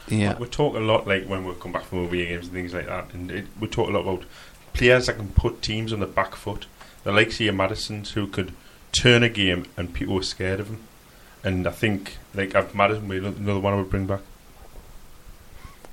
Yeah, 0.10 0.38
We 0.38 0.48
talk 0.48 0.76
a 0.76 0.80
lot 0.80 1.08
like 1.08 1.26
when 1.28 1.46
we 1.46 1.54
come 1.56 1.72
back 1.72 1.86
from 1.86 2.00
away 2.06 2.26
games 2.28 2.46
and 2.48 2.54
things 2.54 2.74
like 2.74 2.88
that, 2.88 3.14
and 3.14 3.32
it, 3.32 3.46
we 3.60 3.68
talk 3.68 3.88
a 3.88 3.92
lot 3.92 4.02
about 4.02 4.26
players 4.74 5.06
that 5.08 5.16
can 5.16 5.30
put 5.30 5.62
teams 5.62 5.94
on 5.94 6.02
the 6.02 6.06
back 6.06 6.36
foot. 6.36 6.66
The 7.06 7.12
likes 7.14 7.36
of 7.36 7.42
your 7.42 7.54
Maddisons 7.54 8.12
who 8.12 8.28
could 8.28 8.52
turn 8.92 9.24
a 9.24 9.30
game 9.30 9.66
and 9.78 9.94
people 9.94 10.16
were 10.16 10.24
scared 10.24 10.60
of 10.60 10.68
him. 10.68 10.80
And 11.44 11.68
I 11.68 11.72
think 11.72 12.18
like 12.34 12.56
I've 12.56 12.74
Maddison, 12.74 13.08
be 13.08 13.18
another 13.18 13.60
one 13.60 13.74
I 13.74 13.78
would 13.78 13.90
bring 13.90 14.06
back. 14.08 14.22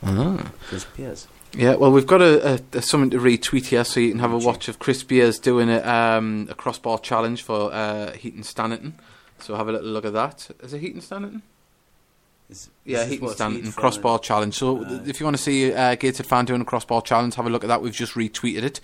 Ah. 0.03 0.51
Chris 0.69 0.87
Pierce. 0.97 1.27
Yeah, 1.53 1.75
well, 1.75 1.91
we've 1.91 2.07
got 2.07 2.23
a, 2.23 2.55
a, 2.55 2.61
a 2.79 2.83
something 2.83 3.11
to 3.11 3.19
retweet 3.19 3.67
here, 3.67 3.83
so 3.85 3.99
you 3.99 4.11
can 4.11 4.21
have 4.21 4.33
a 4.33 4.39
watch 4.39 4.69
of 4.69 4.79
Chris 4.79 5.03
Beers 5.03 5.39
doing 5.41 5.69
a, 5.69 5.81
um, 5.83 6.47
a 6.49 6.55
crossbar 6.55 6.99
challenge 7.01 7.43
for 7.43 7.73
uh, 7.73 8.13
Heaton 8.13 8.43
Stannington. 8.43 8.93
So 9.41 9.57
have 9.57 9.69
a 9.69 9.73
little 9.73 9.89
look 9.89 10.05
at 10.05 10.13
that. 10.13 10.49
Is 10.63 10.73
it 10.75 10.79
Heaton 10.81 11.01
Stannington? 11.01 11.43
Is- 12.49 12.71
Yeah, 12.85 13.03
is 13.03 13.09
Heaton 13.11 13.27
what's 13.27 13.41
Stannington 13.41 13.75
crossbar 13.75 14.17
it. 14.17 14.23
challenge. 14.23 14.55
So 14.55 14.85
Aye. 14.85 15.01
if 15.07 15.19
you 15.19 15.27
want 15.27 15.37
to 15.37 15.43
see 15.43 15.73
uh, 15.75 15.97
Gated 15.97 16.25
fan 16.27 16.45
doing 16.45 16.61
a 16.61 16.65
crossbar 16.65 17.03
challenge, 17.03 17.35
have 17.35 17.47
a 17.47 17.51
look 17.51 17.65
at 17.65 17.69
that. 17.69 17.83
We've 17.83 17.93
just 17.93 18.13
retweeted 18.15 18.63
it. 18.63 18.81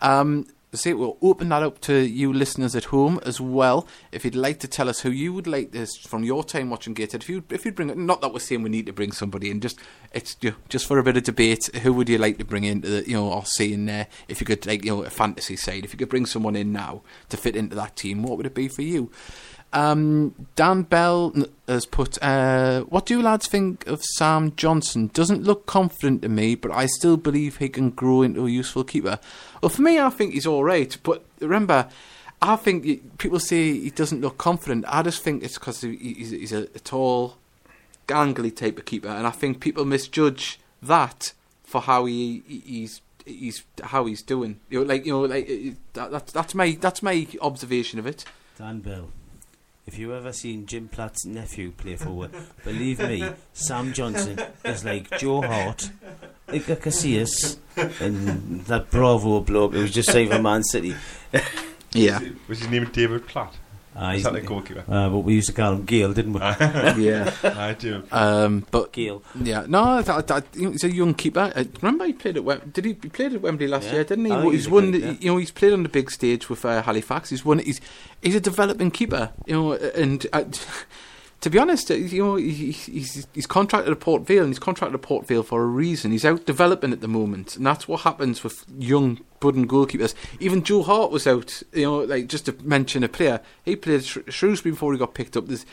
Um, 0.00 0.46
see, 0.76 0.92
we'll 0.92 1.18
open 1.22 1.48
that 1.50 1.62
up 1.62 1.80
to 1.82 1.94
you 1.94 2.32
listeners 2.32 2.76
at 2.76 2.84
home 2.84 3.20
as 3.24 3.40
well. 3.40 3.88
If 4.12 4.24
you'd 4.24 4.34
like 4.34 4.60
to 4.60 4.68
tell 4.68 4.88
us 4.88 5.00
who 5.00 5.10
you 5.10 5.32
would 5.32 5.46
like 5.46 5.72
this 5.72 5.96
from 5.96 6.24
your 6.24 6.44
time 6.44 6.70
watching 6.70 6.94
Gated, 6.94 7.22
if 7.22 7.28
you 7.28 7.44
if 7.50 7.64
you 7.64 7.72
bring 7.72 7.90
it, 7.90 7.98
not 7.98 8.20
that 8.20 8.32
we're 8.32 8.40
saying 8.40 8.62
we 8.62 8.70
need 8.70 8.86
to 8.86 8.92
bring 8.92 9.12
somebody 9.12 9.50
in, 9.50 9.60
just 9.60 9.78
it's 10.12 10.36
you 10.40 10.50
know, 10.50 10.56
just 10.68 10.86
for 10.86 10.98
a 10.98 11.02
bit 11.02 11.16
of 11.16 11.24
debate. 11.24 11.66
Who 11.82 11.92
would 11.92 12.08
you 12.08 12.18
like 12.18 12.38
to 12.38 12.44
bring 12.44 12.64
into 12.64 12.88
the 12.88 13.08
you 13.08 13.14
know 13.14 13.30
or 13.32 13.44
see 13.44 13.72
in 13.72 13.86
there? 13.86 14.08
If 14.28 14.40
you 14.40 14.46
could 14.46 14.66
like 14.66 14.84
you 14.84 14.96
know 14.96 15.02
a 15.02 15.10
fantasy 15.10 15.56
side, 15.56 15.84
if 15.84 15.92
you 15.92 15.98
could 15.98 16.08
bring 16.08 16.26
someone 16.26 16.56
in 16.56 16.72
now 16.72 17.02
to 17.28 17.36
fit 17.36 17.56
into 17.56 17.76
that 17.76 17.96
team, 17.96 18.22
what 18.22 18.36
would 18.36 18.46
it 18.46 18.54
be 18.54 18.68
for 18.68 18.82
you? 18.82 19.10
Um, 19.76 20.34
Dan 20.54 20.82
Bell 20.84 21.34
has 21.68 21.84
put, 21.84 22.16
uh, 22.22 22.80
What 22.84 23.04
do 23.04 23.14
you 23.14 23.22
lads 23.22 23.46
think 23.46 23.86
of 23.86 24.02
Sam 24.02 24.52
Johnson? 24.56 25.10
Doesn't 25.12 25.42
look 25.42 25.66
confident 25.66 26.22
to 26.22 26.30
me, 26.30 26.54
but 26.54 26.70
I 26.70 26.86
still 26.86 27.18
believe 27.18 27.58
he 27.58 27.68
can 27.68 27.90
grow 27.90 28.22
into 28.22 28.46
a 28.46 28.50
useful 28.50 28.84
keeper. 28.84 29.18
Well, 29.60 29.68
for 29.68 29.82
me, 29.82 30.00
I 30.00 30.08
think 30.10 30.32
he's 30.32 30.46
all 30.46 30.64
right. 30.64 30.96
But 31.02 31.24
remember, 31.40 31.88
I 32.40 32.56
think 32.56 33.18
people 33.18 33.38
say 33.38 33.74
he 33.78 33.90
doesn't 33.90 34.22
look 34.22 34.38
confident. 34.38 34.86
I 34.88 35.02
just 35.02 35.22
think 35.22 35.42
it's 35.44 35.58
because 35.58 35.82
he's, 35.82 36.52
a, 36.52 36.66
tall, 36.80 37.36
gangly 38.08 38.54
type 38.56 38.78
of 38.78 38.86
keeper, 38.86 39.08
and 39.08 39.26
I 39.26 39.30
think 39.30 39.60
people 39.60 39.84
misjudge 39.84 40.58
that 40.82 41.32
for 41.64 41.82
how 41.82 42.06
he, 42.06 42.42
he- 42.48 42.62
he's. 42.66 43.00
He's 43.28 43.64
how 43.82 44.06
he's 44.06 44.22
doing, 44.22 44.60
you 44.70 44.78
know, 44.78 44.84
like 44.86 45.04
you 45.04 45.10
know, 45.12 45.22
like 45.22 45.48
that, 45.94 46.12
that's 46.12 46.32
that's 46.32 46.54
my 46.54 46.78
that's 46.80 47.02
my 47.02 47.26
observation 47.42 47.98
of 47.98 48.06
it. 48.06 48.24
Dan 48.56 48.78
Bell. 48.78 49.08
If 49.86 49.98
you 49.98 50.14
ever 50.14 50.32
seen 50.32 50.66
Jim 50.66 50.88
Platt's 50.88 51.24
nephew 51.24 51.70
play 51.70 51.94
forward, 51.94 52.32
believe 52.64 52.98
me, 52.98 53.24
Sam 53.52 53.92
Johnson 53.92 54.38
is 54.64 54.84
like 54.84 55.16
Joe 55.18 55.42
Hart, 55.42 55.90
Iker 56.48 56.76
Casillas, 56.76 57.56
and 58.00 58.64
that 58.66 58.90
Bravo 58.90 59.40
bloke 59.40 59.74
who 59.74 59.82
was 59.82 59.92
just 59.92 60.10
saved 60.10 60.32
for 60.32 60.42
Man 60.42 60.64
City. 60.64 60.96
Yeah, 61.92 62.18
Was 62.48 62.58
his 62.58 62.68
name 62.68 62.84
David 62.92 63.26
Platt? 63.28 63.54
Ah, 63.98 64.12
he's, 64.12 64.24
that 64.24 64.34
the 64.34 64.42
goalkeeper? 64.42 64.84
uh, 64.88 65.08
but 65.08 65.20
we 65.20 65.34
used 65.34 65.46
to 65.48 65.54
call 65.54 65.72
him 65.72 65.84
Gale, 65.84 66.12
didn't 66.12 66.34
we? 66.34 66.40
yeah. 67.02 67.32
I 67.42 67.72
do. 67.72 68.02
Um, 68.12 68.66
but 68.70 68.92
Gale. 68.92 69.22
yeah, 69.40 69.64
no, 69.66 70.02
that, 70.02 70.26
that, 70.26 70.44
you 70.54 70.64
know, 70.66 70.70
he's 70.72 70.84
a 70.84 70.92
young 70.94 71.14
keeper. 71.14 71.50
Uh, 71.56 71.64
remember, 71.80 72.04
he 72.06 72.12
played 72.12 72.36
at 72.36 72.44
Wem- 72.44 72.70
did 72.74 72.84
he? 72.84 72.90
He 73.02 73.08
played 73.08 73.32
at 73.32 73.40
Wembley 73.40 73.66
last 73.68 73.86
Yeah. 73.86 73.92
year, 73.94 74.04
didn't 74.04 74.26
he? 74.26 74.32
I 74.32 74.40
think 74.42 74.52
he's 74.52 74.64
he's 74.64 74.66
a 74.66 74.74
won. 74.74 74.90
good, 74.90 75.02
the- 75.02 75.06
yeah. 75.06 75.16
You 75.20 75.30
know, 75.32 75.36
he's 75.38 75.50
played 75.50 75.72
on 75.72 75.82
the 75.82 75.88
big 75.88 76.10
stage 76.10 76.50
with 76.50 76.64
uh, 76.64 76.82
Halifax. 76.82 77.30
He's 77.30 77.44
won. 77.44 77.58
He's 77.60 77.80
he's 78.22 78.34
a 78.34 78.40
developing 78.40 78.90
keeper. 78.90 79.30
You 79.46 79.54
know, 79.54 79.72
and. 79.72 80.26
To 81.46 81.50
be 81.50 81.60
honest, 81.60 81.92
uh, 81.92 81.94
you 81.94 82.24
know 82.24 82.34
he, 82.34 82.72
he's 82.72 83.24
he's 83.32 83.46
contracted 83.46 83.92
at 83.92 84.00
Port 84.00 84.26
Vale, 84.26 84.42
and 84.42 84.50
he's 84.50 84.58
contracted 84.58 84.96
at 84.98 85.02
Port 85.02 85.28
Vale 85.28 85.44
for 85.44 85.62
a 85.62 85.66
reason. 85.66 86.10
He's 86.10 86.24
out 86.24 86.44
developing 86.44 86.90
at 86.92 87.02
the 87.02 87.06
moment, 87.06 87.54
and 87.56 87.64
that's 87.64 87.86
what 87.86 88.00
happens 88.00 88.42
with 88.42 88.64
young 88.76 89.20
budding 89.38 89.68
goalkeepers. 89.68 90.12
Even 90.40 90.64
Joe 90.64 90.82
Hart 90.82 91.12
was 91.12 91.24
out. 91.24 91.62
You 91.72 91.82
know, 91.84 91.98
like 92.00 92.26
just 92.26 92.46
to 92.46 92.52
mention 92.64 93.04
a 93.04 93.08
player, 93.08 93.40
he 93.64 93.76
played 93.76 94.02
Sh- 94.04 94.18
Shrewsbury 94.28 94.72
before 94.72 94.92
he 94.92 94.98
got 94.98 95.14
picked 95.14 95.36
up. 95.36 95.46
There's 95.46 95.64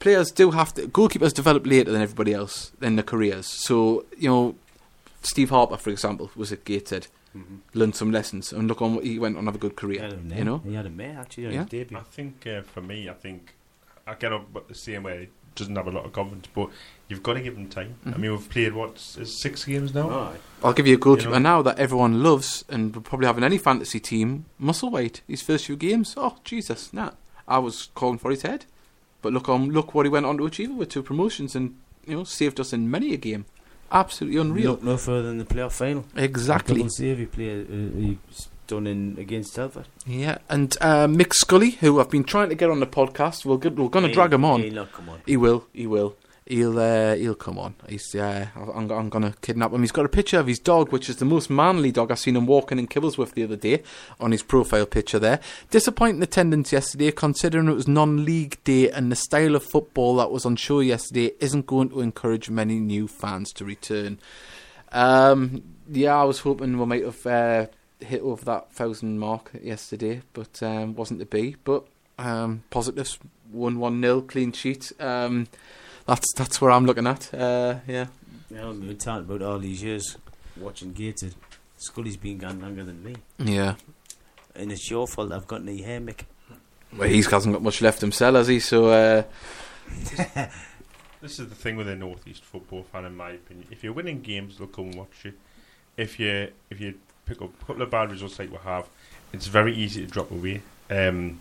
players 0.00 0.32
do 0.32 0.50
have 0.50 0.74
to 0.74 0.88
goalkeepers 0.88 1.32
develop 1.32 1.64
later 1.64 1.92
than 1.92 2.02
everybody 2.02 2.34
else 2.34 2.72
in 2.82 2.96
their 2.96 3.04
careers. 3.04 3.46
So 3.46 4.06
you 4.18 4.28
know, 4.28 4.56
Steve 5.22 5.50
Harper, 5.50 5.76
for 5.76 5.90
example, 5.90 6.32
was 6.34 6.50
at 6.50 6.64
Gateshead, 6.64 7.06
learned 7.72 7.94
some 7.94 8.10
lessons, 8.10 8.52
and 8.52 8.66
look 8.66 8.82
on 8.82 9.00
he 9.00 9.20
went 9.20 9.36
on 9.38 9.46
have 9.46 9.54
a 9.54 9.58
good 9.58 9.76
career. 9.76 10.08
You 10.36 10.44
know, 10.44 10.58
He 10.58 10.74
had 10.74 10.86
him 10.86 10.96
there, 10.96 11.18
actually, 11.20 11.46
on 11.46 11.52
Yeah. 11.52 11.60
his 11.60 11.68
debut. 11.70 11.98
I 11.98 12.02
think 12.02 12.48
uh, 12.48 12.62
for 12.62 12.80
me, 12.80 13.08
I 13.08 13.12
think 13.14 13.54
I 14.10 14.14
get 14.14 14.32
up 14.32 14.52
but 14.52 14.68
the 14.68 14.74
same 14.74 15.04
way. 15.04 15.28
Doesn't 15.56 15.74
have 15.76 15.88
a 15.88 15.90
lot 15.90 16.04
of 16.06 16.12
confidence, 16.12 16.46
but 16.54 16.70
you've 17.08 17.22
got 17.22 17.34
to 17.34 17.40
give 17.40 17.56
him 17.56 17.68
time. 17.68 17.96
I 18.06 18.10
Mhm. 18.10 18.18
mean, 18.18 18.30
we've 18.30 18.48
played 18.48 18.72
what 18.72 18.98
six 18.98 19.64
games 19.64 19.92
now. 19.92 20.08
Aye. 20.10 20.36
I'll 20.62 20.72
give 20.72 20.86
you 20.86 20.94
a 20.94 20.98
goalkeeper 20.98 21.28
You 21.30 21.34
know- 21.34 21.56
now 21.56 21.62
that 21.62 21.78
everyone 21.78 22.22
loves 22.22 22.64
and 22.68 22.94
will 22.94 23.02
probably 23.02 23.26
have 23.26 23.36
in 23.36 23.44
any 23.44 23.58
fantasy 23.58 23.98
team. 24.00 24.44
Musselwhite, 24.62 25.20
his 25.26 25.42
first 25.42 25.66
few 25.66 25.76
games. 25.76 26.14
Oh 26.16 26.36
Jesus, 26.44 26.92
nah. 26.92 27.10
I 27.48 27.58
was 27.58 27.88
calling 27.94 28.18
for 28.18 28.30
his 28.30 28.42
head, 28.42 28.64
but 29.22 29.32
look 29.32 29.48
on 29.48 29.70
look 29.70 29.92
what 29.92 30.06
he 30.06 30.10
went 30.10 30.24
on 30.26 30.38
to 30.38 30.46
achieve 30.46 30.70
with 30.70 30.88
two 30.88 31.02
promotions 31.02 31.56
and 31.56 31.74
you 32.06 32.16
know 32.16 32.24
saved 32.24 32.60
us 32.60 32.72
in 32.72 32.88
many 32.90 33.12
a 33.12 33.16
game. 33.16 33.44
Absolutely 33.92 34.38
unreal. 34.40 34.72
Look 34.72 34.82
no 34.84 34.96
further 34.96 35.26
than 35.28 35.38
the 35.38 35.44
playoff 35.44 35.72
final. 35.72 36.04
Exactly. 36.14 36.76
Double 36.76 36.90
save 36.90 37.18
he 37.18 37.26
played. 37.26 37.66
Uh, 37.68 37.98
he's 37.98 38.48
done 38.70 38.86
in 38.86 39.16
against 39.18 39.54
Telford. 39.54 39.86
Yeah, 40.06 40.38
and 40.48 40.74
uh, 40.80 41.06
Mick 41.06 41.34
Scully, 41.34 41.72
who 41.72 42.00
I've 42.00 42.10
been 42.10 42.24
trying 42.24 42.48
to 42.48 42.54
get 42.54 42.70
on 42.70 42.80
the 42.80 42.86
podcast, 42.86 43.44
we're, 43.44 43.58
good, 43.58 43.78
we're 43.78 43.88
going 43.88 44.06
to 44.06 44.12
drag 44.12 44.32
him 44.32 44.44
on. 44.44 44.62
He'll 44.62 44.74
not 44.74 44.92
come 44.92 45.08
on. 45.08 45.20
He 45.26 45.36
will. 45.36 45.66
He 45.72 45.86
will. 45.86 46.16
He'll 46.46 46.80
uh, 46.80 47.14
he'll 47.14 47.36
come 47.36 47.58
on. 47.58 47.76
He's 47.88 48.12
uh, 48.12 48.46
I'm, 48.56 48.90
I'm 48.90 49.08
going 49.08 49.22
to 49.22 49.38
kidnap 49.40 49.72
him. 49.72 49.82
He's 49.82 49.92
got 49.92 50.04
a 50.04 50.08
picture 50.08 50.40
of 50.40 50.48
his 50.48 50.58
dog, 50.58 50.90
which 50.90 51.08
is 51.08 51.16
the 51.16 51.24
most 51.24 51.48
manly 51.48 51.92
dog 51.92 52.10
I've 52.10 52.18
seen 52.18 52.34
him 52.34 52.46
walking 52.46 52.78
in 52.78 52.88
Kibblesworth 52.88 53.34
the 53.34 53.44
other 53.44 53.54
day 53.54 53.84
on 54.18 54.32
his 54.32 54.42
profile 54.42 54.86
picture 54.86 55.20
there. 55.20 55.38
Disappointing 55.70 56.22
attendance 56.22 56.72
yesterday, 56.72 57.12
considering 57.12 57.68
it 57.68 57.74
was 57.74 57.86
non-league 57.86 58.58
day 58.64 58.90
and 58.90 59.12
the 59.12 59.16
style 59.16 59.54
of 59.54 59.62
football 59.62 60.16
that 60.16 60.32
was 60.32 60.44
on 60.44 60.56
show 60.56 60.80
yesterday 60.80 61.32
isn't 61.38 61.66
going 61.66 61.90
to 61.90 62.00
encourage 62.00 62.50
many 62.50 62.80
new 62.80 63.06
fans 63.06 63.52
to 63.52 63.64
return. 63.64 64.18
Um, 64.90 65.62
yeah, 65.88 66.16
I 66.16 66.24
was 66.24 66.40
hoping 66.40 66.78
we 66.78 66.86
might 66.86 67.04
have 67.04 67.26
uh, 67.26 67.66
hit 68.02 68.22
over 68.22 68.44
that 68.46 68.72
thousand 68.72 69.18
mark 69.18 69.50
yesterday, 69.62 70.22
but 70.32 70.62
um, 70.62 70.94
wasn't 70.94 71.20
to 71.20 71.26
be. 71.26 71.56
But 71.64 71.84
um, 72.18 72.62
positives, 72.70 73.18
one 73.50 73.78
one 73.78 74.00
nil 74.00 74.22
clean 74.22 74.52
sheet. 74.52 74.92
Um, 75.00 75.46
that's 76.06 76.32
that's 76.34 76.60
where 76.60 76.70
I'm 76.70 76.86
looking 76.86 77.06
at. 77.06 77.32
Uh, 77.32 77.76
yeah, 77.86 78.06
You 78.50 78.56
know, 78.56 78.70
we've 78.70 78.88
been 78.88 78.96
talking 78.98 79.24
about 79.24 79.42
all 79.42 79.58
these 79.58 79.82
years 79.82 80.16
watching 80.56 80.92
Gated. 80.92 81.34
Scully's 81.76 82.16
been 82.16 82.38
gone 82.38 82.60
longer 82.60 82.84
than 82.84 83.02
me. 83.02 83.16
yeah. 83.38 83.76
And 84.54 84.72
it's 84.72 84.90
your 84.90 85.06
fault 85.06 85.32
I've 85.32 85.46
got 85.46 85.62
any 85.62 85.80
hair, 85.82 86.00
Mick. 86.00 86.22
Well, 86.96 87.08
he 87.08 87.22
hasn't 87.22 87.54
got 87.54 87.62
much 87.62 87.80
left 87.80 88.00
himself, 88.00 88.34
has 88.34 88.48
he? 88.48 88.58
So 88.58 88.88
uh, 88.88 89.22
This 91.22 91.38
is 91.38 91.48
the 91.48 91.54
thing 91.54 91.76
with 91.76 91.86
a 91.88 91.94
northeast 91.94 92.44
football 92.44 92.82
fan, 92.82 93.04
in 93.04 93.14
my 93.14 93.30
opinion. 93.32 93.68
If 93.70 93.84
you're 93.84 93.92
winning 93.92 94.22
games, 94.22 94.56
they'll 94.58 94.66
come 94.66 94.86
and 94.86 94.94
watch 94.94 95.24
you. 95.24 95.34
If 95.96 96.18
you 96.18 96.48
if 96.70 96.80
you 96.80 96.94
pick 97.30 97.40
up 97.42 97.50
a 97.62 97.64
couple 97.64 97.82
of 97.82 97.90
bad 97.90 98.10
results 98.10 98.38
like 98.38 98.50
we 98.50 98.58
have, 98.64 98.86
it's 99.32 99.46
very 99.46 99.74
easy 99.74 100.04
to 100.04 100.10
drop 100.10 100.30
away. 100.30 100.62
Um, 100.90 101.40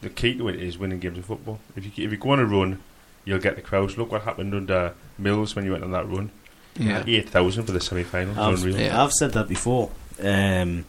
the 0.00 0.10
key 0.10 0.36
to 0.36 0.48
it 0.48 0.60
is 0.62 0.76
winning 0.76 0.98
games 1.00 1.18
of 1.18 1.24
football. 1.24 1.60
If 1.76 1.84
you 1.84 2.04
if 2.04 2.10
you 2.10 2.18
go 2.18 2.30
on 2.30 2.40
a 2.40 2.44
run, 2.44 2.80
you'll 3.24 3.38
get 3.38 3.56
the 3.56 3.62
crowds. 3.62 3.96
Look 3.96 4.10
what 4.12 4.22
happened 4.22 4.52
under 4.54 4.94
Mills 5.18 5.54
when 5.56 5.64
you 5.64 5.72
went 5.72 5.84
on 5.84 5.92
that 5.92 6.08
run. 6.08 6.30
yeah, 6.76 7.04
Eight 7.06 7.28
thousand 7.30 7.64
for 7.64 7.72
the 7.72 7.80
semi 7.80 8.02
final. 8.02 8.38
I've, 8.38 8.58
Unreal. 8.62 8.78
yeah. 8.80 9.02
I've 9.02 9.12
said 9.12 9.32
that 9.32 9.48
before. 9.48 9.90
Um, 10.20 10.84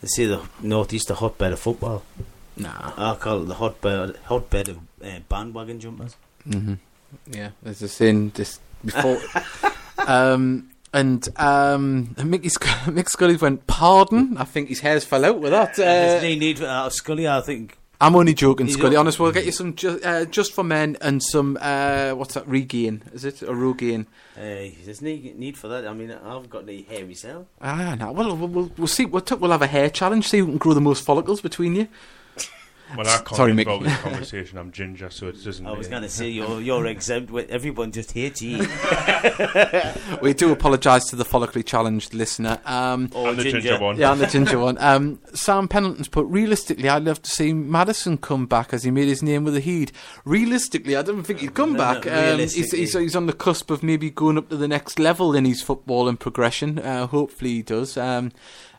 they 0.00 0.08
say 0.08 0.26
the 0.26 0.42
northeast 0.60 1.08
the 1.08 1.14
hotbed 1.14 1.52
of 1.52 1.60
football. 1.60 2.02
nah. 2.56 2.92
I 2.96 3.14
call 3.16 3.42
it 3.42 3.46
the 3.46 3.54
hotbed 3.54 4.16
hotbed 4.24 4.68
of 4.68 4.78
uh, 5.04 5.20
bandwagon 5.28 5.78
jumpers. 5.80 6.16
hmm 6.44 6.74
Yeah, 7.30 7.50
there's 7.62 7.82
a 7.82 7.88
saying 7.88 8.32
just 8.32 8.60
before. 8.84 9.18
um, 10.06 10.70
and 10.92 11.28
um, 11.38 12.14
Mickey 12.24 12.48
Sc- 12.48 12.62
Mick 12.86 13.08
Scully 13.08 13.36
went, 13.36 13.66
"Pardon." 13.66 14.36
I 14.38 14.44
think 14.44 14.68
his 14.68 14.80
hairs 14.80 15.04
fell 15.04 15.24
out 15.24 15.40
with 15.40 15.52
that. 15.52 15.76
There's 15.76 16.22
Uh, 16.22 16.26
no 16.26 16.34
need 16.34 16.58
for 16.58 16.66
uh, 16.66 16.88
Scully. 16.88 17.28
I 17.28 17.40
think 17.40 17.76
I'm 18.00 18.16
only 18.16 18.32
joking, 18.34 18.66
You 18.66 18.72
Scully. 18.72 18.90
don't- 18.92 19.00
Honest, 19.00 19.20
we'll 19.20 19.30
get 19.32 19.44
you 19.44 19.52
some 19.52 19.74
ju- 19.74 20.00
uh, 20.02 20.24
just 20.24 20.52
for 20.54 20.64
men 20.64 20.96
and 21.02 21.22
some 21.22 21.58
uh, 21.60 22.12
what's 22.12 22.34
that? 22.34 22.46
Regain, 22.48 23.02
is 23.12 23.24
it 23.24 23.42
or 23.42 23.54
Rogaine? 23.54 24.06
uh, 24.36 24.72
there's 24.84 25.02
no 25.02 25.10
need 25.10 25.58
for 25.58 25.68
that. 25.68 25.86
I 25.86 25.92
mean, 25.92 26.10
I've 26.10 26.48
got 26.48 26.66
the 26.66 26.82
hair 26.82 27.04
myself. 27.04 27.46
Ah, 27.60 27.94
no. 27.98 28.10
Well, 28.12 28.34
we'll, 28.36 28.48
we'll, 28.48 28.70
we'll 28.78 28.86
see. 28.86 29.04
We'll, 29.04 29.20
t- 29.22 29.34
we'll 29.34 29.50
have 29.50 29.60
a 29.62 29.66
hair 29.66 29.90
challenge. 29.90 30.28
See 30.28 30.38
who 30.38 30.46
can 30.46 30.56
grow 30.58 30.72
the 30.72 30.80
most 30.80 31.04
follicles 31.04 31.40
between 31.42 31.76
you. 31.76 31.88
Well, 32.96 33.06
I 33.06 33.16
can't 33.18 33.36
Sorry, 33.36 33.54
get 33.54 33.66
Mick. 33.66 33.72
involved 33.72 33.86
in 33.86 33.92
the 33.92 33.98
conversation. 33.98 34.58
I'm 34.58 34.72
ginger, 34.72 35.10
so 35.10 35.28
it 35.28 35.42
doesn't. 35.44 35.66
I 35.66 35.72
was 35.72 35.88
going 35.88 36.02
to 36.08 36.08
say 36.08 36.28
you're 36.28 36.60
you're 36.60 36.86
exempt. 36.86 37.30
With 37.30 37.48
everyone 37.50 37.92
just 37.92 38.12
hates 38.12 38.42
you. 38.42 38.66
We 40.22 40.34
do 40.34 40.52
apologise 40.52 41.04
to 41.06 41.16
the 41.16 41.24
follicly 41.24 41.64
challenged 41.64 42.14
listener. 42.14 42.58
Um, 42.64 43.10
Or 43.14 43.28
I'm 43.28 43.36
the 43.36 43.44
ginger, 43.44 43.78
one. 43.78 43.96
yeah, 43.96 44.10
on 44.10 44.18
the 44.18 44.26
ginger 44.36 44.58
one. 44.58 44.76
Um, 44.78 45.18
Sam 45.34 45.68
Pendleton's 45.68 46.08
put, 46.08 46.26
realistically, 46.26 46.88
I'd 46.88 47.04
love 47.04 47.22
to 47.22 47.30
see 47.30 47.52
Maddison 47.52 48.18
come 48.18 48.46
back 48.46 48.72
as 48.74 48.84
he 48.84 48.90
made 48.90 49.08
his 49.08 49.22
name 49.22 49.44
with 49.44 49.56
a 49.56 49.60
heed. 49.60 49.92
Realistically, 50.24 50.96
I 50.96 51.02
don't 51.02 51.22
think 51.22 51.40
he'd 51.40 51.54
come 51.54 51.72
No, 51.74 51.78
back. 51.78 52.04
no, 52.04 52.12
Um, 52.12 52.18
he's, 52.18 52.56
realistically. 52.56 52.78
he's, 52.80 52.92
he's 52.98 53.16
on 53.16 53.26
the 53.26 53.32
cusp 53.32 53.70
of 53.70 53.82
maybe 53.82 54.10
going 54.10 54.36
up 54.38 54.48
to 54.50 54.56
the 54.56 54.68
next 54.68 54.98
level 54.98 55.34
in 55.34 55.44
his 55.44 55.62
football 55.62 56.08
and 56.08 56.18
progression. 56.20 56.78
Uh, 56.78 57.06
hopefully 57.06 57.50
he 57.54 57.62
does. 57.62 57.96
Um, 57.96 58.32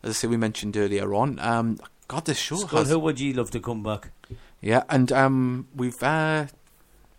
as 0.04 0.12
I 0.12 0.14
say, 0.14 0.28
we 0.28 0.38
mentioned 0.38 0.78
earlier 0.78 1.14
on. 1.14 1.40
Um, 1.40 1.78
God, 2.12 2.26
this 2.26 2.38
show 2.38 2.58
Scott, 2.58 2.80
has... 2.80 2.90
who 2.90 3.00
would 3.00 3.22
you 3.22 3.32
love 3.32 3.52
to 3.52 3.62
come 3.62 3.84
back? 3.84 4.12
Yeah, 4.60 4.84
and 4.90 5.14
um, 5.14 5.70
we've 5.74 6.04
uh, 6.04 6.48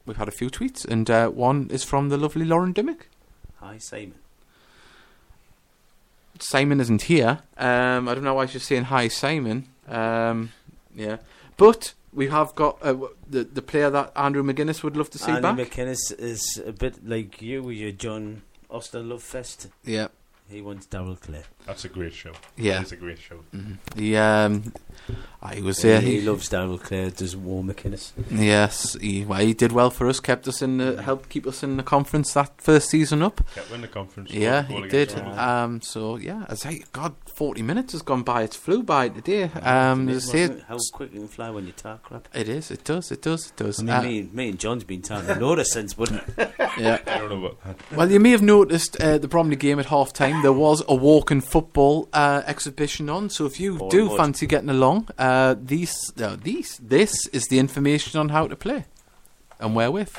we've 0.05 0.19
had 0.19 0.29
a 0.29 0.31
few 0.31 0.51
tweets, 0.51 0.87
and 0.87 1.09
uh, 1.09 1.29
one 1.31 1.71
is 1.71 1.83
from 1.83 2.11
the 2.11 2.19
lovely 2.19 2.45
Lauren 2.45 2.75
Dimmick. 2.75 3.09
Hi, 3.61 3.79
Simon. 3.79 4.17
Simon 6.41 6.79
isn't 6.79 7.03
here. 7.03 7.39
Um, 7.57 8.07
I 8.07 8.15
don't 8.15 8.23
know 8.23 8.35
why 8.35 8.45
she's 8.45 8.65
saying 8.65 8.85
hi, 8.85 9.09
Simon. 9.09 9.67
Um, 9.89 10.53
yeah, 10.95 11.17
but 11.57 11.95
we 12.13 12.29
have 12.29 12.55
got 12.55 12.77
uh, 12.83 12.95
the 13.27 13.45
the 13.45 13.63
player 13.63 13.89
that 13.89 14.13
Andrew 14.15 14.43
McInnes 14.43 14.83
would 14.83 14.99
love 14.99 15.09
to 15.09 15.19
see 15.19 15.33
Andy 15.33 15.41
back. 15.41 15.57
McInnes 15.57 16.13
is 16.19 16.63
a 16.67 16.73
bit 16.73 17.09
like 17.09 17.41
you 17.41 17.63
with 17.63 17.79
your 17.79 17.93
John 17.93 18.43
Oster 18.71 19.01
Love 19.01 19.23
Fest. 19.23 19.69
yeah, 19.85 20.09
He 20.51 20.61
wants 20.61 20.87
Daryl 20.87 21.19
Clare. 21.19 21.45
That's 21.67 21.85
a 21.85 21.89
great 21.89 22.13
show. 22.15 22.33
yeah. 22.57 22.81
It's 22.81 22.93
a 22.93 22.97
great 22.97 23.19
show. 23.19 23.41
Mm-hmm. 23.55 23.75
The 23.97 24.19
um, 24.19 24.73
I 25.41 25.61
was 25.61 25.83
there. 25.83 26.01
he, 26.01 26.21
he, 26.21 26.27
loves 26.27 26.49
Daryl 26.49 26.81
Clare. 26.81 27.11
Does 27.11 27.37
War 27.37 27.65
McInnes? 27.65 28.13
yes, 28.31 28.97
he, 29.01 29.25
well, 29.25 29.41
he 29.41 29.55
did 29.55 29.73
well 29.73 29.91
for 29.91 30.09
us. 30.09 30.21
Kept 30.21 30.47
us 30.47 30.63
in, 30.63 30.79
the, 30.79 31.03
helped 31.03 31.29
keep 31.29 31.47
us 31.47 31.63
in 31.65 31.77
the 31.77 31.83
conference 31.83 32.33
that 32.35 32.61
first 32.61 32.91
season 32.91 33.23
up. 33.23 33.41
Kept 33.55 33.71
win 33.71 33.81
the 33.81 33.89
conference. 33.89 34.31
Yeah, 34.33 34.63
he 34.63 34.89
did. 34.89 35.13
Um, 35.19 35.81
so 35.81 36.17
yeah, 36.17 36.47
as 36.49 36.65
I 36.65 36.83
God, 36.93 37.15
forty 37.27 37.63
minutes 37.63 37.93
has 37.93 38.03
gone 38.03 38.23
by. 38.23 38.43
It's 38.43 38.55
flew 38.57 38.83
by 38.85 39.09
today. 39.09 39.45
Um, 39.45 40.09
It's 40.09 40.25
as 40.25 40.29
I 40.29 40.33
say, 40.33 40.45
amazing 40.45 40.65
how 40.69 40.79
quick 40.93 41.11
it 41.13 41.17
can 41.17 41.29
fly 41.29 41.51
when 41.51 41.67
you 41.67 41.73
talk 41.73 42.03
crap. 42.05 42.29
it 42.35 42.49
is. 42.49 42.71
It 42.71 42.85
does. 42.85 43.11
It 43.11 43.23
does. 43.23 43.49
It 43.49 43.57
does. 43.57 43.81
I 43.81 43.83
mean, 43.83 43.95
Uh, 43.95 44.03
me, 44.03 44.29
me 44.33 44.49
and 44.51 44.59
John's 44.59 44.85
been 44.85 45.03
talking 45.03 45.31
a 45.31 45.41
lot 45.41 45.59
of 45.59 45.67
sense, 45.67 45.95
but 45.95 46.11
yeah. 46.79 46.99
I 47.07 47.19
don't 47.19 47.31
know 47.31 47.47
about 47.47 47.65
that. 47.65 47.97
Well, 47.97 48.11
you 48.11 48.21
may 48.21 48.31
have 48.31 48.43
noticed 48.43 49.01
uh, 49.01 49.19
the 49.19 49.29
Bromley 49.29 49.57
game 49.57 49.81
at 49.81 49.87
half 49.87 50.13
time. 50.13 50.43
There 50.43 50.53
was 50.53 50.85
a 50.89 50.95
walk 50.95 51.31
and 51.33 51.45
football 51.53 52.09
uh, 52.15 52.43
exhibition 52.47 53.11
on. 53.11 53.29
So 53.29 53.45
if 53.45 53.61
you 53.61 53.79
Or 53.79 53.91
do 53.91 54.17
fancy 54.17 54.47
getting 54.47 54.71
along, 54.71 55.09
uh, 55.19 55.55
these, 55.63 55.95
uh, 56.21 56.37
these, 56.43 56.79
this 56.79 57.27
is 57.29 57.45
the 57.49 57.59
information 57.59 58.19
on 58.19 58.31
how 58.31 58.49
to 58.49 58.57
play 58.57 58.87
and 59.61 59.77
wherewith. 59.77 60.15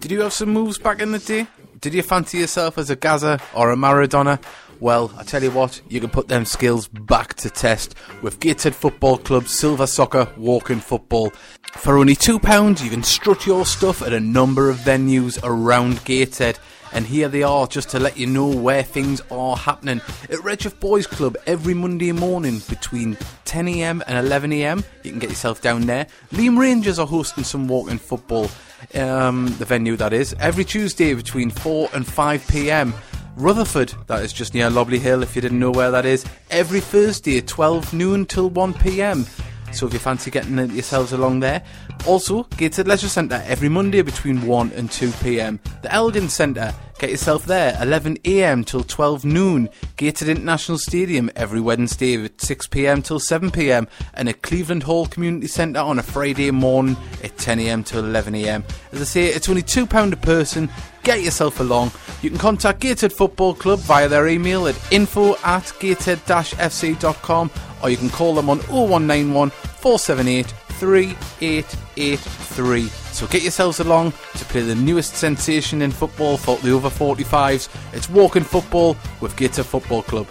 Did 0.00 0.10
you 0.10 0.20
have 0.22 0.32
some 0.32 0.50
moves 0.52 0.78
back 0.78 1.00
in 1.00 1.12
the 1.12 1.18
day? 1.18 1.46
Did 1.80 1.94
you 1.94 2.02
fancy 2.02 2.38
yourself 2.38 2.78
as 2.78 2.90
a 2.90 2.96
Gaza 2.96 3.40
or 3.54 3.70
a 3.70 3.76
Maradona? 3.76 4.40
Well, 4.80 5.12
I 5.16 5.22
tell 5.22 5.42
you 5.42 5.50
what, 5.50 5.80
you 5.88 6.00
can 6.00 6.10
put 6.10 6.28
them 6.28 6.44
skills 6.44 6.88
back 6.88 7.34
to 7.34 7.50
test 7.50 7.94
with 8.22 8.40
Gated 8.40 8.74
Football 8.74 9.18
Club 9.18 9.48
Silver 9.48 9.86
Soccer 9.86 10.28
Walking 10.36 10.80
Football. 10.80 11.30
For 11.72 11.96
only 11.96 12.14
£2, 12.14 12.84
you 12.84 12.90
can 12.90 13.02
strut 13.02 13.46
your 13.46 13.64
stuff 13.66 14.02
at 14.02 14.12
a 14.12 14.20
number 14.20 14.68
of 14.68 14.76
venues 14.78 15.38
around 15.42 16.04
Gated. 16.04 16.58
and 16.92 17.04
here 17.04 17.28
they 17.28 17.42
are 17.42 17.66
just 17.66 17.88
to 17.90 17.98
let 17.98 18.16
you 18.16 18.26
know 18.26 18.46
where 18.46 18.82
things 18.82 19.20
are 19.30 19.56
happening. 19.56 20.00
At 20.30 20.42
Redcliffe 20.44 20.78
Boys 20.78 21.06
Club 21.06 21.36
every 21.46 21.74
Monday 21.74 22.12
morning 22.12 22.60
between 22.68 23.16
10am 23.46 24.02
and 24.06 24.28
11am. 24.28 24.84
You 25.02 25.10
can 25.10 25.18
get 25.18 25.30
yourself 25.30 25.60
down 25.60 25.86
there. 25.86 26.06
Leam 26.30 26.58
Rangers 26.58 26.98
are 26.98 27.06
hosting 27.06 27.42
some 27.42 27.66
walking 27.66 27.98
football, 27.98 28.48
um, 28.94 29.46
the 29.58 29.64
venue 29.64 29.96
that 29.96 30.12
is, 30.12 30.34
every 30.38 30.64
Tuesday 30.64 31.14
between 31.14 31.50
4 31.50 31.90
and 31.94 32.06
5pm. 32.06 32.92
Rutherford, 33.36 33.94
that 34.06 34.22
is 34.22 34.32
just 34.32 34.54
near 34.54 34.70
Lobley 34.70 34.98
Hill 34.98 35.22
if 35.22 35.34
you 35.34 35.42
didn't 35.42 35.58
know 35.58 35.72
where 35.72 35.90
that 35.90 36.06
is, 36.06 36.24
every 36.50 36.80
Thursday 36.80 37.38
at 37.38 37.48
12 37.48 37.92
noon 37.92 38.26
till 38.26 38.50
1pm. 38.50 39.28
So 39.74 39.86
if 39.86 39.92
you 39.92 39.98
fancy 39.98 40.30
getting 40.30 40.56
yourselves 40.56 41.12
along 41.12 41.40
there. 41.40 41.64
Also, 42.06 42.44
Gated 42.56 42.86
Leisure 42.86 43.08
Centre 43.08 43.42
every 43.44 43.68
Monday 43.68 44.02
between 44.02 44.46
1 44.46 44.70
and 44.72 44.88
2 44.88 45.10
pm. 45.20 45.58
The 45.82 45.92
Elgin 45.92 46.28
Centre, 46.28 46.72
get 47.00 47.10
yourself 47.10 47.44
there 47.44 47.76
11 47.80 48.18
am 48.24 48.62
till 48.62 48.84
12 48.84 49.24
noon. 49.24 49.68
Gated 49.96 50.28
International 50.28 50.78
Stadium 50.78 51.28
every 51.34 51.60
Wednesday 51.60 52.24
at 52.24 52.40
6 52.40 52.68
pm 52.68 53.02
till 53.02 53.18
7 53.18 53.50
pm. 53.50 53.88
And 54.12 54.28
at 54.28 54.42
Cleveland 54.42 54.84
Hall 54.84 55.06
Community 55.06 55.48
Centre 55.48 55.80
on 55.80 55.98
a 55.98 56.04
Friday 56.04 56.52
morning 56.52 56.96
at 57.24 57.36
10 57.36 57.58
am 57.58 57.82
till 57.82 58.04
11 58.04 58.36
am. 58.36 58.64
As 58.92 59.00
I 59.00 59.04
say, 59.04 59.26
it's 59.26 59.48
only 59.48 59.62
£2 59.62 60.12
a 60.12 60.16
person. 60.16 60.70
Get 61.04 61.22
yourself 61.22 61.60
along. 61.60 61.92
You 62.22 62.30
can 62.30 62.38
contact 62.38 62.80
Gated 62.80 63.12
Football 63.12 63.54
Club 63.54 63.78
via 63.80 64.08
their 64.08 64.26
email 64.26 64.66
at 64.66 64.74
info 64.90 65.36
at 65.44 65.70
gated-fc.com 65.78 67.50
or 67.82 67.90
you 67.90 67.98
can 67.98 68.08
call 68.08 68.34
them 68.34 68.48
on 68.48 68.60
0191 68.60 69.50
478 69.50 70.46
3883. 70.46 72.88
So 72.88 73.26
get 73.26 73.42
yourselves 73.42 73.80
along 73.80 74.12
to 74.12 74.44
play 74.46 74.62
the 74.62 74.74
newest 74.74 75.16
sensation 75.16 75.82
in 75.82 75.92
football 75.92 76.38
for 76.38 76.56
the 76.58 76.72
over 76.72 76.88
45s. 76.88 77.68
It's 77.92 78.08
walking 78.08 78.42
football 78.42 78.96
with 79.20 79.36
Gated 79.36 79.66
Football 79.66 80.02
Club. 80.02 80.26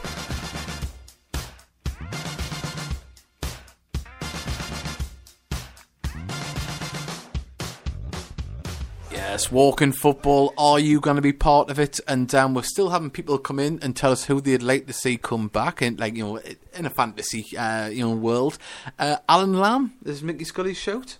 Yes, 9.33 9.51
walking 9.51 9.93
football. 9.93 10.53
Are 10.59 10.77
you 10.77 10.99
going 10.99 11.15
to 11.15 11.21
be 11.23 11.33
part 11.33 11.71
of 11.71 11.79
it? 11.79 11.99
And 12.07 12.31
um, 12.35 12.53
we're 12.53 12.61
still 12.61 12.91
having 12.91 13.09
people 13.09 13.39
come 13.39 13.57
in 13.57 13.79
and 13.81 13.95
tell 13.95 14.11
us 14.11 14.25
who 14.25 14.39
they'd 14.39 14.61
like 14.61 14.85
to 14.85 14.93
see 14.93 15.17
come 15.17 15.47
back, 15.47 15.81
in 15.81 15.97
like 15.97 16.15
you 16.15 16.23
know, 16.23 16.39
in 16.75 16.85
a 16.85 16.91
fantasy 16.91 17.57
uh, 17.57 17.87
you 17.87 18.03
know 18.07 18.11
world. 18.13 18.59
Uh, 18.99 19.15
Alan 19.27 19.59
Lamb 19.59 19.95
is 20.05 20.21
Mickey 20.21 20.43
Scully's 20.43 20.77
shout. 20.77 21.17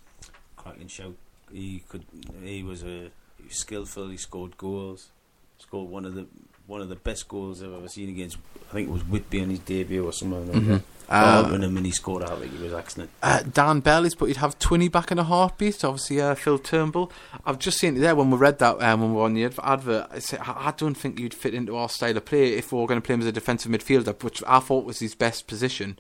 Cracking 0.55 0.89
shout. 0.89 1.15
He 1.51 1.81
could. 1.89 2.05
He 2.43 2.61
was 2.61 2.83
a 2.83 3.09
he 3.39 3.45
was 3.47 3.55
skillful. 3.57 4.09
He 4.09 4.17
scored 4.17 4.59
goals. 4.59 5.09
Scored 5.57 5.89
one 5.89 6.05
of 6.05 6.13
the 6.13 6.27
one 6.67 6.81
of 6.81 6.89
the 6.89 6.95
best 6.95 7.27
goals 7.27 7.63
I've 7.63 7.73
ever 7.73 7.87
seen 7.87 8.09
against. 8.09 8.37
I 8.69 8.73
think 8.73 8.89
it 8.89 8.91
was 8.91 9.03
Whitby 9.07 9.41
on 9.41 9.49
his 9.49 9.57
debut 9.59 10.05
or 10.05 10.13
something. 10.13 10.51
Like 10.53 10.61
Mhm. 10.61 10.67
that. 10.67 10.81
Uh, 11.13 11.43
Following 11.43 11.61
him 11.61 11.77
and 11.77 11.85
he 11.85 11.91
scored 11.91 12.23
out. 12.23 12.41
Like 12.41 12.51
he 12.51 12.63
was 12.63 12.73
excellent. 12.73 13.11
Uh, 13.21 13.43
Dan 13.43 13.81
Bellis, 13.81 14.15
but 14.15 14.25
he'd 14.25 14.37
have 14.37 14.57
Twinny 14.57 14.91
back 14.91 15.11
in 15.11 15.19
a 15.19 15.23
heartbeat. 15.23 15.83
Obviously, 15.83 16.19
uh, 16.19 16.33
Phil 16.33 16.57
Turnbull. 16.57 17.11
I've 17.45 17.59
just 17.59 17.77
seen 17.77 17.95
it 17.95 17.99
there 17.99 18.15
when 18.15 18.31
we 18.31 18.37
read 18.37 18.57
that 18.57 18.81
um, 18.81 19.01
when 19.01 19.11
we 19.11 19.17
were 19.17 19.25
on 19.25 19.35
the 19.35 19.43
advert. 19.45 20.07
I, 20.09 20.17
said, 20.17 20.39
I 20.39 20.69
I 20.69 20.73
don't 20.75 20.95
think 20.95 21.19
you'd 21.19 21.35
fit 21.35 21.53
into 21.53 21.75
our 21.75 21.87
style 21.87 22.17
of 22.17 22.25
play 22.25 22.53
if 22.53 22.71
we 22.71 22.79
were 22.79 22.87
going 22.87 22.99
to 22.99 23.05
play 23.05 23.13
him 23.13 23.21
as 23.21 23.27
a 23.27 23.31
defensive 23.31 23.71
midfielder, 23.71 24.23
which 24.23 24.41
I 24.47 24.59
thought 24.59 24.85
was 24.85 24.97
his 24.97 25.13
best 25.13 25.45
position. 25.45 25.99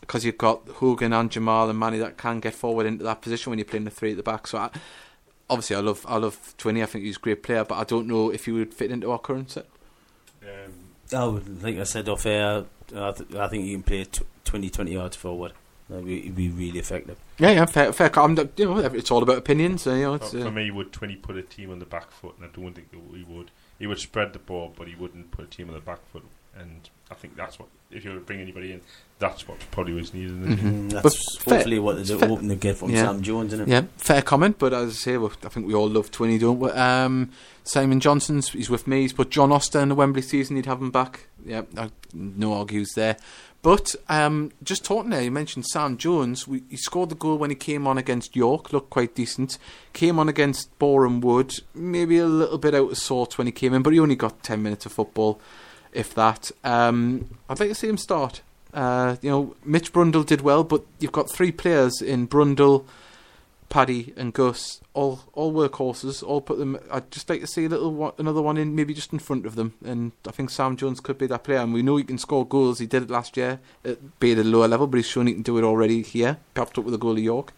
Because 0.00 0.24
you've 0.24 0.38
got 0.38 0.66
Hogan 0.66 1.12
and 1.12 1.30
Jamal 1.30 1.70
and 1.70 1.78
Manny 1.78 1.98
that 1.98 2.16
can 2.16 2.40
get 2.40 2.54
forward 2.54 2.86
into 2.86 3.04
that 3.04 3.22
position 3.22 3.50
when 3.50 3.58
you're 3.60 3.66
playing 3.66 3.84
the 3.84 3.90
three 3.90 4.10
at 4.10 4.16
the 4.16 4.24
back. 4.24 4.48
So, 4.48 4.58
I, 4.58 4.70
obviously, 5.48 5.76
I 5.76 5.80
love 5.80 6.04
I 6.08 6.16
love 6.16 6.54
Twinny. 6.58 6.82
I 6.82 6.86
think 6.86 7.04
he's 7.04 7.18
a 7.18 7.20
great 7.20 7.44
player, 7.44 7.64
but 7.64 7.76
I 7.76 7.84
don't 7.84 8.08
know 8.08 8.30
if 8.30 8.46
he 8.46 8.50
would 8.50 8.74
fit 8.74 8.90
into 8.90 9.12
our 9.12 9.18
current 9.20 9.52
set. 9.52 9.66
Um, 10.42 10.72
I 11.12 11.24
would, 11.24 11.62
like 11.62 11.78
I 11.78 11.84
said 11.84 12.08
off 12.08 12.26
air, 12.26 12.64
I, 12.94 13.12
th- 13.12 13.34
I 13.34 13.48
think 13.48 13.64
you 13.64 13.76
can 13.76 13.82
play 13.82 14.04
tw- 14.04 14.22
20, 14.44 14.70
20 14.70 14.92
yards 14.92 15.16
forward. 15.16 15.52
That'd 15.88 16.04
be, 16.06 16.20
he'd 16.22 16.36
be 16.36 16.48
really 16.48 16.78
effective. 16.78 17.18
Yeah, 17.38 17.50
yeah, 17.50 17.66
fair, 17.66 17.92
fair. 17.92 18.16
I'm, 18.18 18.36
you 18.56 18.64
know, 18.64 18.78
it's 18.78 19.10
all 19.10 19.22
about 19.22 19.38
opinions. 19.38 19.82
So, 19.82 19.94
you 19.94 20.02
know, 20.02 20.14
it's, 20.14 20.30
for, 20.30 20.40
for 20.40 20.48
uh, 20.48 20.50
me, 20.52 20.70
would 20.70 20.92
Twinny 20.92 21.20
put 21.20 21.36
a 21.36 21.42
team 21.42 21.70
on 21.72 21.80
the 21.80 21.84
back 21.84 22.12
foot? 22.12 22.36
And 22.38 22.46
I 22.46 22.48
don't 22.54 22.74
think 22.74 22.88
he 22.92 23.24
would. 23.24 23.50
He 23.78 23.86
would 23.86 23.98
spread 23.98 24.32
the 24.32 24.38
ball, 24.38 24.72
but 24.76 24.86
he 24.86 24.94
wouldn't 24.94 25.30
put 25.32 25.46
a 25.46 25.48
team 25.48 25.68
on 25.68 25.74
the 25.74 25.80
back 25.80 26.00
foot. 26.12 26.22
And 26.58 26.88
I 27.10 27.14
think 27.14 27.36
that's 27.36 27.58
what, 27.58 27.68
if 27.90 28.04
you 28.04 28.10
were 28.10 28.16
to 28.16 28.22
bring 28.24 28.40
anybody 28.40 28.72
in, 28.72 28.80
that's 29.18 29.46
what 29.48 29.58
probably 29.70 29.92
was 29.94 30.12
needed. 30.14 30.30
in 30.32 30.40
the 30.50 30.56
team. 30.56 30.58
Mhm. 30.58 30.72
Mm, 30.90 30.92
But 30.94 31.02
that's 31.04 31.36
fair- 31.38 31.54
hopefully 31.56 31.78
what 31.78 32.04
they're 32.06 32.18
fair- 32.18 32.28
hoping 32.28 32.48
to 32.48 32.56
get 32.56 32.76
from 32.76 32.90
Yeah. 32.90 33.04
Sam 33.06 33.22
Jones, 33.22 33.52
isn't 33.52 33.68
it? 33.68 33.72
Yeah, 33.72 33.82
fair 33.96 34.22
comment, 34.22 34.58
but 34.58 34.72
as 34.72 34.90
I 34.90 34.92
say, 34.94 35.16
I 35.16 35.28
think 35.48 35.66
we 35.66 35.74
all 35.74 35.88
love 35.88 36.10
Twinny, 36.10 36.38
don't 36.40 36.58
we? 36.58 36.70
Um, 36.70 37.30
Simon 37.64 38.00
Johnson's, 38.00 38.50
he's 38.50 38.70
with 38.70 38.86
me. 38.86 39.02
He's 39.02 39.12
put 39.12 39.30
John 39.30 39.52
Oster 39.52 39.80
in 39.80 39.88
the 39.90 39.94
Wembley 39.94 40.22
season. 40.22 40.56
He'd 40.56 40.66
have 40.66 40.80
him 40.80 40.90
back. 40.90 41.28
Yeah, 41.44 41.62
no 42.14 42.52
argues 42.54 42.92
there. 42.94 43.16
But 43.62 43.94
um, 44.08 44.52
just 44.62 44.84
talking 44.86 45.10
there, 45.10 45.20
you 45.22 45.30
mentioned 45.30 45.66
Sam 45.66 45.98
Jones. 45.98 46.48
We, 46.48 46.62
he 46.70 46.78
scored 46.78 47.10
the 47.10 47.14
goal 47.14 47.36
when 47.36 47.50
he 47.50 47.56
came 47.56 47.86
on 47.86 47.98
against 47.98 48.34
York, 48.34 48.72
looked 48.72 48.88
quite 48.88 49.14
decent. 49.14 49.58
Came 49.92 50.18
on 50.18 50.30
against 50.30 50.76
Boreham 50.78 51.20
Wood, 51.20 51.52
maybe 51.74 52.16
a 52.16 52.26
little 52.26 52.56
bit 52.56 52.74
out 52.74 52.92
of 52.92 52.96
sorts 52.98 53.36
when 53.36 53.46
he 53.46 53.52
came 53.52 53.74
in, 53.74 53.82
but 53.82 53.92
he 53.92 54.00
only 54.00 54.16
got 54.16 54.42
10 54.42 54.62
minutes 54.62 54.86
of 54.86 54.92
football, 54.92 55.38
if 55.92 56.14
that. 56.14 56.50
Um, 56.64 57.38
I'd 57.48 57.60
like 57.60 57.68
to 57.70 57.74
see 57.74 57.88
him 57.88 57.98
start. 57.98 58.42
Uh, 58.72 59.16
you 59.20 59.30
know, 59.30 59.56
Mitch 59.64 59.92
Brundle 59.92 60.24
did 60.24 60.42
well, 60.42 60.64
but 60.64 60.84
you've 60.98 61.12
got 61.12 61.30
three 61.30 61.50
players 61.50 62.00
in 62.00 62.28
Brundle, 62.28 62.84
Paddy, 63.68 64.12
and 64.16 64.32
Gus, 64.32 64.80
all 64.94 65.20
all 65.32 65.52
workhorses. 65.52 66.22
All 66.22 66.40
put 66.40 66.58
them. 66.58 66.78
I'd 66.90 67.10
just 67.10 67.28
like 67.28 67.40
to 67.40 67.46
see 67.46 67.64
a 67.64 67.68
little 67.68 68.14
another 68.18 68.42
one 68.42 68.56
in, 68.56 68.74
maybe 68.74 68.94
just 68.94 69.12
in 69.12 69.18
front 69.18 69.46
of 69.46 69.56
them. 69.56 69.74
And 69.84 70.12
I 70.26 70.30
think 70.30 70.50
Sam 70.50 70.76
Jones 70.76 71.00
could 71.00 71.18
be 71.18 71.26
that 71.26 71.44
player. 71.44 71.58
And 71.58 71.74
we 71.74 71.82
know 71.82 71.96
he 71.96 72.04
can 72.04 72.18
score 72.18 72.46
goals. 72.46 72.78
He 72.78 72.86
did 72.86 73.04
it 73.04 73.10
last 73.10 73.36
year, 73.36 73.60
at, 73.84 74.20
be 74.20 74.32
at 74.32 74.38
a 74.38 74.44
lower 74.44 74.68
level, 74.68 74.86
but 74.86 74.98
he's 74.98 75.06
shown 75.06 75.26
he 75.26 75.34
can 75.34 75.42
do 75.42 75.58
it 75.58 75.64
already 75.64 76.02
here. 76.02 76.38
Popped 76.54 76.78
up 76.78 76.84
with 76.84 76.94
a 76.94 76.98
goal 76.98 77.12
of 77.12 77.18
York. 77.18 77.52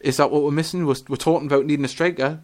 Is 0.00 0.16
that 0.16 0.30
what 0.30 0.42
we're 0.42 0.50
missing? 0.50 0.86
We're, 0.86 0.94
we're 1.08 1.16
talking 1.16 1.46
about 1.46 1.66
needing 1.66 1.84
a 1.84 1.88
striker. 1.88 2.40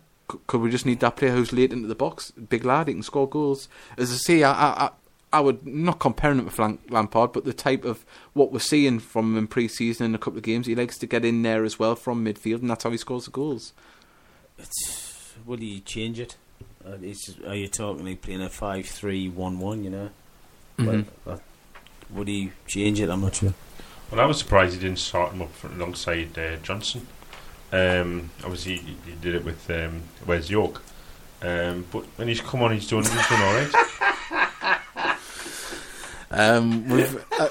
Could 0.47 0.61
we 0.61 0.71
just 0.71 0.87
need 0.87 1.01
that 1.01 1.17
player 1.17 1.33
who's 1.33 1.53
late 1.53 1.73
into 1.73 1.87
the 1.87 1.95
box? 1.95 2.31
Big 2.33 2.65
lad, 2.65 2.89
he 2.89 2.95
can 2.95 3.03
score 3.03 3.29
goals. 3.29 3.69
As 3.97 4.11
I 4.11 4.17
say, 4.17 4.43
I, 4.43 4.53
I, 4.53 4.91
I 5.35 5.41
would 5.41 5.67
not 5.67 5.99
comparing 5.99 6.39
him 6.39 6.45
with 6.45 6.59
Lam- 6.61 6.79
Lampard, 6.89 7.33
but 7.33 7.45
the 7.45 7.53
type 7.53 7.85
of 7.85 8.05
what 8.35 8.53
we're 8.53 8.61
seeing 8.61 9.01
from 9.01 9.33
him 9.33 9.39
in 9.39 9.47
pre-season 9.49 10.07
in 10.07 10.15
a 10.15 10.19
couple 10.19 10.39
of 10.39 10.45
games, 10.45 10.67
he 10.67 10.77
likes 10.77 10.97
to 10.99 11.07
get 11.07 11.25
in 11.25 11.43
there 11.43 11.65
as 11.65 11.77
well 11.79 11.97
from 11.97 12.25
midfield, 12.25 12.61
and 12.61 12.71
that's 12.71 12.85
how 12.85 12.91
he 12.91 12.97
scores 12.97 13.25
the 13.25 13.33
goals. 13.33 13.73
It's, 14.59 15.35
will 15.45 15.57
he 15.59 15.81
change 15.81 16.21
it? 16.21 16.37
Uh, 16.87 16.97
it's, 17.03 17.35
are 17.47 17.57
you 17.57 17.67
talking 17.67 18.05
like 18.07 18.23
playing 18.23 18.43
a 18.43 18.49
5 18.49 18.87
3 18.87 19.29
1 19.29 19.59
1, 19.59 19.85
you 19.85 19.91
know? 19.91 20.11
Mhm. 20.79 21.07
Well, 21.25 21.35
uh, 21.35 21.39
would 22.11 22.29
he 22.29 22.53
change 22.69 23.01
it? 23.01 23.09
I'm 23.11 23.21
not 23.23 23.35
sure. 23.35 23.55
Well, 24.11 24.21
I 24.21 24.27
was 24.27 24.39
surprised 24.39 24.75
he 24.75 24.81
didn't 24.81 25.01
start 25.01 25.33
him 25.33 25.43
up 25.43 25.53
for, 25.53 25.67
alongside 25.67 26.39
uh, 26.39 26.57
Johnson. 26.63 27.07
Um, 27.73 28.31
obviously, 28.45 28.77
he, 28.77 28.97
he 29.07 29.13
did 29.21 29.35
it 29.35 29.45
with 29.45 29.69
um, 29.71 30.03
Wes 30.27 30.49
York. 30.49 30.81
Um, 31.43 31.87
but 31.91 32.05
when 32.17 32.29
he's 32.29 32.41
come 32.41 32.63
on, 32.63 32.73
he's 32.73 32.89
done, 32.89 33.03
he's 33.03 33.11
done 33.29 33.43
all 33.43 33.55
right. 33.55 33.73
Um, 36.35 36.89
we've, 36.89 37.25
uh, 37.39 37.49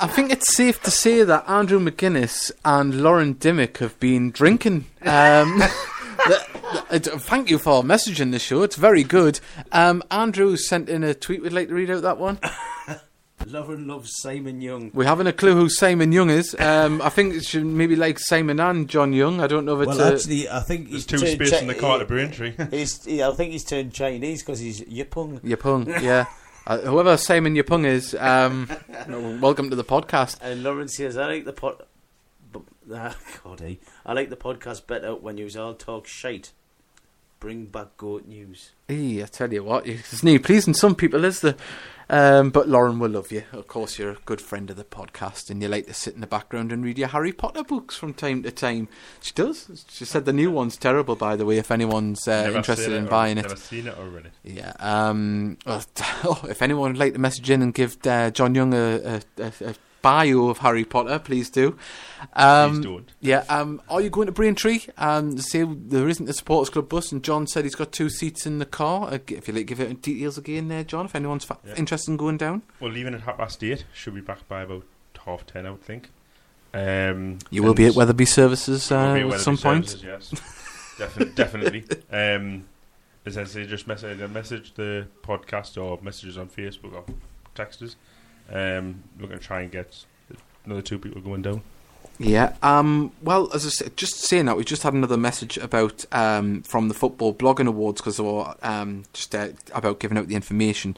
I 0.00 0.06
think 0.06 0.30
it's 0.30 0.54
safe 0.54 0.82
to 0.82 0.90
say 0.90 1.22
that 1.24 1.48
Andrew 1.48 1.80
McInnes 1.80 2.52
and 2.64 3.02
Lauren 3.02 3.32
Dimmick 3.34 3.78
have 3.78 3.98
been 3.98 4.30
drinking. 4.30 4.84
Um, 5.02 5.58
the- 6.26 6.46
the- 6.90 7.12
uh, 7.14 7.18
thank 7.18 7.50
you 7.50 7.58
for 7.58 7.82
messaging 7.82 8.30
the 8.32 8.38
show. 8.38 8.62
It's 8.62 8.76
very 8.76 9.02
good. 9.04 9.40
Um, 9.72 10.02
Andrew 10.10 10.56
sent 10.56 10.88
in 10.88 11.02
a 11.02 11.14
tweet. 11.14 11.42
We'd 11.42 11.52
like 11.52 11.68
to 11.68 11.74
read 11.74 11.90
out 11.90 12.02
that 12.02 12.18
one. 12.18 12.38
Love 13.46 13.68
and 13.70 13.86
loves 13.86 14.10
Simon 14.16 14.60
Young. 14.62 14.90
We 14.94 15.04
haven't 15.04 15.26
a 15.28 15.32
clue 15.32 15.54
who 15.54 15.68
Simon 15.68 16.10
Young 16.10 16.30
is. 16.30 16.56
Um, 16.58 17.00
I 17.02 17.10
think 17.10 17.34
it 17.34 17.44
should 17.44 17.64
maybe 17.66 17.94
like 17.94 18.18
Simon 18.18 18.58
and 18.58 18.88
John 18.88 19.12
Young. 19.12 19.40
I 19.40 19.46
don't 19.46 19.64
know 19.66 19.80
if 19.80 19.88
it's 19.88 19.98
Well, 19.98 20.08
a, 20.10 20.14
actually, 20.14 20.48
I 20.48 20.60
think 20.60 20.88
There's 20.90 21.04
he's 21.04 21.06
two 21.06 21.18
turned 21.18 21.32
space 21.32 21.50
Chi- 21.50 21.58
in 21.58 21.66
the 21.68 21.74
car 21.74 21.98
to 21.98 22.06
Braintree. 22.06 22.54
He's, 22.70 23.04
he, 23.04 23.22
I 23.22 23.30
think 23.32 23.52
he's 23.52 23.62
turned 23.64 23.92
Chinese 23.92 24.42
because 24.42 24.58
he's 24.58 24.80
Yipung. 24.80 25.40
Yipung, 25.42 26.00
Yeah. 26.02 26.24
Uh, 26.66 26.78
whoever 26.78 27.16
Simon 27.16 27.54
Yapung 27.54 27.86
is, 27.86 28.12
um, 28.16 28.68
welcome 29.40 29.70
to 29.70 29.76
the 29.76 29.84
podcast. 29.84 30.38
And 30.42 30.64
Lauren 30.64 30.88
says, 30.88 31.16
I 31.16 31.26
like 31.26 31.44
the 31.44 31.52
pod. 31.52 31.84
Ah, 32.92 33.16
God, 33.42 33.62
eh? 33.62 33.74
I 34.04 34.12
like 34.12 34.30
the 34.30 34.36
podcast 34.36 34.86
better 34.86 35.14
when 35.14 35.38
you 35.38 35.48
all 35.58 35.74
talk 35.74 36.06
shite. 36.06 36.52
Bring 37.40 37.66
back 37.66 37.96
goat 37.96 38.26
news. 38.26 38.70
Hey, 38.86 39.22
I 39.22 39.26
tell 39.26 39.52
you 39.52 39.64
what, 39.64 39.86
it's 39.86 40.22
new 40.22 40.38
pleasing 40.38 40.72
some 40.72 40.94
people, 40.94 41.24
is 41.24 41.40
there? 41.40 41.56
Um, 42.08 42.50
but 42.50 42.68
Lauren 42.68 43.00
will 43.00 43.10
love 43.10 43.32
you. 43.32 43.42
Of 43.52 43.66
course, 43.66 43.98
you're 43.98 44.10
a 44.12 44.16
good 44.26 44.40
friend 44.40 44.70
of 44.70 44.76
the 44.76 44.84
podcast, 44.84 45.50
and 45.50 45.60
you 45.60 45.66
like 45.68 45.86
to 45.86 45.94
sit 45.94 46.14
in 46.14 46.20
the 46.20 46.26
background 46.28 46.70
and 46.70 46.84
read 46.84 46.98
your 46.98 47.08
Harry 47.08 47.32
Potter 47.32 47.64
books 47.64 47.96
from 47.96 48.14
time 48.14 48.44
to 48.44 48.52
time. 48.52 48.88
She 49.20 49.32
does. 49.34 49.84
She 49.90 50.04
said 50.04 50.24
the 50.24 50.32
new 50.32 50.50
one's 50.52 50.76
terrible, 50.76 51.16
by 51.16 51.34
the 51.34 51.44
way. 51.44 51.58
If 51.58 51.70
anyone's 51.72 52.28
uh, 52.28 52.52
interested 52.54 52.92
in 52.92 53.06
buying 53.06 53.38
it, 53.38 53.42
Never 53.42 53.56
seen 53.56 53.88
it 53.88 53.98
or 53.98 54.04
read 54.08 54.26
it. 54.26 54.32
yeah. 54.44 54.72
Um, 54.78 55.58
oh, 55.66 56.40
if 56.48 56.62
anyone 56.62 56.92
would 56.92 56.98
like 57.00 57.14
to 57.14 57.18
message 57.18 57.50
in 57.50 57.60
and 57.60 57.74
give 57.74 57.96
uh, 58.06 58.30
John 58.30 58.54
Young 58.54 58.72
a, 58.72 59.20
a, 59.38 59.42
a, 59.42 59.52
a 59.70 59.74
bio 60.06 60.48
of 60.48 60.58
Harry 60.58 60.84
Potter, 60.84 61.18
please 61.18 61.50
do. 61.50 61.76
Um, 62.32 62.74
Please 62.76 62.84
don't. 62.84 63.12
Yeah, 63.20 63.44
um, 63.48 63.82
are 63.88 64.00
you 64.00 64.08
going 64.10 64.26
to 64.26 64.32
Braintree? 64.32 64.80
Um, 64.96 65.36
say 65.38 65.64
there 65.64 66.08
isn't 66.08 66.28
a 66.28 66.32
supporters 66.32 66.70
club 66.70 66.88
bus, 66.88 67.10
and 67.12 67.22
John 67.22 67.46
said 67.46 67.64
he's 67.64 67.74
got 67.74 67.90
two 67.92 68.08
seats 68.08 68.46
in 68.46 68.58
the 68.58 68.66
car. 68.66 69.08
Uh, 69.12 69.18
if 69.28 69.48
you 69.48 69.54
like, 69.54 69.66
give 69.66 69.80
it 69.80 70.00
details 70.02 70.38
again 70.38 70.68
there, 70.68 70.84
John. 70.84 71.06
If 71.06 71.14
anyone's 71.14 71.44
fa- 71.44 71.58
Yeah. 71.66 71.74
interested 71.76 72.10
in 72.12 72.16
going 72.16 72.36
down, 72.36 72.62
We're 72.80 72.90
leaving 72.90 73.14
at 73.14 73.22
half 73.22 73.38
past 73.38 73.62
eight. 73.64 73.84
Should 73.92 74.14
be 74.14 74.20
back 74.20 74.46
by 74.48 74.62
about 74.62 74.84
half 75.24 75.44
ten, 75.46 75.66
I 75.66 75.70
would 75.70 75.82
think. 75.82 76.10
Um, 76.72 77.38
you 77.50 77.62
will 77.62 77.74
be 77.74 77.86
at 77.86 77.94
Wetherby 77.94 78.26
Services 78.26 78.92
uh, 78.92 78.96
at 79.14 79.24
Wetherby 79.24 79.38
some 79.38 79.56
point. 79.56 79.88
Services, 79.88 80.04
Yes, 80.04 80.30
Defin- 80.98 81.34
definitely. 81.34 81.84
Um, 82.12 82.64
as 83.24 83.36
I 83.36 83.44
say, 83.44 83.66
just 83.66 83.86
message, 83.86 84.18
message 84.30 84.74
the 84.74 85.06
podcast 85.22 85.82
or 85.82 85.98
messages 86.02 86.38
on 86.38 86.48
Facebook 86.48 86.92
or 86.94 87.04
text 87.54 87.82
us. 87.82 87.96
Um, 88.50 89.02
we're 89.18 89.28
going 89.28 89.38
to 89.38 89.44
try 89.44 89.62
and 89.62 89.70
get 89.70 90.04
another 90.64 90.82
two 90.82 90.98
people 90.98 91.20
going 91.20 91.42
down. 91.42 91.62
Yeah. 92.18 92.54
Um, 92.62 93.12
well, 93.22 93.50
as 93.52 93.66
I 93.66 93.70
said, 93.70 93.96
just 93.96 94.16
saying 94.16 94.46
that, 94.46 94.56
we 94.56 94.64
just 94.64 94.82
had 94.82 94.94
another 94.94 95.16
message 95.16 95.58
about 95.58 96.04
um, 96.12 96.62
from 96.62 96.88
the 96.88 96.94
football 96.94 97.34
blogging 97.34 97.66
awards 97.68 98.00
because 98.00 98.16
they 98.16 98.22
were 98.22 98.54
um, 98.62 99.04
just 99.12 99.34
uh, 99.34 99.48
about 99.74 100.00
giving 100.00 100.16
out 100.16 100.28
the 100.28 100.34
information. 100.34 100.96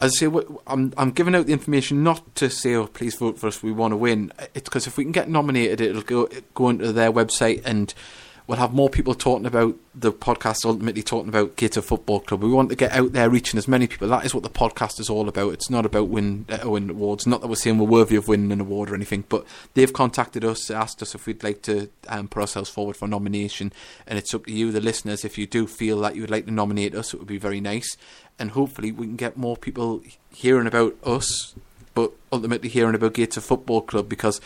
As 0.00 0.12
I 0.16 0.26
say, 0.26 0.46
I'm 0.66 0.92
I'm 0.96 1.10
giving 1.10 1.34
out 1.34 1.46
the 1.46 1.52
information 1.52 2.02
not 2.02 2.34
to 2.36 2.48
say, 2.48 2.74
"Oh, 2.74 2.86
please 2.86 3.16
vote 3.16 3.38
for 3.38 3.48
us. 3.48 3.62
We 3.62 3.72
want 3.72 3.92
to 3.92 3.96
win." 3.96 4.32
It's 4.54 4.68
because 4.68 4.86
if 4.86 4.96
we 4.96 5.04
can 5.04 5.12
get 5.12 5.28
nominated, 5.28 5.80
it'll 5.80 6.02
go 6.02 6.28
go 6.54 6.68
into 6.68 6.92
their 6.92 7.12
website 7.12 7.62
and 7.64 7.92
we'll 8.48 8.58
have 8.58 8.72
more 8.72 8.88
people 8.88 9.14
talking 9.14 9.46
about 9.46 9.76
the 9.94 10.10
podcast. 10.10 10.64
Ultimately, 10.64 11.02
talking 11.02 11.28
about 11.28 11.54
Gator 11.54 11.82
Football 11.82 12.20
Club. 12.20 12.42
We 12.42 12.50
want 12.50 12.70
to 12.70 12.76
get 12.76 12.92
out 12.92 13.12
there, 13.12 13.30
reaching 13.30 13.58
as 13.58 13.68
many 13.68 13.86
people. 13.86 14.08
That 14.08 14.24
is 14.24 14.34
what 14.34 14.42
the 14.42 14.50
podcast 14.50 14.98
is 14.98 15.08
all 15.08 15.28
about. 15.28 15.52
It's 15.52 15.70
not 15.70 15.86
about 15.86 16.08
win 16.08 16.46
uh, 16.48 16.68
win 16.68 16.90
awards. 16.90 17.26
Not 17.26 17.42
that 17.42 17.48
we're 17.48 17.54
saying 17.54 17.78
we're 17.78 17.86
worthy 17.86 18.16
of 18.16 18.26
winning 18.26 18.50
an 18.50 18.60
award 18.60 18.90
or 18.90 18.94
anything, 18.94 19.24
but 19.28 19.44
they've 19.74 19.92
contacted 19.92 20.44
us, 20.44 20.70
asked 20.70 21.02
us 21.02 21.14
if 21.14 21.26
we'd 21.26 21.44
like 21.44 21.62
to 21.62 21.90
um, 22.08 22.26
put 22.26 22.40
ourselves 22.40 22.70
forward 22.70 22.96
for 22.96 23.06
nomination, 23.06 23.72
and 24.06 24.18
it's 24.18 24.34
up 24.34 24.46
to 24.46 24.52
you, 24.52 24.72
the 24.72 24.80
listeners. 24.80 25.24
If 25.24 25.38
you 25.38 25.46
do 25.46 25.66
feel 25.66 26.00
that 26.00 26.16
you 26.16 26.22
would 26.22 26.30
like 26.30 26.46
to 26.46 26.50
nominate 26.50 26.94
us, 26.94 27.12
it 27.14 27.18
would 27.18 27.28
be 27.28 27.38
very 27.38 27.60
nice, 27.60 27.96
and 28.38 28.52
hopefully 28.52 28.90
we 28.90 29.06
can 29.06 29.16
get 29.16 29.36
more 29.36 29.56
people 29.56 30.02
hearing 30.30 30.66
about 30.66 30.96
us, 31.04 31.54
but 31.94 32.12
ultimately 32.32 32.70
hearing 32.70 32.94
about 32.94 33.14
Gator 33.14 33.42
Football 33.42 33.82
Club 33.82 34.08
because 34.08 34.40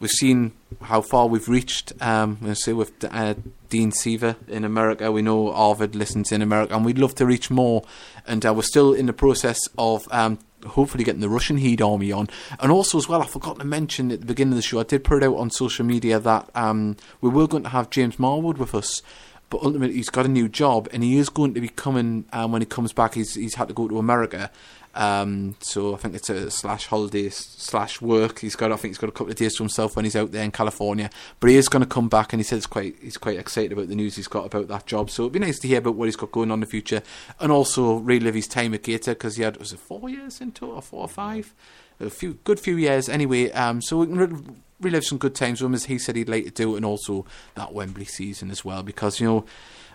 we've 0.00 0.10
seen 0.10 0.52
how 0.82 1.02
far 1.02 1.26
we've 1.26 1.48
reached. 1.48 1.92
Um, 2.00 2.38
we 2.40 2.54
say 2.54 2.72
with 2.72 3.04
uh, 3.04 3.34
Dean 3.68 3.92
Seaver 3.92 4.36
in 4.48 4.64
America, 4.64 5.12
we 5.12 5.22
know 5.22 5.52
Arvid 5.52 5.94
listens 5.94 6.32
in 6.32 6.42
America, 6.42 6.74
and 6.74 6.84
we'd 6.84 6.98
love 6.98 7.14
to 7.16 7.26
reach 7.26 7.50
more. 7.50 7.84
And 8.26 8.44
uh, 8.44 8.54
we're 8.54 8.62
still 8.62 8.92
in 8.92 9.06
the 9.06 9.12
process 9.12 9.60
of 9.78 10.08
um, 10.10 10.38
hopefully 10.66 11.04
getting 11.04 11.20
the 11.20 11.28
Russian 11.28 11.58
Heed 11.58 11.80
Army 11.82 12.10
on. 12.10 12.28
And 12.58 12.72
also, 12.72 12.98
as 12.98 13.08
well, 13.08 13.22
I 13.22 13.26
forgot 13.26 13.58
to 13.60 13.64
mention 13.64 14.10
at 14.10 14.20
the 14.20 14.26
beginning 14.26 14.52
of 14.54 14.56
the 14.56 14.62
show, 14.62 14.80
I 14.80 14.84
did 14.84 15.04
put 15.04 15.22
it 15.22 15.26
out 15.26 15.36
on 15.36 15.50
social 15.50 15.84
media 15.84 16.18
that 16.18 16.50
um, 16.54 16.96
we 17.20 17.28
were 17.28 17.46
going 17.46 17.62
to 17.64 17.68
have 17.68 17.90
James 17.90 18.16
Marwood 18.16 18.58
with 18.58 18.74
us. 18.74 19.02
But 19.50 19.62
ultimately, 19.64 19.96
he's 19.96 20.10
got 20.10 20.26
a 20.26 20.28
new 20.28 20.48
job, 20.48 20.88
and 20.92 21.02
he 21.02 21.16
is 21.18 21.28
going 21.28 21.54
to 21.54 21.60
be 21.60 21.68
coming. 21.68 22.24
Um, 22.32 22.52
when 22.52 22.62
he 22.62 22.66
comes 22.66 22.92
back, 22.92 23.14
he's 23.14 23.34
he's 23.34 23.56
had 23.56 23.66
to 23.66 23.74
go 23.74 23.88
to 23.88 23.98
America, 23.98 24.48
um, 24.94 25.56
so 25.60 25.94
I 25.94 25.98
think 25.98 26.14
it's 26.14 26.30
a 26.30 26.50
slash 26.50 26.86
holidays 26.86 27.36
slash 27.36 28.00
work. 28.00 28.40
He's 28.40 28.56
got, 28.56 28.72
I 28.72 28.76
think 28.76 28.90
he's 28.90 28.98
got 28.98 29.08
a 29.08 29.12
couple 29.12 29.30
of 29.30 29.36
days 29.36 29.56
to 29.56 29.62
himself 29.62 29.94
when 29.94 30.04
he's 30.04 30.16
out 30.16 30.32
there 30.32 30.42
in 30.42 30.50
California. 30.50 31.10
But 31.38 31.50
he 31.50 31.56
is 31.56 31.68
going 31.68 31.82
to 31.82 31.88
come 31.88 32.08
back, 32.08 32.32
and 32.32 32.40
he 32.40 32.44
says 32.44 32.66
quite 32.66 32.96
he's 33.00 33.16
quite 33.16 33.38
excited 33.38 33.72
about 33.72 33.88
the 33.88 33.94
news 33.94 34.16
he's 34.16 34.28
got 34.28 34.46
about 34.46 34.68
that 34.68 34.86
job. 34.86 35.10
So 35.10 35.22
it'd 35.22 35.32
be 35.32 35.38
nice 35.38 35.58
to 35.60 35.68
hear 35.68 35.78
about 35.78 35.94
what 35.94 36.06
he's 36.06 36.16
got 36.16 36.32
going 36.32 36.50
on 36.50 36.56
in 36.56 36.60
the 36.60 36.66
future, 36.66 37.02
and 37.38 37.52
also 37.52 37.96
relive 37.96 38.34
his 38.34 38.48
time 38.48 38.74
at 38.74 38.82
Gator 38.82 39.12
because 39.12 39.36
he 39.36 39.44
had 39.44 39.58
was 39.58 39.72
it 39.72 39.78
four 39.78 40.08
years 40.08 40.40
in 40.40 40.52
total, 40.52 40.76
or 40.76 40.82
four 40.82 41.02
or 41.02 41.08
five, 41.08 41.54
a 42.00 42.10
few 42.10 42.34
good 42.44 42.58
few 42.58 42.76
years 42.76 43.08
anyway. 43.08 43.50
Um, 43.52 43.80
so 43.80 43.98
we 43.98 44.06
can 44.06 44.18
re- 44.18 44.54
relive 44.80 45.04
some 45.04 45.18
good 45.18 45.34
times 45.34 45.60
with 45.60 45.66
him 45.66 45.74
as 45.74 45.84
he 45.84 45.98
said 45.98 46.16
he'd 46.16 46.28
like 46.28 46.44
to 46.46 46.50
do, 46.50 46.74
and 46.74 46.84
also 46.84 47.26
that 47.54 47.72
Wembley 47.72 48.06
season 48.06 48.50
as 48.50 48.64
well 48.64 48.82
because 48.82 49.20
you 49.20 49.26
know. 49.26 49.44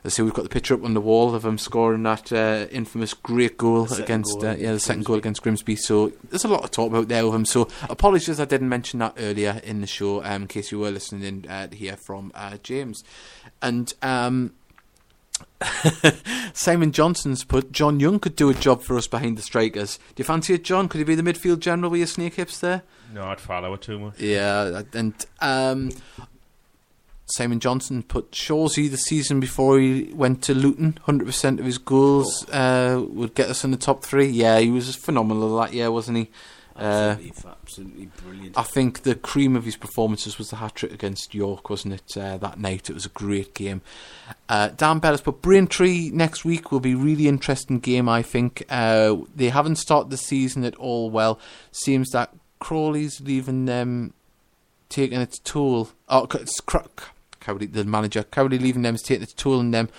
I 0.06 0.10
see 0.10 0.22
we've 0.22 0.34
got 0.34 0.44
the 0.44 0.50
picture 0.50 0.76
up 0.76 0.84
on 0.84 0.94
the 0.94 1.02
wall 1.02 1.34
of 1.34 1.44
him 1.44 1.58
scoring 1.58 2.04
that 2.04 2.32
uh, 2.32 2.68
infamous 2.70 3.16
great 3.16 3.58
goal 3.58 3.92
against 3.92 4.40
goal 4.40 4.48
uh, 4.48 4.56
yeah 4.56 4.74
the 4.74 4.80
second 4.80 5.04
goal 5.04 5.18
against 5.18 5.42
Grimsby. 5.42 5.76
So 5.78 6.12
there's 6.30 6.46
a 6.46 6.48
lot 6.48 6.64
to 6.64 6.70
talk 6.70 6.92
about 6.92 7.08
there 7.08 7.26
with 7.26 7.34
him. 7.34 7.46
So 7.46 7.68
apologies 7.90 8.40
I 8.40 8.46
didn't 8.46 8.70
mention 8.70 9.00
that 9.00 9.16
earlier 9.18 9.60
in 9.64 9.82
the 9.82 9.88
show 9.88 10.24
um, 10.24 10.44
in 10.44 10.48
case 10.48 10.72
you 10.72 10.78
were 10.80 10.92
listening 10.92 11.24
in 11.24 11.50
uh, 11.50 11.68
to 11.68 11.76
hear 11.76 11.98
from 11.98 12.32
uh, 12.36 12.58
James 12.62 13.04
and. 13.62 13.92
Um, 14.02 14.54
Simon 16.54 16.94
Johnson's 16.94 17.44
put 17.44 17.72
John 17.74 18.00
Young 18.00 18.20
could 18.20 18.38
do 18.38 18.50
a 18.50 18.54
job 18.54 18.82
for 18.82 18.98
us 18.98 19.08
behind 19.08 19.38
the 19.38 19.42
strikers. 19.42 19.98
Do 19.98 20.22
you 20.22 20.24
fancy 20.24 20.54
it, 20.54 20.64
John? 20.64 20.88
Could 20.88 21.00
he 21.00 21.04
be 21.04 21.16
the 21.16 21.24
midfield 21.24 21.60
general 21.60 21.92
with 21.92 22.00
your 22.00 22.08
snake 22.08 22.36
hips 22.36 22.60
there? 22.60 22.84
No, 23.14 23.24
I'd 23.24 23.42
follow 23.42 23.74
it 23.74 23.82
too 23.82 24.00
much. 24.00 24.20
Yeah, 24.20 24.84
and 24.94 25.14
um, 25.42 25.92
Simon 27.28 27.60
Johnson 27.60 28.04
put 28.04 28.32
Shawsey 28.32 28.90
the 28.90 28.98
season 28.98 29.40
before 29.40 29.80
he 29.80 30.12
went 30.14 30.44
to 30.44 30.54
Luton. 30.54 31.00
Hundred 31.04 31.26
percent 31.26 31.60
of 31.60 31.66
his 31.66 31.78
goals 31.80 32.48
uh, 32.50 33.04
would 33.10 33.34
get 33.34 33.50
us 33.50 33.64
in 33.64 33.72
the 33.72 33.78
top 33.78 34.04
three. 34.04 34.28
Yeah, 34.28 34.60
he 34.60 34.70
was 34.70 34.96
phenomenal 34.96 35.58
that 35.58 35.74
year, 35.74 35.92
wasn't 35.92 36.18
he? 36.18 36.30
Uh, 36.76 37.16
Absolutely, 37.18 37.32
fa- 37.32 37.56
absolutely 37.62 38.06
brilliant. 38.22 38.58
I 38.58 38.64
think 38.64 39.04
the 39.04 39.16
cream 39.16 39.56
of 39.56 39.64
his 39.64 39.78
performances 39.78 40.38
was 40.38 40.50
the 40.50 40.58
hat 40.58 40.76
trick 40.76 40.92
against 40.92 41.34
York, 41.34 41.70
wasn't 41.70 41.94
it? 41.94 42.18
Uh, 42.18 42.38
that 42.38 42.60
night, 42.60 42.90
it 42.90 42.94
was 42.94 43.06
a 43.06 43.10
great 43.10 43.54
game. 43.54 43.82
Uh, 44.50 44.68
Dan 44.76 45.00
Bellis 45.00 45.22
put 45.22 45.42
Braintree 45.42 46.12
next 46.14 46.44
week 46.44 46.74
will 46.74 46.82
be 46.82 46.92
a 46.92 46.98
really 46.98 47.30
interesting 47.30 47.80
game. 47.80 48.10
I 48.10 48.22
think 48.22 48.66
uh, 48.70 49.16
they 49.34 49.50
haven't 49.50 49.78
started 49.78 50.10
the 50.10 50.18
season 50.18 50.66
at 50.66 50.76
all 50.76 51.10
well. 51.10 51.40
Seems 51.72 52.10
that 52.12 52.34
Crawley's 52.60 53.22
leaving 53.22 53.64
them, 53.66 54.14
taking 54.90 55.22
its 55.22 55.40
toll. 55.40 55.90
Oh, 56.10 56.28
it's 56.34 56.60
Cr- 56.60 56.80
Cowley, 57.46 57.68
the 57.68 57.84
manager, 57.86 58.24
Cowley 58.24 58.58
leaving 58.58 58.82
them 58.82 58.96
is 58.96 59.02
taking 59.04 59.24
its 59.24 59.34
toll 59.34 59.60
on 59.60 59.72
them. 59.72 59.90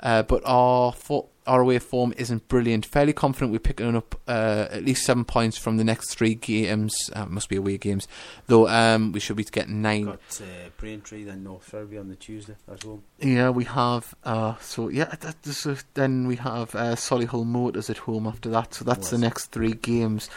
Uh, 0.00 0.22
but 0.22 0.42
our 0.46 0.92
fo- 0.92 1.28
our 1.46 1.60
away 1.62 1.78
form 1.78 2.14
isn't 2.16 2.46
brilliant. 2.48 2.86
Fairly 2.86 3.12
confident 3.12 3.52
we're 3.52 3.58
picking 3.58 3.96
up 3.96 4.14
uh, 4.28 4.66
at 4.70 4.84
least 4.84 5.04
seven 5.04 5.24
points 5.24 5.58
from 5.58 5.76
the 5.78 5.84
next 5.84 6.14
three 6.14 6.34
games. 6.34 6.94
Uh, 7.12 7.26
must 7.26 7.48
be 7.48 7.56
away 7.56 7.76
games, 7.76 8.06
though. 8.46 8.66
Um, 8.68 9.12
we 9.12 9.20
should 9.20 9.36
be 9.36 9.44
getting 9.44 9.82
nine. 9.82 10.04
Got 10.04 10.40
uh, 10.42 10.68
Braintree, 10.78 11.24
then 11.24 11.42
North 11.44 11.64
Ferriby 11.64 11.98
on 11.98 12.08
the 12.08 12.14
Tuesday 12.14 12.54
at 12.70 12.82
home. 12.82 13.02
Yeah, 13.18 13.50
we 13.50 13.64
have. 13.64 14.14
Uh, 14.24 14.54
so 14.60 14.88
yeah, 14.88 15.14
that, 15.20 15.42
this 15.42 15.66
is- 15.66 15.84
then 15.94 16.26
we 16.26 16.36
have 16.36 16.74
uh, 16.74 16.94
Solihull 16.96 17.44
Moors 17.46 17.90
at 17.90 17.98
home 17.98 18.26
after 18.26 18.48
that. 18.50 18.72
So 18.74 18.84
that's 18.86 19.10
the 19.10 19.18
next 19.18 19.46
three 19.46 19.72
games. 19.72 20.30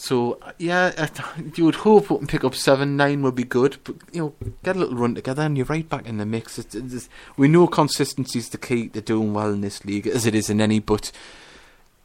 So 0.00 0.38
yeah, 0.58 1.08
you 1.56 1.64
would 1.64 1.74
hope 1.74 2.08
we 2.08 2.18
can 2.18 2.26
pick 2.28 2.44
up 2.44 2.54
seven, 2.54 2.96
nine 2.96 3.20
would 3.22 3.34
be 3.34 3.42
good. 3.42 3.78
But 3.82 3.96
you 4.12 4.20
know, 4.20 4.34
get 4.62 4.76
a 4.76 4.78
little 4.78 4.94
run 4.96 5.16
together, 5.16 5.42
and 5.42 5.56
you're 5.56 5.66
right 5.66 5.88
back 5.88 6.06
in 6.06 6.18
the 6.18 6.24
mix. 6.24 6.56
It's, 6.56 6.72
it's, 6.76 7.08
we 7.36 7.48
know 7.48 7.66
consistency 7.66 8.38
is 8.38 8.48
the 8.50 8.58
key 8.58 8.88
to 8.90 9.00
doing 9.00 9.34
well 9.34 9.52
in 9.52 9.60
this 9.60 9.84
league, 9.84 10.06
as 10.06 10.24
it 10.24 10.36
is 10.36 10.48
in 10.50 10.60
any. 10.60 10.78
But 10.78 11.10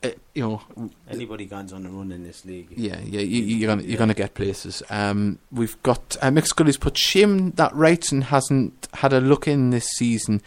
uh, 0.03 0.09
you 0.33 0.41
know, 0.41 0.89
Anybody 1.07 1.45
guns 1.45 1.71
on 1.71 1.83
the 1.83 1.89
run 1.89 2.11
in 2.11 2.23
this 2.23 2.43
league. 2.45 2.69
yeah, 2.75 2.99
yeah, 3.05 3.21
you, 3.21 3.43
you're 3.43 3.67
gonna 3.67 3.83
you're 3.83 3.91
Yeah. 3.91 3.97
gonna 3.97 4.15
get 4.15 4.33
places. 4.33 4.81
Um, 4.89 5.37
we've 5.51 5.81
got 5.83 6.17
uh, 6.19 6.29
Mick 6.31 6.47
Scully's 6.47 6.77
put 6.77 6.97
shame 6.97 7.51
that 7.51 7.73
Wrightson 7.73 8.23
hasn't 8.23 8.87
had 8.95 9.13
a 9.13 9.21
look 9.21 9.47
in 9.47 9.69
this 9.69 9.85
season, 9.85 10.41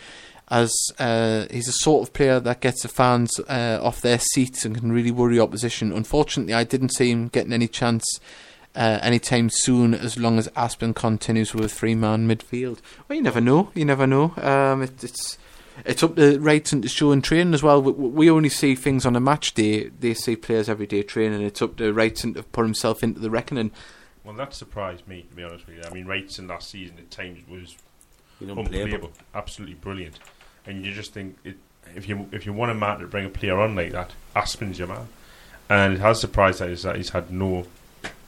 as 0.48 0.72
uh, 0.98 1.46
he's 1.50 1.68
a 1.68 1.72
sort 1.72 2.08
of 2.08 2.14
player 2.14 2.38
that 2.40 2.60
gets 2.60 2.82
the 2.82 2.88
fans 2.88 3.38
uh, 3.48 3.80
off 3.82 4.00
their 4.00 4.18
seats 4.18 4.64
and 4.64 4.78
can 4.78 4.92
really 4.92 5.10
worry 5.10 5.40
opposition. 5.40 5.92
Unfortunately, 5.92 6.54
I 6.54 6.64
didn't 6.64 6.90
see 6.90 7.10
him 7.10 7.28
getting 7.28 7.52
any 7.52 7.68
chance. 7.68 8.04
Uh, 8.74 8.98
anytime 9.00 9.48
soon, 9.48 9.94
as 9.94 10.18
long 10.18 10.38
as 10.38 10.48
Aspin 10.48 10.94
continues 10.94 11.54
with 11.54 11.64
a 11.64 11.68
three-man 11.68 12.28
midfield. 12.28 12.80
Well, 13.08 13.16
you 13.16 13.22
never 13.22 13.40
know. 13.40 13.70
You 13.74 13.86
never 13.86 14.06
know. 14.06 14.34
Um, 14.36 14.82
it, 14.82 15.02
it's 15.02 15.38
it's 15.86 16.02
up 16.02 16.16
to 16.16 16.38
Wrightson 16.38 16.82
to 16.82 16.88
show 16.88 17.10
in 17.10 17.22
training 17.22 17.54
as 17.54 17.62
well. 17.62 17.80
We, 17.80 17.92
we 17.92 18.30
only 18.30 18.50
see 18.50 18.74
things 18.74 19.06
on 19.06 19.16
a 19.16 19.20
match 19.20 19.54
day. 19.54 19.88
They 19.88 20.12
see 20.12 20.36
players 20.36 20.68
every 20.68 20.86
day 20.86 21.02
training. 21.02 21.40
It's 21.40 21.62
up 21.62 21.76
to 21.76 21.92
Wrightson 21.92 22.34
to 22.34 22.42
put 22.42 22.66
himself 22.66 23.02
into 23.02 23.18
the 23.18 23.30
reckoning. 23.30 23.72
Well, 24.24 24.36
that 24.36 24.52
surprised 24.52 25.08
me, 25.08 25.22
to 25.22 25.34
be 25.34 25.42
honest 25.42 25.66
with 25.66 25.76
you. 25.76 25.82
I 25.90 25.94
mean, 25.94 26.04
Wrightson 26.04 26.46
last 26.46 26.68
season 26.68 26.96
at 26.98 27.10
times 27.10 27.48
was 27.48 27.76
You 28.40 28.48
know, 28.48 28.58
unbelievable, 28.58 29.12
absolutely 29.34 29.76
brilliant. 29.76 30.18
And 30.66 30.84
you 30.84 30.92
just 30.92 31.12
think 31.12 31.36
it, 31.44 31.56
if 31.94 32.08
you 32.08 32.28
if 32.32 32.46
you 32.46 32.52
want 32.52 32.72
a 32.72 32.74
man 32.74 32.98
to 33.00 33.06
bring 33.06 33.26
a 33.26 33.30
player 33.30 33.58
on 33.60 33.74
like 33.74 33.92
that, 33.92 34.12
Aspin's 34.34 34.78
your 34.78 34.88
man. 34.88 35.08
And 35.68 35.94
it 35.94 36.00
has 36.00 36.20
surprised 36.20 36.62
us 36.62 36.82
that 36.82 36.96
he's 36.96 37.10
had 37.10 37.30
no 37.30 37.66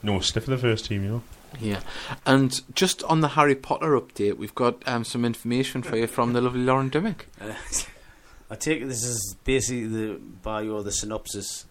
no 0.03 0.20
sniff 0.20 0.45
of 0.45 0.51
the 0.51 0.59
first 0.59 0.86
team, 0.86 1.05
you 1.05 1.11
know. 1.11 1.22
Yeah, 1.61 1.80
and 2.26 2.61
just 2.74 3.03
on 3.05 3.20
the 3.20 3.28
Harry 3.28 3.55
Potter 3.55 3.99
update, 3.99 4.36
we've 4.36 4.55
got 4.55 4.86
um, 4.86 5.05
some 5.05 5.24
information 5.24 5.82
for 5.82 5.97
you 5.97 6.07
from 6.07 6.34
the 6.34 6.41
lovely 6.43 6.61
Lauren 6.61 6.91
Dimmick. 6.91 7.26
Uh, 7.41 7.55
I 8.51 8.55
take 8.55 8.82
it 8.82 8.86
this 8.86 9.05
is 9.05 9.36
basically 9.45 9.86
the 9.86 10.20
bio 10.43 10.70
or 10.70 10.82
the 10.82 10.93
synopsis. 10.93 11.66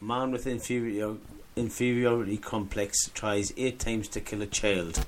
Man 0.00 0.30
with 0.30 0.46
inferior, 0.46 1.16
inferiority 1.56 2.38
complex 2.38 3.08
tries 3.10 3.52
eight 3.56 3.78
times 3.78 4.08
to 4.08 4.20
kill 4.20 4.42
a 4.42 4.46
child. 4.46 5.04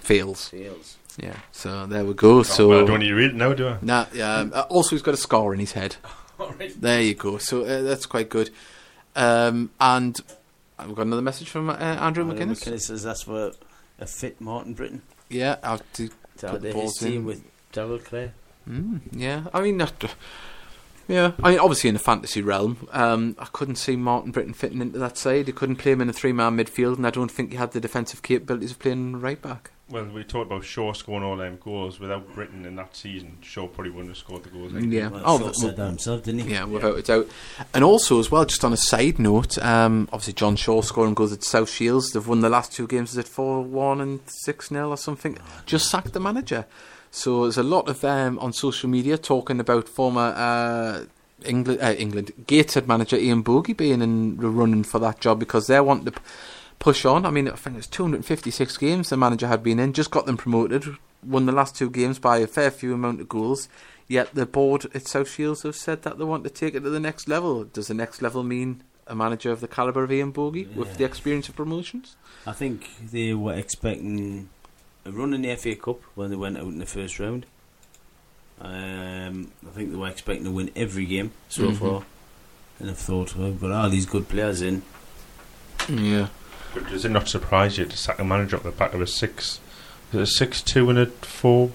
Fails. 0.00 0.48
Fails. 0.48 0.96
Yeah, 1.18 1.36
so 1.52 1.86
there 1.86 2.04
we 2.04 2.14
go. 2.14 2.42
So 2.42 2.68
well, 2.68 2.86
do 2.86 2.94
I 2.94 2.98
need 2.98 3.08
to 3.08 3.14
read 3.14 3.30
it 3.30 3.36
now, 3.36 3.52
do 3.52 3.68
I? 3.68 3.78
Nah, 3.82 4.06
um, 4.22 4.52
uh, 4.54 4.62
also, 4.68 4.90
he's 4.90 5.02
got 5.02 5.14
a 5.14 5.18
scar 5.18 5.52
in 5.52 5.60
his 5.60 5.72
head. 5.72 5.96
Alright. 6.40 6.80
There 6.80 7.02
you 7.02 7.14
go. 7.14 7.38
So 7.38 7.64
uh, 7.64 7.82
that's 7.82 8.06
quite 8.06 8.28
good. 8.30 8.50
Um, 9.14 9.70
and 9.80 10.18
we've 10.86 10.96
got 10.96 11.06
another 11.06 11.22
message 11.22 11.50
from 11.50 11.68
uh, 11.70 11.74
Andrew 11.74 12.24
Andrew 12.24 12.24
McInnes. 12.24 12.64
McInnes 12.64 12.80
says 12.82 13.02
that's 13.02 13.22
for 13.24 13.52
a 13.98 14.06
fit 14.06 14.40
Martin 14.40 14.74
Brittain 14.74 15.00
Yeah, 15.28 15.56
I'll 15.62 15.80
do. 15.92 16.08
to 16.08 16.14
Put 16.38 16.54
add 16.56 16.62
the 16.62 16.72
balls 16.72 17.02
in. 17.02 17.10
team 17.12 17.24
with 17.26 17.42
Daryl 17.72 18.02
Clare. 18.02 18.32
Mm, 18.68 19.00
yeah, 19.12 19.44
I 19.52 19.60
mean, 19.60 19.76
that, 19.78 19.92
yeah, 21.08 21.32
I 21.42 21.50
mean, 21.50 21.58
obviously 21.58 21.88
in 21.88 21.94
the 21.94 22.00
fantasy 22.00 22.42
realm, 22.42 22.88
um, 22.92 23.36
I 23.38 23.46
couldn't 23.46 23.76
see 23.76 23.96
Martin 23.96 24.32
Brittain 24.32 24.54
fitting 24.54 24.80
into 24.80 24.98
that 24.98 25.16
side. 25.18 25.46
You 25.48 25.52
couldn't 25.52 25.76
play 25.76 25.92
him 25.92 26.00
in 26.00 26.08
a 26.08 26.12
three-man 26.12 26.56
midfield, 26.56 26.96
and 26.96 27.06
I 27.06 27.10
don't 27.10 27.30
think 27.30 27.50
he 27.50 27.56
had 27.56 27.72
the 27.72 27.80
defensive 27.80 28.22
capabilities 28.22 28.70
of 28.72 28.78
playing 28.78 29.20
right 29.20 29.40
back. 29.40 29.70
Well, 29.90 30.06
we 30.06 30.24
talked 30.24 30.46
about 30.50 30.64
Shaw 30.64 30.94
scoring 30.94 31.22
all 31.22 31.36
them 31.36 31.58
goals. 31.62 32.00
Without 32.00 32.34
Brittain 32.34 32.64
in 32.64 32.76
that 32.76 32.96
season, 32.96 33.36
Shaw 33.42 33.66
probably 33.66 33.90
wouldn't 33.90 34.08
have 34.08 34.16
scored 34.16 34.42
the 34.44 34.48
goals. 34.48 34.72
like 34.72 34.84
Yeah. 34.84 35.08
Well, 35.08 35.22
Oh, 35.26 35.38
Shaw 35.38 35.52
said 35.52 35.76
that 35.76 35.86
himself, 35.86 36.22
didn't 36.22 36.40
he? 36.42 36.52
Yeah, 36.52 36.64
without 36.64 36.96
a 36.98 37.02
doubt. 37.02 37.28
And 37.74 37.84
also, 37.84 38.18
as 38.18 38.30
well, 38.30 38.46
just 38.46 38.64
on 38.64 38.72
a 38.72 38.76
side 38.78 39.18
note, 39.18 39.58
um, 39.58 40.08
obviously 40.10 40.32
John 40.32 40.56
Shaw 40.56 40.80
scoring 40.80 41.12
goals 41.12 41.34
at 41.34 41.44
South 41.44 41.68
Shields. 41.68 42.12
They've 42.12 42.26
won 42.26 42.40
the 42.40 42.48
last 42.48 42.72
two 42.72 42.86
games. 42.86 43.10
Is 43.10 43.18
it 43.18 43.28
four 43.28 43.60
one 43.60 44.00
and 44.00 44.20
six 44.26 44.70
0 44.70 44.88
or 44.88 44.96
something? 44.96 45.36
Just 45.66 45.90
sacked 45.90 46.14
the 46.14 46.20
manager. 46.20 46.64
So 47.14 47.42
there's 47.42 47.58
a 47.58 47.62
lot 47.62 47.88
of 47.90 48.00
them 48.00 48.38
on 48.38 48.54
social 48.54 48.88
media 48.88 49.18
talking 49.18 49.60
about 49.60 49.86
former 49.86 50.32
uh, 50.34 51.04
England, 51.44 51.80
uh, 51.82 51.92
England 51.92 52.32
Gateshead 52.46 52.88
manager 52.88 53.16
Ian 53.16 53.42
Bogie 53.42 53.74
being 53.74 54.00
in 54.00 54.38
the 54.38 54.48
running 54.48 54.82
for 54.82 54.98
that 55.00 55.20
job 55.20 55.38
because 55.38 55.66
they're 55.66 55.84
wanting 55.84 56.06
to 56.06 56.12
p- 56.12 56.22
push 56.78 57.04
on. 57.04 57.26
I 57.26 57.30
mean, 57.30 57.48
I 57.48 57.54
think 57.56 57.76
it's 57.76 57.86
256 57.86 58.78
games 58.78 59.10
the 59.10 59.18
manager 59.18 59.46
had 59.46 59.62
been 59.62 59.78
in, 59.78 59.92
just 59.92 60.10
got 60.10 60.24
them 60.24 60.38
promoted, 60.38 60.96
won 61.22 61.44
the 61.44 61.52
last 61.52 61.76
two 61.76 61.90
games 61.90 62.18
by 62.18 62.38
a 62.38 62.46
fair 62.46 62.70
few 62.70 62.94
amount 62.94 63.20
of 63.20 63.28
goals. 63.28 63.68
Yet 64.08 64.34
the 64.34 64.46
board 64.46 64.86
at 64.94 65.06
South 65.06 65.28
Shields 65.28 65.64
have 65.64 65.76
said 65.76 66.02
that 66.02 66.16
they 66.16 66.24
want 66.24 66.44
to 66.44 66.50
take 66.50 66.74
it 66.74 66.80
to 66.80 66.90
the 66.90 66.98
next 66.98 67.28
level. 67.28 67.64
Does 67.64 67.88
the 67.88 67.94
next 67.94 68.22
level 68.22 68.42
mean 68.42 68.84
a 69.06 69.14
manager 69.14 69.50
of 69.50 69.60
the 69.60 69.68
calibre 69.68 70.04
of 70.04 70.12
Ian 70.12 70.30
Bogie 70.30 70.64
with 70.74 70.96
the 70.96 71.04
experience 71.04 71.50
of 71.50 71.56
promotions? 71.56 72.16
I 72.46 72.52
think 72.52 72.88
they 73.10 73.34
were 73.34 73.54
expecting 73.54 74.48
a 75.04 75.10
run 75.12 75.34
in 75.34 75.42
the 75.42 75.54
FA 75.56 75.74
Cup 75.74 76.00
when 76.14 76.30
they 76.30 76.36
went 76.36 76.56
out 76.58 76.64
in 76.64 76.78
the 76.78 76.86
first 76.86 77.18
round. 77.18 77.46
Um, 78.60 79.50
I 79.66 79.70
think 79.74 79.90
they 79.90 79.96
were 79.96 80.08
expecting 80.08 80.44
to 80.44 80.50
win 80.50 80.70
every 80.76 81.04
game 81.06 81.32
so 81.48 81.70
Mhm. 81.70 81.76
far, 81.78 82.02
and 82.78 82.90
I've 82.90 82.98
thought, 82.98 83.34
well, 83.34 83.48
we've 83.50 83.60
got 83.60 83.72
all 83.72 83.90
these 83.90 84.06
good 84.06 84.28
players 84.28 84.62
in. 84.62 84.82
Yeah. 85.88 86.28
But 86.74 86.88
does 86.88 87.04
it 87.04 87.10
not 87.10 87.28
surprise 87.28 87.76
you 87.76 87.84
to 87.86 87.96
sack 87.96 88.18
a 88.20 88.24
manager 88.24 88.56
off 88.56 88.62
the 88.62 88.70
back 88.70 88.94
of 88.94 89.00
a 89.00 89.06
six, 89.06 89.58
a 90.12 90.24
six-two 90.26 90.88
and 90.90 90.98
a 90.98 91.06
four, 91.06 91.72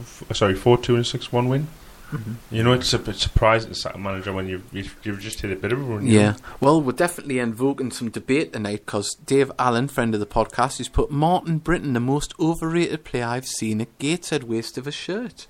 F- 0.00 0.24
sorry, 0.34 0.54
four-two 0.54 0.94
and 0.96 1.02
a 1.04 1.08
six-one 1.08 1.48
win. 1.48 1.68
You 2.50 2.62
know, 2.62 2.72
it's 2.72 2.92
a 2.92 2.98
bit 2.98 3.16
surprising 3.16 3.70
to 3.70 3.74
sack 3.74 3.94
a 3.94 3.98
manager 3.98 4.32
when 4.32 4.48
you've 4.48 4.64
you've, 4.72 4.96
you've 5.02 5.20
just 5.20 5.40
hit 5.40 5.50
a 5.50 5.56
bit 5.56 5.72
of 5.72 5.80
a 5.80 5.82
run. 5.82 6.06
Yeah. 6.06 6.32
know. 6.32 6.36
Well, 6.60 6.82
we're 6.82 6.92
definitely 6.92 7.38
invoking 7.38 7.90
some 7.90 8.10
debate 8.10 8.52
tonight 8.52 8.84
because 8.86 9.14
Dave 9.26 9.50
Allen, 9.58 9.88
friend 9.88 10.14
of 10.14 10.20
the 10.20 10.26
podcast, 10.26 10.78
has 10.78 10.88
put 10.88 11.10
Martin 11.10 11.60
Brittain, 11.60 11.94
the 11.94 12.00
most 12.00 12.34
overrated 12.38 13.04
player 13.04 13.24
I've 13.24 13.46
seen 13.46 13.80
at 13.80 13.98
Gateshead, 13.98 14.44
waste 14.44 14.76
of 14.78 14.86
a 14.86 14.92
shirt. 14.92 15.46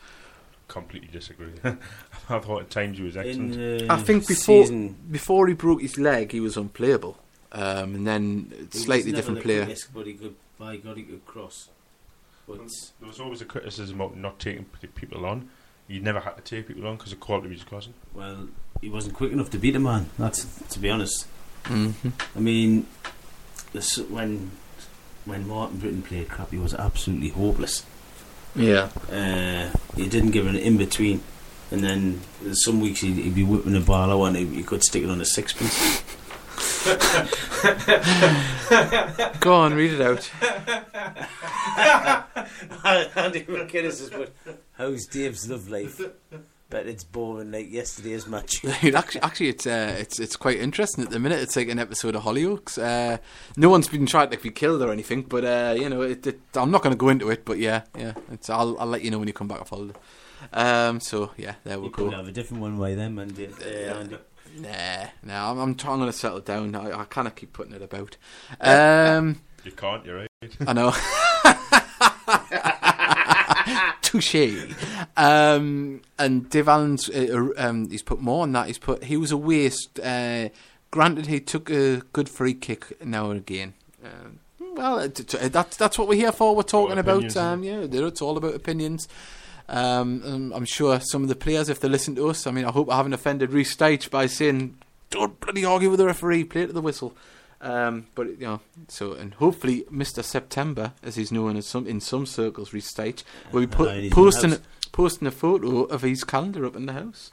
completely 0.69 1.09
disagree. 1.09 1.53
I 1.65 2.39
thought 2.39 2.63
at 2.63 2.71
times 2.71 2.99
he 2.99 3.05
was 3.05 3.17
excellent. 3.17 3.55
In, 3.55 3.91
uh, 3.91 3.95
I 3.95 3.99
think 3.99 4.27
before 4.27 4.63
season, 4.65 4.97
before 5.11 5.49
he 5.49 5.55
broke 5.55 5.83
his 5.83 5.99
leg, 5.99 6.33
he 6.33 6.41
was 6.41 6.57
unplayable. 6.57 7.19
Um, 7.51 7.95
and 7.97 8.07
then 8.07 8.53
he 8.73 8.79
slightly 8.79 9.11
never 9.11 9.17
different 9.17 9.39
the 9.39 9.43
player. 9.45 9.65
quickest, 9.65 9.93
but 9.93 10.07
he 10.07 10.15
could, 10.15 10.35
by 10.59 10.77
God, 10.77 10.97
he 10.97 11.03
could 11.03 11.27
cross. 11.27 11.69
But 12.49 12.59
There 13.01 13.09
was 13.09 13.21
always 13.21 13.43
a 13.43 13.45
criticism 13.45 14.01
about 14.01 14.17
not 14.17 14.39
taking 14.39 14.65
people 14.95 15.27
on. 15.27 15.51
You 15.93 16.01
never 16.01 16.20
had 16.20 16.36
to 16.36 16.43
take 16.43 16.68
people 16.68 16.86
on 16.86 16.97
because 16.97 17.11
the 17.11 17.16
quality 17.16 17.47
of 17.49 17.53
his 17.53 17.64
crossing. 17.64 17.93
well, 18.14 18.49
he 18.80 18.88
wasn't 18.88 19.14
quick 19.14 19.30
enough 19.32 19.51
to 19.51 19.59
beat 19.59 19.76
a 19.76 19.78
man. 19.78 20.09
That's 20.18 20.45
to 20.70 20.78
be 20.78 20.88
honest. 20.90 21.26
hmm 21.66 21.90
I 22.34 22.40
mean, 22.40 22.86
this, 23.72 23.99
when 23.99 24.51
when 25.26 25.47
Martin 25.47 25.78
Brittain 25.78 26.03
played 26.05 26.28
crap, 26.30 26.51
he 26.51 26.57
was 26.59 26.72
absolutely 26.74 27.28
hopeless. 27.28 27.84
Yeah. 28.57 28.88
Uh, 29.11 29.70
he 29.97 30.09
didn't 30.09 30.30
give 30.30 30.47
an 30.47 30.57
in 30.57 30.76
between, 30.78 31.22
and 31.70 31.82
then 31.84 32.20
some 32.53 32.80
weeks 32.80 33.01
he'd, 33.01 33.16
he'd 33.16 33.34
be 33.34 33.45
whipping 33.45 33.76
a 33.76 33.80
ball 33.80 34.11
out 34.11 34.24
and 34.28 34.36
he, 34.36 34.47
he 34.57 34.62
could 34.62 34.82
stick 34.82 35.03
it 35.05 35.11
on 35.11 35.20
a 35.20 35.24
sixpence. 35.24 36.03
Go 39.40 39.55
on, 39.55 39.74
read 39.74 39.93
it 39.93 40.01
out. 40.01 40.30
Andy 43.16 43.40
McInnes 43.45 44.01
has 44.01 44.11
put, 44.11 44.32
"How's 44.83 45.07
Dave's 45.07 45.49
love 45.49 45.68
life?" 45.68 46.01
But 46.70 46.87
it's 46.87 47.05
boring 47.05 47.53
like 47.53 47.70
yesterday's 47.70 48.26
match. 48.26 48.64
It 48.64 48.95
actually, 49.03 49.20
actually, 49.20 49.49
it's 49.51 49.66
uh, 49.66 49.95
it's 49.99 50.18
it's 50.18 50.37
quite 50.37 50.59
interesting 50.59 51.05
at 51.05 51.11
the 51.11 51.18
minute. 51.18 51.39
It's 51.41 51.55
like 51.55 51.68
an 51.68 51.78
episode 51.78 52.14
of 52.16 52.22
Hollyoaks. 52.22 52.78
Uh, 52.78 53.18
no 53.59 53.68
one's 53.68 53.89
been 53.89 54.07
trying 54.07 54.30
to 54.30 54.39
be 54.39 54.51
killed 54.51 54.80
or 54.80 54.91
anything, 54.91 55.22
but 55.22 55.45
uh, 55.45 55.74
you 55.76 55.89
know, 55.91 56.01
it, 56.01 56.26
it, 56.26 56.41
I'm 56.55 56.70
not 56.70 56.83
going 56.83 56.95
to 56.95 56.99
go 56.99 57.11
into 57.11 57.28
it. 57.30 57.45
But 57.45 57.59
yeah, 57.59 57.83
yeah, 57.99 58.14
it's, 58.30 58.49
I'll 58.49 58.76
I'll 58.78 58.87
let 58.87 59.03
you 59.03 59.11
know 59.11 59.18
when 59.18 59.28
you 59.28 59.35
come 59.35 59.49
back 59.49 59.61
off 59.61 59.68
holiday. 59.70 59.99
Um, 60.53 61.01
so 61.01 61.30
yeah, 61.37 61.57
there 61.64 61.78
we 61.78 61.87
You 61.87 61.93
go. 61.93 62.05
could 62.05 62.14
have 62.14 62.28
a 62.28 62.33
different 62.33 62.62
one 62.62 62.78
by 62.78 62.95
them, 62.95 63.18
and 63.18 63.39
uh, 63.39 64.16
Nah, 64.59 65.07
nah, 65.22 65.51
I'm, 65.51 65.59
I'm 65.59 65.74
trying 65.74 66.05
to 66.07 66.12
settle 66.12 66.41
down. 66.41 66.74
I, 66.74 67.01
I 67.01 67.05
kind 67.05 67.26
of 67.28 67.35
keep 67.35 67.53
putting 67.53 67.74
it 67.74 67.83
about. 67.83 68.16
Um, 68.61 69.41
You 69.64 69.72
can't, 69.72 70.05
you're 70.07 70.16
right. 70.16 70.28
I 70.66 70.72
know. 70.72 70.93
Touche. 74.03 74.74
Um, 75.16 76.03
and 76.18 76.48
Dave 76.50 76.68
Allen's, 76.68 77.09
uh, 77.11 77.53
uh, 77.59 77.68
um, 77.68 77.90
he's 77.90 78.03
put 78.03 78.20
more 78.20 78.42
on 78.42 78.53
that. 78.53 78.66
He's 78.66 78.78
put 78.78 79.05
he 79.05 79.16
was 79.16 79.32
a 79.32 79.36
waste. 79.36 79.98
Uh, 80.00 80.48
granted, 80.90 81.26
he 81.26 81.40
took 81.40 81.70
a 81.70 82.03
good 82.12 82.28
free 82.28 82.55
kick 82.55 83.03
now 83.05 83.30
and 83.30 83.40
again. 83.40 83.74
Um, 84.05 84.38
well, 84.74 85.09
that's 85.09 85.76
that's 85.76 85.98
what 85.98 86.09
we're 86.09 86.14
here 86.14 86.32
for. 86.32 86.57
We're 86.57 86.62
talking 86.62 86.98
about. 86.98 87.16
opinions, 87.24 87.36
Um, 87.36 87.62
yeah, 87.62 87.86
it's 87.90 88.22
all 88.22 88.36
about 88.36 88.55
opinions. 88.55 89.09
Um, 89.68 90.53
I'm 90.55 90.64
sure 90.64 90.98
some 91.00 91.22
of 91.22 91.28
the 91.28 91.36
players, 91.36 91.68
if 91.68 91.80
they 91.80 91.88
listen 91.88 92.14
to 92.16 92.28
us, 92.28 92.46
I 92.46 92.50
mean, 92.50 92.64
I 92.64 92.72
hope 92.72 92.90
I 92.90 92.96
haven't 92.96 93.12
offended 93.12 93.53
Reece 93.53 93.74
Styche 93.74 94.11
by 94.11 94.26
saying, 94.26 94.76
"Don't 95.11 95.38
bloody 95.40 95.64
argue 95.64 95.90
with 95.90 95.98
the 95.98 96.07
referee, 96.07 96.44
play 96.44 96.66
to 96.66 96.72
the 96.72 96.80
whistle." 96.80 97.14
Um, 97.63 98.09
but 98.17 98.27
you 98.27 98.47
know, 98.47 98.61
so 98.89 99.13
and 99.13 99.35
hopefully, 99.35 99.85
Mister 99.89 100.23
September, 100.23 100.93
as 101.03 101.15
he's 101.15 101.31
known 101.31 101.55
in 101.55 101.63
some 101.63 101.87
in 101.87 102.01
some 102.01 102.27
circles, 102.27 102.73
Reece 102.73 102.93
Styche, 102.93 103.23
will 103.53 103.61
be 103.61 103.67
put, 103.69 103.95
in 103.95 104.03
his 104.05 104.13
posting 104.13 104.51
house. 104.51 104.61
posting 104.91 105.29
a 105.29 105.31
photo 105.31 105.85
of 105.85 106.03
his 106.03 106.25
calendar 106.25 106.67
up 106.67 106.75
in 106.75 106.87
the 106.87 106.93
house. 106.93 107.31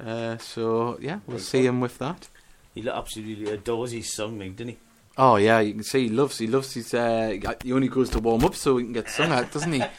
Uh, 0.00 0.38
so 0.38 0.98
yeah, 1.00 1.20
we'll 1.26 1.38
see 1.38 1.66
him 1.66 1.82
with 1.82 1.98
that. 1.98 2.28
He 2.74 2.88
absolutely 2.88 3.50
adores 3.50 3.92
his 3.92 4.14
song, 4.14 4.38
like, 4.38 4.56
didn't 4.56 4.70
he? 4.70 4.78
Oh 5.18 5.36
yeah, 5.36 5.60
you 5.60 5.74
can 5.74 5.82
see 5.82 6.08
he 6.08 6.08
loves 6.08 6.38
he 6.38 6.46
loves 6.46 6.72
his. 6.72 6.94
Uh, 6.94 7.36
he 7.62 7.72
only 7.72 7.88
goes 7.88 8.08
to 8.10 8.18
warm 8.18 8.44
up 8.44 8.54
so 8.54 8.78
he 8.78 8.84
can 8.84 8.94
get 8.94 9.10
sung 9.10 9.30
at, 9.30 9.52
doesn't 9.52 9.72
he? 9.72 9.82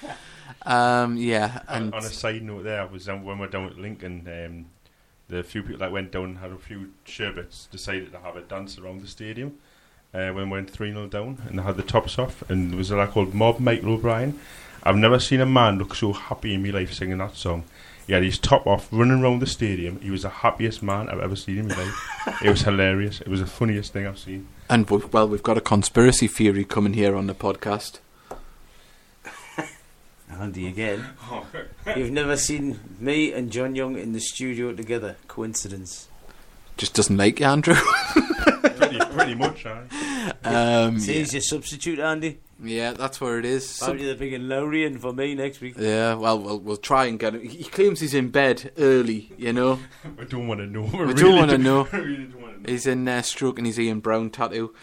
Um, 0.66 1.16
yeah, 1.16 1.62
On, 1.70 1.84
and 1.84 1.94
on 1.94 2.04
a 2.04 2.10
side 2.10 2.44
note, 2.44 2.64
there 2.64 2.86
was 2.88 3.08
um, 3.08 3.24
when 3.24 3.38
we 3.38 3.46
we're 3.46 3.52
down 3.52 3.68
at 3.68 3.78
Lincoln. 3.78 4.28
Um, 4.28 4.66
the 5.30 5.44
few 5.44 5.62
people 5.62 5.78
that 5.80 5.92
went 5.92 6.12
down 6.12 6.26
and 6.26 6.38
had 6.40 6.52
a 6.52 6.58
few 6.58 6.94
sherbets 7.06 7.68
decided 7.72 8.12
to 8.12 8.20
have 8.20 8.36
a 8.36 8.42
dance 8.42 8.78
around 8.78 9.02
the 9.02 9.08
stadium 9.08 9.58
uh, 10.18 10.34
when 10.34 10.50
we 10.50 10.58
went 10.58 10.70
3 10.70 10.92
0 10.92 11.08
down 11.08 11.42
and 11.48 11.60
they 11.60 11.64
had 11.64 11.78
the 11.78 11.84
tops 11.84 12.18
off. 12.18 12.44
And 12.50 12.72
there 12.72 12.78
was 12.78 12.90
a 12.90 12.98
lad 12.98 13.12
called 13.12 13.34
Mob 13.34 13.60
Michael 13.60 13.94
O'Brien. 13.94 14.40
I've 14.84 14.96
never 14.96 15.20
seen 15.20 15.42
a 15.42 15.46
man 15.46 15.78
look 15.78 15.94
so 15.94 16.14
happy 16.14 16.54
in 16.54 16.64
my 16.64 16.70
life 16.70 16.94
singing 16.94 17.20
that 17.20 17.36
song. 17.36 17.66
He 18.08 18.14
had 18.14 18.24
his 18.24 18.40
top 18.40 18.66
off, 18.66 18.88
running 18.90 19.22
around 19.22 19.40
the 19.40 19.48
stadium. 19.48 20.00
He 20.00 20.10
was 20.10 20.22
the 20.22 20.30
happiest 20.30 20.82
man 20.82 21.10
I've 21.10 21.20
ever 21.20 21.36
seen 21.36 21.58
in 21.58 21.68
my 21.68 21.76
life. 21.76 22.42
it 22.44 22.50
was 22.50 22.62
hilarious. 22.62 23.20
It 23.20 23.28
was 23.28 23.42
the 23.42 23.48
funniest 23.48 23.92
thing 23.92 24.08
I've 24.08 24.18
seen. 24.18 24.48
and 24.70 24.90
we've, 24.90 25.12
well, 25.12 25.28
we've 25.28 25.44
got 25.44 25.58
a 25.58 25.62
conspiracy 25.62 26.28
theory 26.28 26.64
coming 26.64 26.94
here 26.94 27.16
on 27.16 27.28
the 27.28 27.36
podcast. 27.36 28.00
Andy 30.30 30.68
again. 30.68 31.04
You've 31.96 32.12
never 32.12 32.38
seen 32.38 32.80
me 33.00 33.34
and 33.34 33.52
John 33.52 33.76
Young 33.76 33.98
in 33.98 34.14
the 34.14 34.20
studio 34.20 34.72
together. 34.74 35.16
Coincidence. 35.28 36.08
Just 36.78 36.94
doesn't 36.94 37.18
like 37.18 37.40
you, 37.40 37.46
Andrew. 37.48 37.76
pretty, 38.76 39.00
pretty 39.00 39.36
much, 39.36 39.66
aye. 39.66 39.84
um, 40.44 41.00
See, 41.00 41.14
yeah. 41.14 41.20
he's 41.20 41.34
your 41.34 41.42
substitute, 41.42 41.98
Andy. 42.00 42.38
yeah, 42.64 42.94
that's 42.94 43.20
where 43.20 43.40
it 43.40 43.46
is. 43.46 43.68
Some- 43.68 43.88
Probably 43.90 44.06
the 44.08 44.16
big 44.16 44.34
and 44.34 44.46
Lowrian 44.46 45.00
for 45.00 45.12
me 45.14 45.34
next 45.36 45.60
week. 45.60 45.76
yeah, 45.78 46.14
well, 46.14 46.38
we'll 46.40 46.60
we'll 46.60 46.78
try 46.78 47.06
and 47.06 47.18
get 47.20 47.34
him. 47.34 47.42
He 47.42 47.64
claims 47.64 48.00
he's 48.00 48.14
in 48.14 48.30
bed 48.30 48.72
early. 48.78 49.32
You 49.38 49.54
know, 49.54 49.80
I 50.20 50.24
don't 50.26 50.48
want 50.48 50.60
to 50.60 50.68
know. 50.68 50.86
I 50.86 50.92
we 50.92 50.98
really 51.00 51.14
don't 51.16 51.36
want 51.36 51.52
to 51.52 51.58
know. 51.58 51.88
I 51.92 51.98
really 51.98 52.26
don't 52.26 52.42
want 52.42 52.54
to 52.58 52.62
know. 52.64 52.72
He's 52.72 52.86
in 52.86 53.06
there 53.06 53.24
stroking 53.24 53.66
his 53.66 53.80
Ian 53.80 54.00
Brown 54.00 54.30
tattoo. 54.30 54.74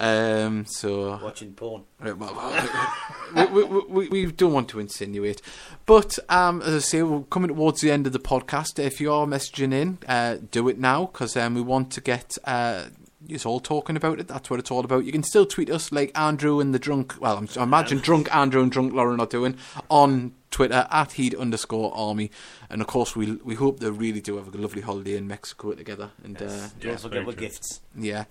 Um, 0.00 0.64
so 0.64 1.20
Watching 1.22 1.52
porn. 1.52 1.84
Right, 2.00 2.16
well, 2.16 3.52
we, 3.52 3.62
we, 3.64 3.80
we, 3.86 4.08
we 4.08 4.32
don't 4.32 4.54
want 4.54 4.70
to 4.70 4.80
insinuate. 4.80 5.42
But 5.84 6.18
um, 6.30 6.62
as 6.62 6.74
I 6.74 6.78
say, 6.78 7.02
we're 7.02 7.20
coming 7.24 7.48
towards 7.48 7.82
the 7.82 7.90
end 7.90 8.06
of 8.06 8.14
the 8.14 8.18
podcast. 8.18 8.78
If 8.78 9.00
you 9.00 9.12
are 9.12 9.26
messaging 9.26 9.74
in, 9.74 9.98
uh, 10.08 10.38
do 10.50 10.68
it 10.68 10.78
now 10.78 11.06
because 11.06 11.36
um, 11.36 11.54
we 11.54 11.60
want 11.60 11.92
to 11.92 12.00
get 12.00 12.38
uh, 12.44 12.86
you 13.26 13.38
all 13.44 13.60
talking 13.60 13.96
about 13.96 14.18
it. 14.18 14.28
That's 14.28 14.48
what 14.48 14.58
it's 14.58 14.70
all 14.70 14.84
about. 14.84 15.04
You 15.04 15.12
can 15.12 15.22
still 15.22 15.46
tweet 15.46 15.70
us 15.70 15.92
like 15.92 16.16
Andrew 16.18 16.60
and 16.60 16.74
the 16.74 16.78
drunk. 16.78 17.14
Well, 17.20 17.36
I'm, 17.36 17.48
I 17.58 17.62
imagine 17.62 17.98
drunk 18.02 18.34
Andrew 18.34 18.62
and 18.62 18.72
drunk 18.72 18.94
Lauren 18.94 19.20
are 19.20 19.26
doing 19.26 19.56
on 19.90 20.32
Twitter 20.50 20.86
at 20.90 21.12
heed 21.12 21.34
underscore 21.34 21.92
army, 21.96 22.30
and 22.68 22.80
of 22.80 22.86
course 22.88 23.14
we 23.14 23.32
we 23.44 23.54
hope 23.54 23.78
they 23.80 23.90
really 23.90 24.20
do 24.20 24.36
have 24.36 24.52
a 24.52 24.58
lovely 24.58 24.82
holiday 24.82 25.16
in 25.16 25.26
Mexico 25.28 25.72
together. 25.74 26.10
And 26.24 26.36
Yes. 26.40 26.50
uh, 26.50 26.68
Don't 26.80 26.90
Yes, 26.92 27.02
forget 27.02 27.22
very 27.24 27.34
the 27.34 27.40
gifts. 27.40 27.80
yeah, 27.96 28.24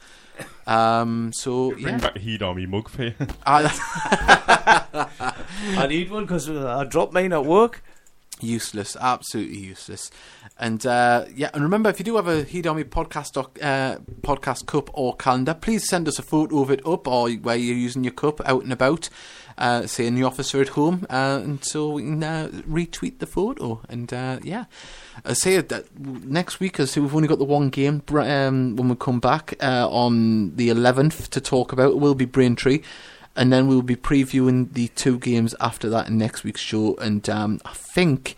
um, 0.68 1.32
so 1.34 1.72
Bring 1.72 1.86
yeah, 1.88 1.98
back 1.98 2.16
a 2.16 2.20
Heed 2.20 2.44
Army 2.44 2.66
mug 2.66 2.90
for 2.90 3.04
you. 3.04 3.14
I- 3.46 5.06
I 5.78 5.88
need 5.88 6.12
one 6.12 6.24
because 6.26 6.50
I 6.50 6.84
dropped 6.86 7.14
mine 7.14 7.34
at 7.34 7.46
work. 7.46 7.84
Useless, 8.42 8.96
absolutely 9.00 9.58
useless. 9.58 10.12
And 10.58 10.86
uh, 10.86 11.26
yeah, 11.36 11.50
and 11.54 11.64
remember, 11.64 11.90
if 11.90 12.00
you 12.00 12.06
do 12.06 12.16
have 12.16 12.28
a 12.28 12.44
Heed 12.44 12.68
Army 12.68 12.84
podcast 12.84 13.38
uh, 13.38 14.00
podcast 14.22 14.66
cup 14.66 14.90
or 14.94 15.16
calendar, 15.16 15.54
please 15.54 15.88
send 15.88 16.08
us 16.08 16.20
a 16.20 16.22
photo 16.22 16.60
of 16.62 16.72
it 16.72 16.86
up 16.86 17.08
or 17.08 17.30
where 17.30 17.56
you're 17.56 17.76
using 17.76 18.04
your 18.04 18.14
cup 18.14 18.42
out 18.46 18.64
and 18.64 18.72
about, 18.72 19.10
uh, 19.58 19.86
say 19.88 20.06
in 20.06 20.16
the 20.16 20.24
office 20.24 20.54
or 20.56 20.62
at 20.62 20.70
home, 20.70 21.06
uh, 21.10 21.42
and 21.44 21.64
so 21.64 21.90
we 21.92 22.04
can 22.04 22.24
uh, 22.24 22.50
retweet 22.68 23.20
the 23.20 23.28
photo. 23.28 23.82
And 23.90 24.12
uh, 24.14 24.40
yeah, 24.44 24.66
I 25.26 25.34
say 25.34 25.60
that 25.60 26.00
next 26.00 26.60
week, 26.60 26.80
I 26.80 26.86
say 26.86 27.02
we've 27.02 27.16
only 27.16 27.28
got 27.28 27.40
the 27.40 27.46
one 27.46 27.70
game 27.70 28.04
um, 28.10 28.76
when 28.76 28.90
we 28.90 28.96
come 28.96 29.20
back 29.20 29.56
uh, 29.62 29.88
on 29.90 30.56
the 30.56 30.70
11th 30.70 31.28
to 31.30 31.42
talk 31.42 31.72
about, 31.72 31.92
it 31.92 32.00
will 32.00 32.16
be 32.16 32.26
Braintree. 32.26 32.82
And 33.36 33.54
then 33.54 33.68
we'll 33.68 33.82
be 33.82 33.96
previewing 33.96 34.74
the 34.74 34.90
two 34.90 35.18
games 35.18 35.56
after 35.60 35.90
that 35.90 36.08
in 36.08 36.18
next 36.18 36.44
week's 36.44 36.62
show. 36.62 36.96
And 36.98 37.30
um, 37.30 37.62
I 37.64 37.74
think 37.74 38.36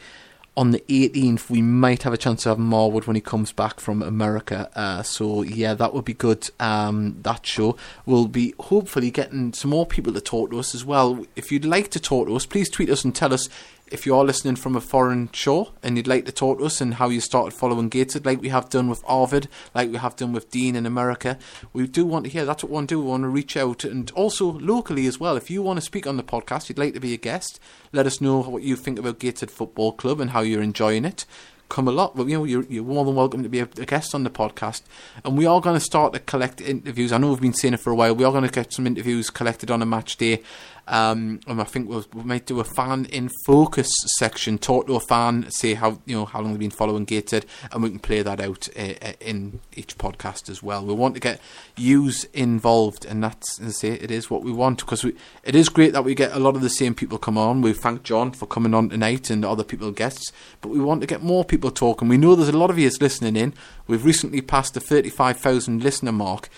on 0.58 0.72
the 0.72 0.84
18th 0.89 1.50
we 1.50 1.62
might 1.62 2.04
have 2.04 2.14
a 2.14 2.18
chance 2.18 2.44
to 2.44 2.50
have 2.50 2.58
Marwood 2.58 3.08
when 3.08 3.16
he 3.16 3.22
comes 3.22 3.52
back 3.52 3.80
from 3.80 4.02
America. 4.02 4.70
Uh, 4.76 5.02
so 5.02 5.44
yeah, 5.44 5.74
that 5.74 5.94
would 5.94 6.06
be 6.06 6.14
good. 6.14 6.50
Um, 6.60 7.18
that 7.22 7.46
show 7.46 7.78
will 8.06 8.28
be 8.28 8.54
hopefully 8.60 9.12
getting 9.12 9.54
some 9.54 9.72
more 9.72 9.86
people 9.86 10.14
to 10.14 10.22
talk 10.22 10.52
to 10.52 10.60
us 10.60 10.76
as 10.76 10.84
well. 10.84 11.26
If 11.36 11.52
you'd 11.52 11.66
like 11.66 11.89
to 11.92 12.00
talk 12.00 12.28
to 12.28 12.36
us, 12.36 12.46
please 12.46 12.70
tweet 12.70 12.89
us 12.89 13.06
and 13.06 13.16
tell 13.16 13.34
us 13.34 13.48
if 13.92 14.06
you 14.06 14.16
are 14.16 14.24
listening 14.24 14.56
from 14.56 14.76
a 14.76 14.82
foreign 14.82 15.30
show 15.34 15.74
and 15.84 15.98
you'd 15.98 16.08
like 16.08 16.26
to 16.26 16.32
talk 16.32 16.60
to 16.60 16.66
us 16.66 16.80
and 16.80 16.94
how 16.94 17.10
you 17.10 17.20
started 17.20 17.52
following 17.52 17.89
Gated, 17.89 18.26
like 18.26 18.42
we 18.42 18.48
have 18.48 18.70
done 18.70 18.89
with 18.89 19.04
Arvid, 19.06 19.50
like 19.76 19.92
we 19.92 19.98
have 19.98 20.16
done 20.16 20.32
with 20.32 20.50
Dean 20.50 20.78
in 20.78 20.86
America, 20.86 21.38
we 21.74 21.86
do 21.88 22.06
want 22.06 22.24
to 22.24 22.32
hear. 22.32 22.46
That's 22.46 22.64
what 22.64 22.70
we 22.70 22.76
want 22.76 22.89
to 22.89 22.96
do. 22.96 23.02
We 23.02 23.08
want 23.08 23.24
to 23.24 23.30
reach 23.30 23.58
out 23.58 23.84
and 23.84 24.10
also 24.12 24.54
locally 24.54 25.08
as 25.08 25.20
well. 25.20 25.36
If 25.36 25.52
you 25.52 25.62
want 25.62 25.78
to 25.78 25.86
speak 25.86 26.08
on 26.08 26.16
the 26.16 26.24
podcast, 26.24 26.70
you'd 26.70 26.80
like 26.80 26.94
to 26.94 27.02
be 27.02 27.14
a 27.14 27.18
guest, 27.18 27.60
let 27.92 28.08
us 28.08 28.22
know 28.22 28.42
what 28.42 28.64
you 28.64 28.78
think 28.78 28.98
about 28.98 29.20
Gated 29.20 29.52
Football 29.52 29.92
Club 29.92 30.22
and 30.22 30.32
how 30.32 30.39
you're 30.39 30.64
enjoying 30.64 31.04
it. 31.04 31.26
Come 31.68 31.88
a 31.88 31.92
lot, 31.92 32.18
but 32.18 32.28
you 32.28 32.38
know 32.38 32.44
you're, 32.44 32.64
you're 32.64 32.84
more 32.84 33.06
than 33.06 33.16
welcome 33.16 33.44
to 33.44 33.50
be 33.50 33.62
a, 33.62 33.64
a 33.64 33.86
guest 33.86 34.14
on 34.14 34.24
the 34.24 34.30
podcast. 34.30 34.82
And 35.24 35.38
we 35.38 35.46
are 35.46 35.62
going 35.62 35.78
to 35.78 35.80
start 35.80 36.12
to 36.12 36.20
collect 36.20 36.60
interviews. 36.60 37.14
I 37.14 37.18
know 37.18 37.30
we've 37.30 37.39
been 37.39 37.54
saying 37.54 37.74
it 37.74 37.80
for 37.80 37.92
a 37.92 37.96
while. 37.96 38.14
We 38.14 38.26
are 38.26 38.32
going 38.32 38.44
to 38.44 38.52
get 38.52 38.74
some 38.74 38.88
interviews 38.88 39.30
collected 39.30 39.72
on 39.72 39.82
a 39.82 39.86
match 39.86 40.18
day. 40.18 40.44
Um, 40.92 41.39
and 41.48 41.62
I 41.62 41.64
think 41.64 41.88
we'll, 41.88 42.06
we 42.14 42.24
might 42.24 42.46
do 42.46 42.60
a 42.60 42.66
fan 42.66 43.06
in 43.06 43.30
focus 43.46 43.89
section, 44.18 44.58
talk 44.58 44.88
to 44.88 44.98
a 44.98 45.00
fan, 45.00 45.50
say 45.50 45.74
how 45.74 46.02
you 46.06 46.18
know 46.18 46.26
how 46.26 46.42
long 46.42 46.52
they've 46.52 46.60
been 46.60 46.70
following 46.70 47.06
Gated, 47.06 47.46
and 47.72 47.82
we 47.82 47.89
can 47.89 48.00
play 48.00 48.22
that 48.22 48.42
out 48.42 48.68
uh, 48.78 48.94
uh, 49.02 49.14
in 49.22 49.62
each 49.74 49.98
podcast 49.98 50.50
as 50.50 50.62
well. 50.62 50.86
We 50.86 50.94
want 50.94 51.14
to 51.14 51.22
get 51.22 51.39
yous 51.78 52.26
involved, 52.34 53.06
and 53.06 53.24
that's 53.24 53.62
I 53.62 53.70
say 53.70 53.92
it 53.92 54.12
is 54.12 54.30
what 54.30 54.44
we 54.44 54.52
want 54.52 54.80
because 54.80 55.06
we, 55.06 55.16
it 55.46 55.56
is 55.56 55.70
great 55.70 55.94
that 55.94 56.04
we 56.04 56.14
get 56.14 56.34
a 56.34 56.39
lot 56.39 56.58
of 56.58 56.62
the 56.62 56.70
same 56.70 56.94
people 56.94 57.18
come 57.18 57.38
on. 57.38 57.62
We 57.62 57.72
thank 57.72 58.04
John 58.04 58.34
for 58.34 58.46
coming 58.46 58.74
on 58.74 58.89
tonight 58.89 59.30
and 59.30 59.46
other 59.46 59.64
people 59.64 59.92
guests, 59.92 60.34
but 60.60 60.70
we 60.70 60.82
want 60.82 61.00
to 61.00 61.08
get 61.08 61.24
more 61.24 61.46
people 61.46 61.72
talking. 61.72 62.10
We 62.10 62.18
know 62.18 62.36
there's 62.36 62.50
a 62.50 62.58
lot 62.58 62.70
of 62.70 62.78
you 62.78 62.92
listening 63.00 63.38
in. 63.38 63.54
We've 63.88 64.04
recently 64.04 64.42
passed 64.42 64.74
the 64.74 64.82
thirty-five 64.82 65.38
thousand 65.38 65.84
listener 65.84 66.12
mark. 66.12 66.50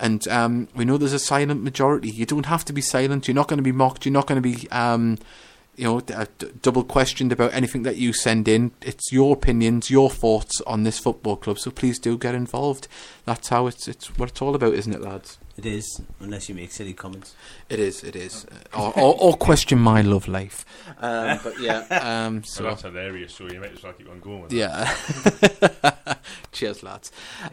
And 0.00 0.26
um, 0.28 0.68
we 0.74 0.84
know 0.84 0.96
there's 0.96 1.12
a 1.12 1.18
silent 1.18 1.62
majority. 1.62 2.08
You 2.10 2.24
don't 2.26 2.46
have 2.46 2.64
to 2.66 2.72
be 2.72 2.80
silent. 2.80 3.26
You're 3.26 3.34
not 3.34 3.48
going 3.48 3.58
to 3.58 3.64
be 3.64 3.72
mocked. 3.72 4.06
You're 4.06 4.12
not 4.12 4.26
going 4.26 4.40
to 4.40 4.48
be, 4.48 4.68
um, 4.70 5.18
you 5.76 5.84
know, 5.84 6.00
d- 6.00 6.14
uh, 6.14 6.26
d- 6.38 6.48
double 6.62 6.84
questioned 6.84 7.32
about 7.32 7.52
anything 7.52 7.82
that 7.82 7.96
you 7.96 8.12
send 8.12 8.46
in. 8.46 8.70
It's 8.80 9.10
your 9.10 9.34
opinions, 9.34 9.90
your 9.90 10.08
thoughts 10.08 10.60
on 10.66 10.84
this 10.84 10.98
football 11.00 11.36
club. 11.36 11.58
So 11.58 11.70
please 11.72 11.98
do 11.98 12.16
get 12.16 12.34
involved. 12.36 12.86
That's 13.24 13.48
how 13.48 13.66
it's 13.66 13.88
it's 13.88 14.16
what 14.18 14.28
it's 14.28 14.40
all 14.40 14.54
about, 14.54 14.74
isn't 14.74 14.94
it, 14.94 15.02
lads? 15.02 15.38
It 15.58 15.66
is, 15.66 16.00
unless 16.20 16.48
you 16.48 16.54
make 16.54 16.70
silly 16.70 16.92
comments. 16.92 17.34
It 17.68 17.80
is. 17.80 18.04
It 18.04 18.14
is. 18.14 18.46
Uh, 18.72 18.78
or, 18.78 18.92
or, 18.96 19.14
or 19.20 19.36
question 19.36 19.80
my 19.80 20.02
love 20.02 20.28
life. 20.28 20.64
Um, 21.00 21.40
but 21.42 21.58
yeah. 21.58 21.80
Um, 21.90 22.42
So 22.44 22.58
so 22.58 22.62
that's 22.62 22.82
hilarious. 22.82 23.34
So 23.34 23.50
you 23.50 23.58
might 23.58 23.72
as 23.72 23.82
well 23.82 23.92
keep 23.92 24.08
on 24.08 24.20
going. 24.20 24.42
With 24.42 24.52
Yeah. 24.52 24.94
Cheers, 26.52 26.84
lads. 26.84 27.10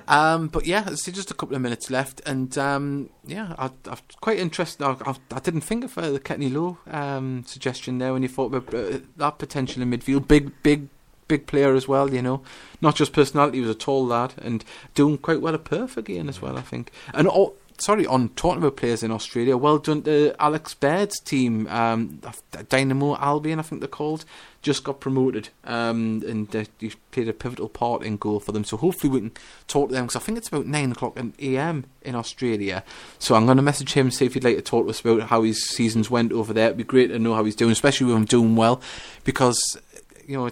Um, 0.07 0.49
but 0.49 0.67
yeah, 0.67 0.87
it's 0.87 1.03
just 1.05 1.31
a 1.31 1.33
couple 1.33 1.55
of 1.55 1.63
minutes 1.63 1.89
left, 1.89 2.21
and 2.27 2.55
um, 2.59 3.09
yeah, 3.25 3.55
I, 3.57 3.71
I'm 3.89 3.97
quite 4.21 4.37
interested. 4.37 4.83
I, 4.83 4.95
I, 5.03 5.15
I 5.31 5.39
didn't 5.39 5.61
think 5.61 5.83
of 5.83 5.97
uh, 5.97 6.11
the 6.11 6.19
Kenny 6.19 6.49
Lowe 6.49 6.77
um, 6.91 7.43
suggestion 7.47 7.97
there 7.97 8.13
when 8.13 8.21
you 8.21 8.29
thought 8.29 8.53
about 8.53 8.71
uh, 8.73 8.99
that 9.17 9.39
potential 9.39 9.81
in 9.81 9.89
midfield. 9.89 10.27
Big, 10.27 10.51
big, 10.61 10.89
big 11.27 11.47
player 11.47 11.73
as 11.73 11.87
well. 11.87 12.13
You 12.13 12.21
know, 12.21 12.43
not 12.81 12.95
just 12.95 13.13
personality. 13.13 13.57
He 13.57 13.61
was 13.61 13.75
a 13.75 13.79
tall 13.79 14.05
lad 14.05 14.35
and 14.37 14.63
doing 14.93 15.17
quite 15.17 15.41
well 15.41 15.55
at 15.55 15.63
Perth 15.63 15.97
again 15.97 16.29
as 16.29 16.39
well. 16.39 16.55
I 16.57 16.61
think. 16.61 16.91
And 17.13 17.27
all, 17.27 17.55
sorry, 17.77 18.05
on 18.05 18.29
talking 18.29 18.59
about 18.59 18.77
players 18.77 19.03
in 19.03 19.11
Australia, 19.11 19.57
well 19.57 19.77
done 19.77 20.01
to 20.03 20.35
Alex 20.39 20.73
Baird's 20.73 21.19
team, 21.19 21.67
um, 21.67 22.21
Dynamo 22.69 23.17
Albion, 23.17 23.59
I 23.59 23.63
think 23.63 23.81
they're 23.81 23.87
called, 23.87 24.25
just 24.61 24.83
got 24.83 24.99
promoted, 24.99 25.49
um, 25.63 26.23
and 26.27 26.53
uh, 26.55 26.65
he 26.79 26.93
played 27.11 27.27
a 27.27 27.33
pivotal 27.33 27.69
part 27.69 28.03
in 28.03 28.17
goal 28.17 28.39
for 28.39 28.51
them. 28.51 28.63
So 28.63 28.77
hopefully 28.77 29.11
we 29.11 29.19
can 29.19 29.31
talk 29.67 29.89
to 29.89 29.95
them 29.95 30.05
because 30.05 30.15
I 30.15 30.23
think 30.25 30.37
it's 30.37 30.47
about 30.47 30.65
nine 30.65 30.91
o'clock 30.91 31.17
in 31.17 31.33
a.m. 31.39 31.85
in 32.01 32.15
Australia. 32.15 32.83
So 33.19 33.35
I'm 33.35 33.45
going 33.45 33.57
to 33.57 33.63
message 33.63 33.93
him 33.93 34.11
see 34.11 34.25
if 34.25 34.33
he'd 34.33 34.43
like 34.43 34.55
to 34.55 34.61
talk 34.61 34.85
to 34.85 34.89
us 34.89 35.01
about 35.01 35.23
how 35.23 35.43
his 35.43 35.67
seasons 35.67 36.09
went 36.09 36.31
over 36.31 36.53
there. 36.53 36.67
It'd 36.67 36.77
be 36.77 36.83
great 36.83 37.07
to 37.07 37.19
know 37.19 37.35
how 37.35 37.43
he's 37.43 37.55
doing, 37.55 37.71
especially 37.71 38.07
with 38.07 38.15
him 38.15 38.25
doing 38.25 38.55
well, 38.55 38.81
because 39.23 39.77
you 40.25 40.37
know. 40.37 40.49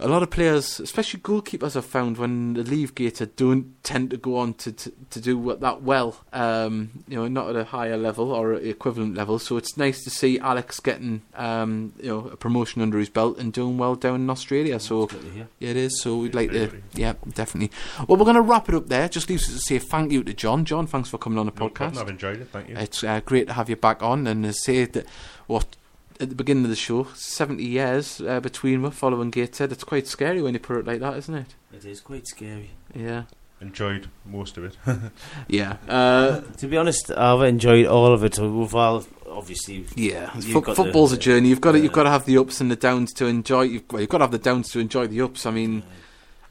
A 0.00 0.06
lot 0.06 0.22
of 0.22 0.30
players, 0.30 0.78
especially 0.78 1.18
goalkeepers, 1.20 1.74
I've 1.74 1.84
found 1.84 2.18
when 2.18 2.54
they 2.54 2.62
leave 2.62 2.94
Gator 2.94 3.26
don't 3.26 3.74
tend 3.82 4.10
to 4.10 4.16
go 4.16 4.36
on 4.36 4.54
to, 4.54 4.70
to, 4.70 4.92
to 5.10 5.20
do 5.20 5.36
what, 5.36 5.60
that 5.60 5.82
well. 5.82 6.20
Um, 6.32 7.02
you 7.08 7.16
know, 7.16 7.26
not 7.26 7.48
at 7.50 7.56
a 7.56 7.64
higher 7.64 7.96
level 7.96 8.30
or 8.30 8.54
equivalent 8.54 9.16
level. 9.16 9.40
So 9.40 9.56
it's 9.56 9.76
nice 9.76 10.04
to 10.04 10.10
see 10.10 10.38
Alex 10.38 10.78
getting 10.78 11.22
um, 11.34 11.94
you 12.00 12.08
know 12.08 12.28
a 12.28 12.36
promotion 12.36 12.80
under 12.80 12.98
his 12.98 13.08
belt 13.08 13.38
and 13.38 13.52
doing 13.52 13.76
well 13.76 13.96
down 13.96 14.16
in 14.20 14.30
Australia. 14.30 14.78
So 14.78 15.02
It's 15.04 15.14
good 15.14 15.22
to 15.22 15.30
hear. 15.30 15.48
yeah, 15.58 15.70
it 15.70 15.76
is. 15.76 16.00
So 16.00 16.18
we'd 16.18 16.34
like 16.34 16.50
to, 16.52 16.70
yeah, 16.94 17.14
definitely. 17.34 17.72
Well, 18.06 18.18
we're 18.18 18.24
going 18.24 18.36
to 18.36 18.40
wrap 18.42 18.68
it 18.68 18.76
up 18.76 18.86
there. 18.86 19.08
Just 19.08 19.28
leaves 19.28 19.48
us 19.48 19.54
to 19.54 19.60
say 19.60 19.78
thank 19.80 20.12
you 20.12 20.22
to 20.22 20.32
John. 20.32 20.64
John, 20.64 20.86
thanks 20.86 21.08
for 21.08 21.18
coming 21.18 21.40
on 21.40 21.46
the 21.46 21.52
No 21.58 21.68
podcast. 21.68 21.74
problem, 21.74 22.02
I've 22.02 22.08
enjoyed 22.08 22.40
it. 22.40 22.48
Thank 22.52 22.68
you. 22.68 22.76
It's 22.76 23.02
uh, 23.02 23.20
great 23.24 23.48
to 23.48 23.54
have 23.54 23.68
you 23.68 23.74
back 23.76 24.00
on 24.02 24.26
and 24.28 24.46
uh, 24.46 24.52
say 24.52 24.84
that 24.84 25.06
what 25.48 25.74
at 26.20 26.28
the 26.28 26.34
beginning 26.34 26.64
of 26.64 26.70
the 26.70 26.76
show, 26.76 27.04
70 27.14 27.62
years 27.64 28.20
uh, 28.20 28.40
between 28.40 28.82
we're 28.82 28.90
following 28.90 29.30
Gateshead. 29.30 29.72
It's 29.72 29.84
quite 29.84 30.06
scary 30.06 30.42
when 30.42 30.54
you 30.54 30.60
put 30.60 30.78
it 30.78 30.86
like 30.86 31.00
that, 31.00 31.16
isn't 31.18 31.34
it? 31.34 31.54
It 31.72 31.84
is 31.84 32.00
quite 32.00 32.26
scary. 32.26 32.70
Yeah. 32.94 33.24
enjoyed 33.60 34.08
most 34.24 34.56
of 34.56 34.64
it. 34.64 34.76
Yeah. 35.48 35.76
Uh, 35.88 36.40
To 36.58 36.66
be 36.66 36.76
honest, 36.76 37.10
I've 37.10 37.42
enjoyed 37.42 37.86
all 37.86 38.12
of 38.12 38.24
it. 38.24 38.38
We've 38.38 38.74
all 38.74 39.04
obviously 39.30 39.84
yeah. 39.94 40.30
You've 40.38 40.64
Fo- 40.64 40.74
football's 40.74 41.10
the- 41.10 41.16
a 41.16 41.20
journey. 41.20 41.48
You've 41.48 41.60
got 41.60 41.72
to, 41.72 41.80
you've 41.80 41.92
got 41.92 42.04
to 42.04 42.10
have 42.10 42.24
the 42.26 42.38
ups 42.38 42.60
and 42.60 42.70
the 42.70 42.76
downs 42.76 43.12
to 43.14 43.26
enjoy. 43.26 43.62
You've, 43.62 43.84
well, 43.90 44.00
you've 44.00 44.10
got 44.10 44.18
to 44.18 44.24
have 44.24 44.32
the 44.32 44.38
downs 44.38 44.70
to 44.70 44.78
enjoy 44.80 45.06
the 45.06 45.20
ups. 45.22 45.44
I 45.46 45.50
mean, 45.50 45.82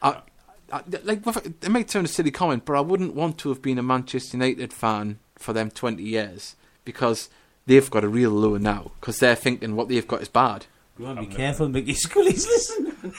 I, 0.01 0.22
like 1.03 1.26
it 1.26 1.70
might 1.70 1.89
sound 1.89 2.05
a 2.05 2.09
silly 2.09 2.32
comment, 2.32 2.65
but 2.65 2.76
I 2.76 2.82
wouldn't 2.82 3.15
want 3.15 3.38
to 3.39 3.49
have 3.49 3.61
been 3.61 3.78
a 3.80 3.84
Manchester 3.84 4.38
United 4.38 4.74
fan 4.74 5.20
for 5.36 5.53
them 5.53 5.72
20 5.72 6.03
years 6.03 6.55
because 6.84 7.30
they've 7.68 7.89
got 7.89 8.03
a 8.03 8.09
real 8.09 8.32
low 8.32 8.57
now 8.57 8.91
because 8.99 9.20
they're 9.20 9.36
thinking 9.36 9.76
what 9.76 9.89
they've 9.89 10.07
got 10.07 10.22
is 10.22 10.30
bad. 10.30 10.65
You 10.97 11.05
want 11.05 11.20
to 11.20 11.26
be 11.28 11.32
I'm 11.32 11.38
careful, 11.38 11.70
Mickey 11.70 11.93
Scully's 11.93 12.47
listening. 12.47 13.13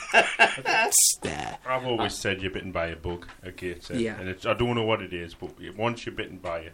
There. 1.21 1.57
I've 1.65 1.85
always 1.85 2.13
said 2.13 2.41
you're 2.41 2.51
bitten 2.51 2.73
by 2.73 2.87
a 2.87 2.97
bug 2.97 3.25
at 3.41 3.55
Gateshead. 3.55 4.01
Yeah. 4.01 4.19
And 4.19 4.27
it's, 4.27 4.45
I 4.45 4.53
don't 4.53 4.75
know 4.75 4.83
what 4.83 5.01
it 5.01 5.13
is, 5.13 5.33
but 5.33 5.51
once 5.77 6.05
you're 6.05 6.13
bitten 6.15 6.39
by 6.39 6.59
it, 6.59 6.73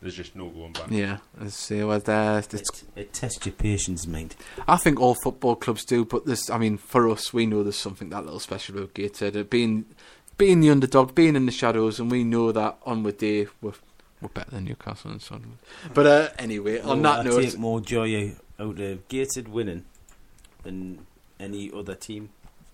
there's 0.00 0.14
just 0.14 0.36
no 0.36 0.48
going 0.48 0.72
back. 0.72 0.90
Yeah, 0.90 1.18
let's 1.38 1.56
see 1.56 1.82
what 1.82 2.04
there. 2.06 2.38
It's, 2.38 2.54
It, 2.54 2.82
it 2.94 3.12
tests 3.12 3.44
your 3.44 3.52
patience, 3.52 4.06
mate. 4.06 4.36
I 4.66 4.76
think 4.76 5.00
all 5.00 5.16
football 5.22 5.56
clubs 5.56 5.84
do, 5.84 6.04
but 6.04 6.24
this, 6.24 6.48
I 6.48 6.56
mean, 6.56 6.78
for 6.78 7.10
us, 7.10 7.32
we 7.32 7.46
know 7.46 7.62
there's 7.62 7.76
something 7.76 8.08
that 8.10 8.24
little 8.24 8.40
special 8.40 8.78
about 8.78 8.94
Gateshead. 8.94 9.36
Uh, 9.36 9.42
being, 9.42 9.84
being 10.38 10.60
the 10.60 10.70
underdog, 10.70 11.14
being 11.14 11.36
in 11.36 11.46
the 11.46 11.52
shadows, 11.52 11.98
and 11.98 12.10
we 12.10 12.24
know 12.24 12.52
that 12.52 12.78
onward 12.86 13.18
day 13.18 13.48
we're, 13.60 13.72
we're 14.20 14.28
better 14.28 14.50
than 14.50 14.64
Newcastle 14.64 15.10
and 15.10 15.22
Sunderland. 15.22 15.58
But 15.94 16.06
uh, 16.06 16.28
anyway, 16.38 16.80
on 16.80 17.00
Oh, 17.00 17.02
that 17.02 17.20
I 17.20 17.22
note, 17.24 17.42
take 17.42 17.58
more 17.58 17.80
joy 17.80 18.34
out 18.58 18.78
of 18.80 19.08
Gated 19.08 19.48
winning 19.48 19.84
than 20.62 21.06
any 21.38 21.70
other 21.72 21.94
team. 21.94 22.30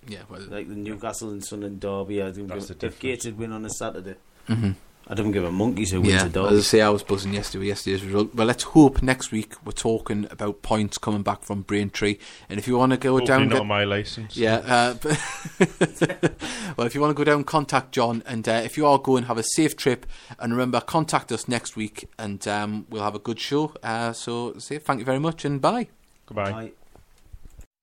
yeah, 0.07 0.21
well, 0.29 0.41
Like 0.43 0.69
the 0.69 0.75
Newcastle 0.75 1.31
and 1.31 1.45
Sunderland 1.45 1.81
derby, 1.81 2.23
I 2.23 2.31
don't 2.31 2.47
That's 2.47 2.69
give, 2.69 2.79
the 2.79 2.87
if 2.87 2.93
difference. 2.99 3.23
Gated 3.23 3.39
win 3.39 3.53
on 3.53 3.65
a 3.65 3.71
Saturday, 3.71 4.15
mhm. 4.49 4.75
I 5.07 5.15
don't 5.15 5.33
give 5.33 5.45
a 5.45 5.53
monkeys 5.53 5.91
who 5.91 6.01
wins 6.01 6.15
yeah. 6.35 6.43
a 6.43 6.47
As 6.47 6.59
I 6.59 6.63
say, 6.63 6.81
I 6.81 6.89
was 6.89 7.03
buzzing 7.03 7.35
yesterday 7.35 7.59
with 7.59 7.69
yesterday's 7.69 8.05
result. 8.05 8.35
But 8.35 8.47
let's 8.47 8.63
hope 8.65 9.03
next 9.03 9.33
week 9.33 9.55
we're 9.65 9.73
talking 9.73 10.27
about 10.31 10.63
points 10.63 10.97
coming 10.97 11.23
back 11.23 11.43
from 11.43 11.63
Braintree, 11.63 12.17
and 12.49 12.59
if 12.59 12.67
you 12.67 12.79
want 12.79 12.93
to 12.93 12.97
go 12.97 13.19
Hopefully 13.19 13.27
down, 13.27 13.49
not 13.49 13.59
get, 13.59 13.67
my 13.67 13.85
license. 13.85 14.37
Yeah. 14.37 14.57
Uh, 14.57 14.95
but 14.95 15.21
well, 16.77 16.87
if 16.87 16.95
you 16.95 17.01
want 17.01 17.11
to 17.11 17.15
go 17.15 17.25
down, 17.25 17.45
contact 17.45 17.93
John, 17.93 18.23
and 18.27 18.49
uh, 18.49 18.63
if 18.65 18.77
you 18.77 18.87
are 18.87 18.99
going, 18.99 19.25
have 19.25 19.39
a 19.39 19.43
safe 19.43 19.77
trip, 19.77 20.07
and 20.39 20.53
remember, 20.53 20.81
contact 20.81 21.31
us 21.33 21.49
next 21.49 21.77
week, 21.77 22.09
and 22.19 22.47
um, 22.49 22.87
we'll 22.89 23.03
have 23.03 23.15
a 23.15 23.19
good 23.21 23.39
show. 23.39 23.75
Uh, 23.83 24.13
so, 24.13 24.55
say 24.59 24.79
thank 24.79 25.01
you 25.01 25.05
very 25.05 25.21
much, 25.21 25.45
and 25.45 25.61
bye. 25.61 25.89
Goodbye. 26.27 26.51
Bye. 26.51 26.73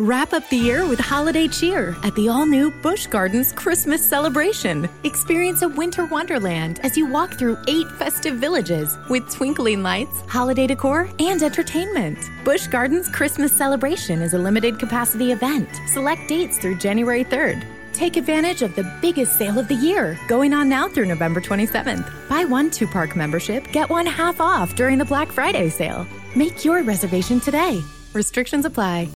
Wrap 0.00 0.32
up 0.32 0.48
the 0.48 0.56
year 0.56 0.88
with 0.88 0.98
holiday 0.98 1.46
cheer 1.46 1.96
at 2.02 2.12
the 2.16 2.28
all 2.28 2.46
new 2.46 2.72
Busch 2.82 3.06
Gardens 3.06 3.52
Christmas 3.52 4.04
celebration. 4.04 4.88
Experience 5.04 5.62
a 5.62 5.68
winter 5.68 6.04
wonderland 6.06 6.80
as 6.82 6.96
you 6.96 7.06
walk 7.06 7.34
through 7.34 7.56
eight 7.68 7.88
festive 7.92 8.34
villages 8.34 8.98
with 9.08 9.30
twinkling 9.30 9.84
lights, 9.84 10.22
holiday 10.26 10.66
decor, 10.66 11.08
and 11.20 11.40
entertainment. 11.40 12.18
Busch 12.44 12.66
Gardens 12.66 13.08
Christmas 13.08 13.52
celebration 13.52 14.20
is 14.20 14.34
a 14.34 14.38
limited 14.38 14.80
capacity 14.80 15.30
event. 15.30 15.68
Select 15.86 16.28
dates 16.28 16.58
through 16.58 16.78
January 16.78 17.24
3rd. 17.24 17.64
Take 17.92 18.16
advantage 18.16 18.62
of 18.62 18.74
the 18.74 18.92
biggest 19.00 19.38
sale 19.38 19.60
of 19.60 19.68
the 19.68 19.76
year, 19.76 20.18
going 20.26 20.52
on 20.52 20.68
now 20.68 20.88
through 20.88 21.06
November 21.06 21.40
27th. 21.40 22.28
Buy 22.28 22.44
one 22.44 22.68
two 22.68 22.88
park 22.88 23.14
membership, 23.14 23.70
get 23.70 23.88
one 23.88 24.06
half 24.06 24.40
off 24.40 24.74
during 24.74 24.98
the 24.98 25.04
Black 25.04 25.30
Friday 25.30 25.68
sale. 25.68 26.04
Make 26.34 26.64
your 26.64 26.82
reservation 26.82 27.38
today. 27.38 27.80
Restrictions 28.12 28.64
apply. 28.64 29.08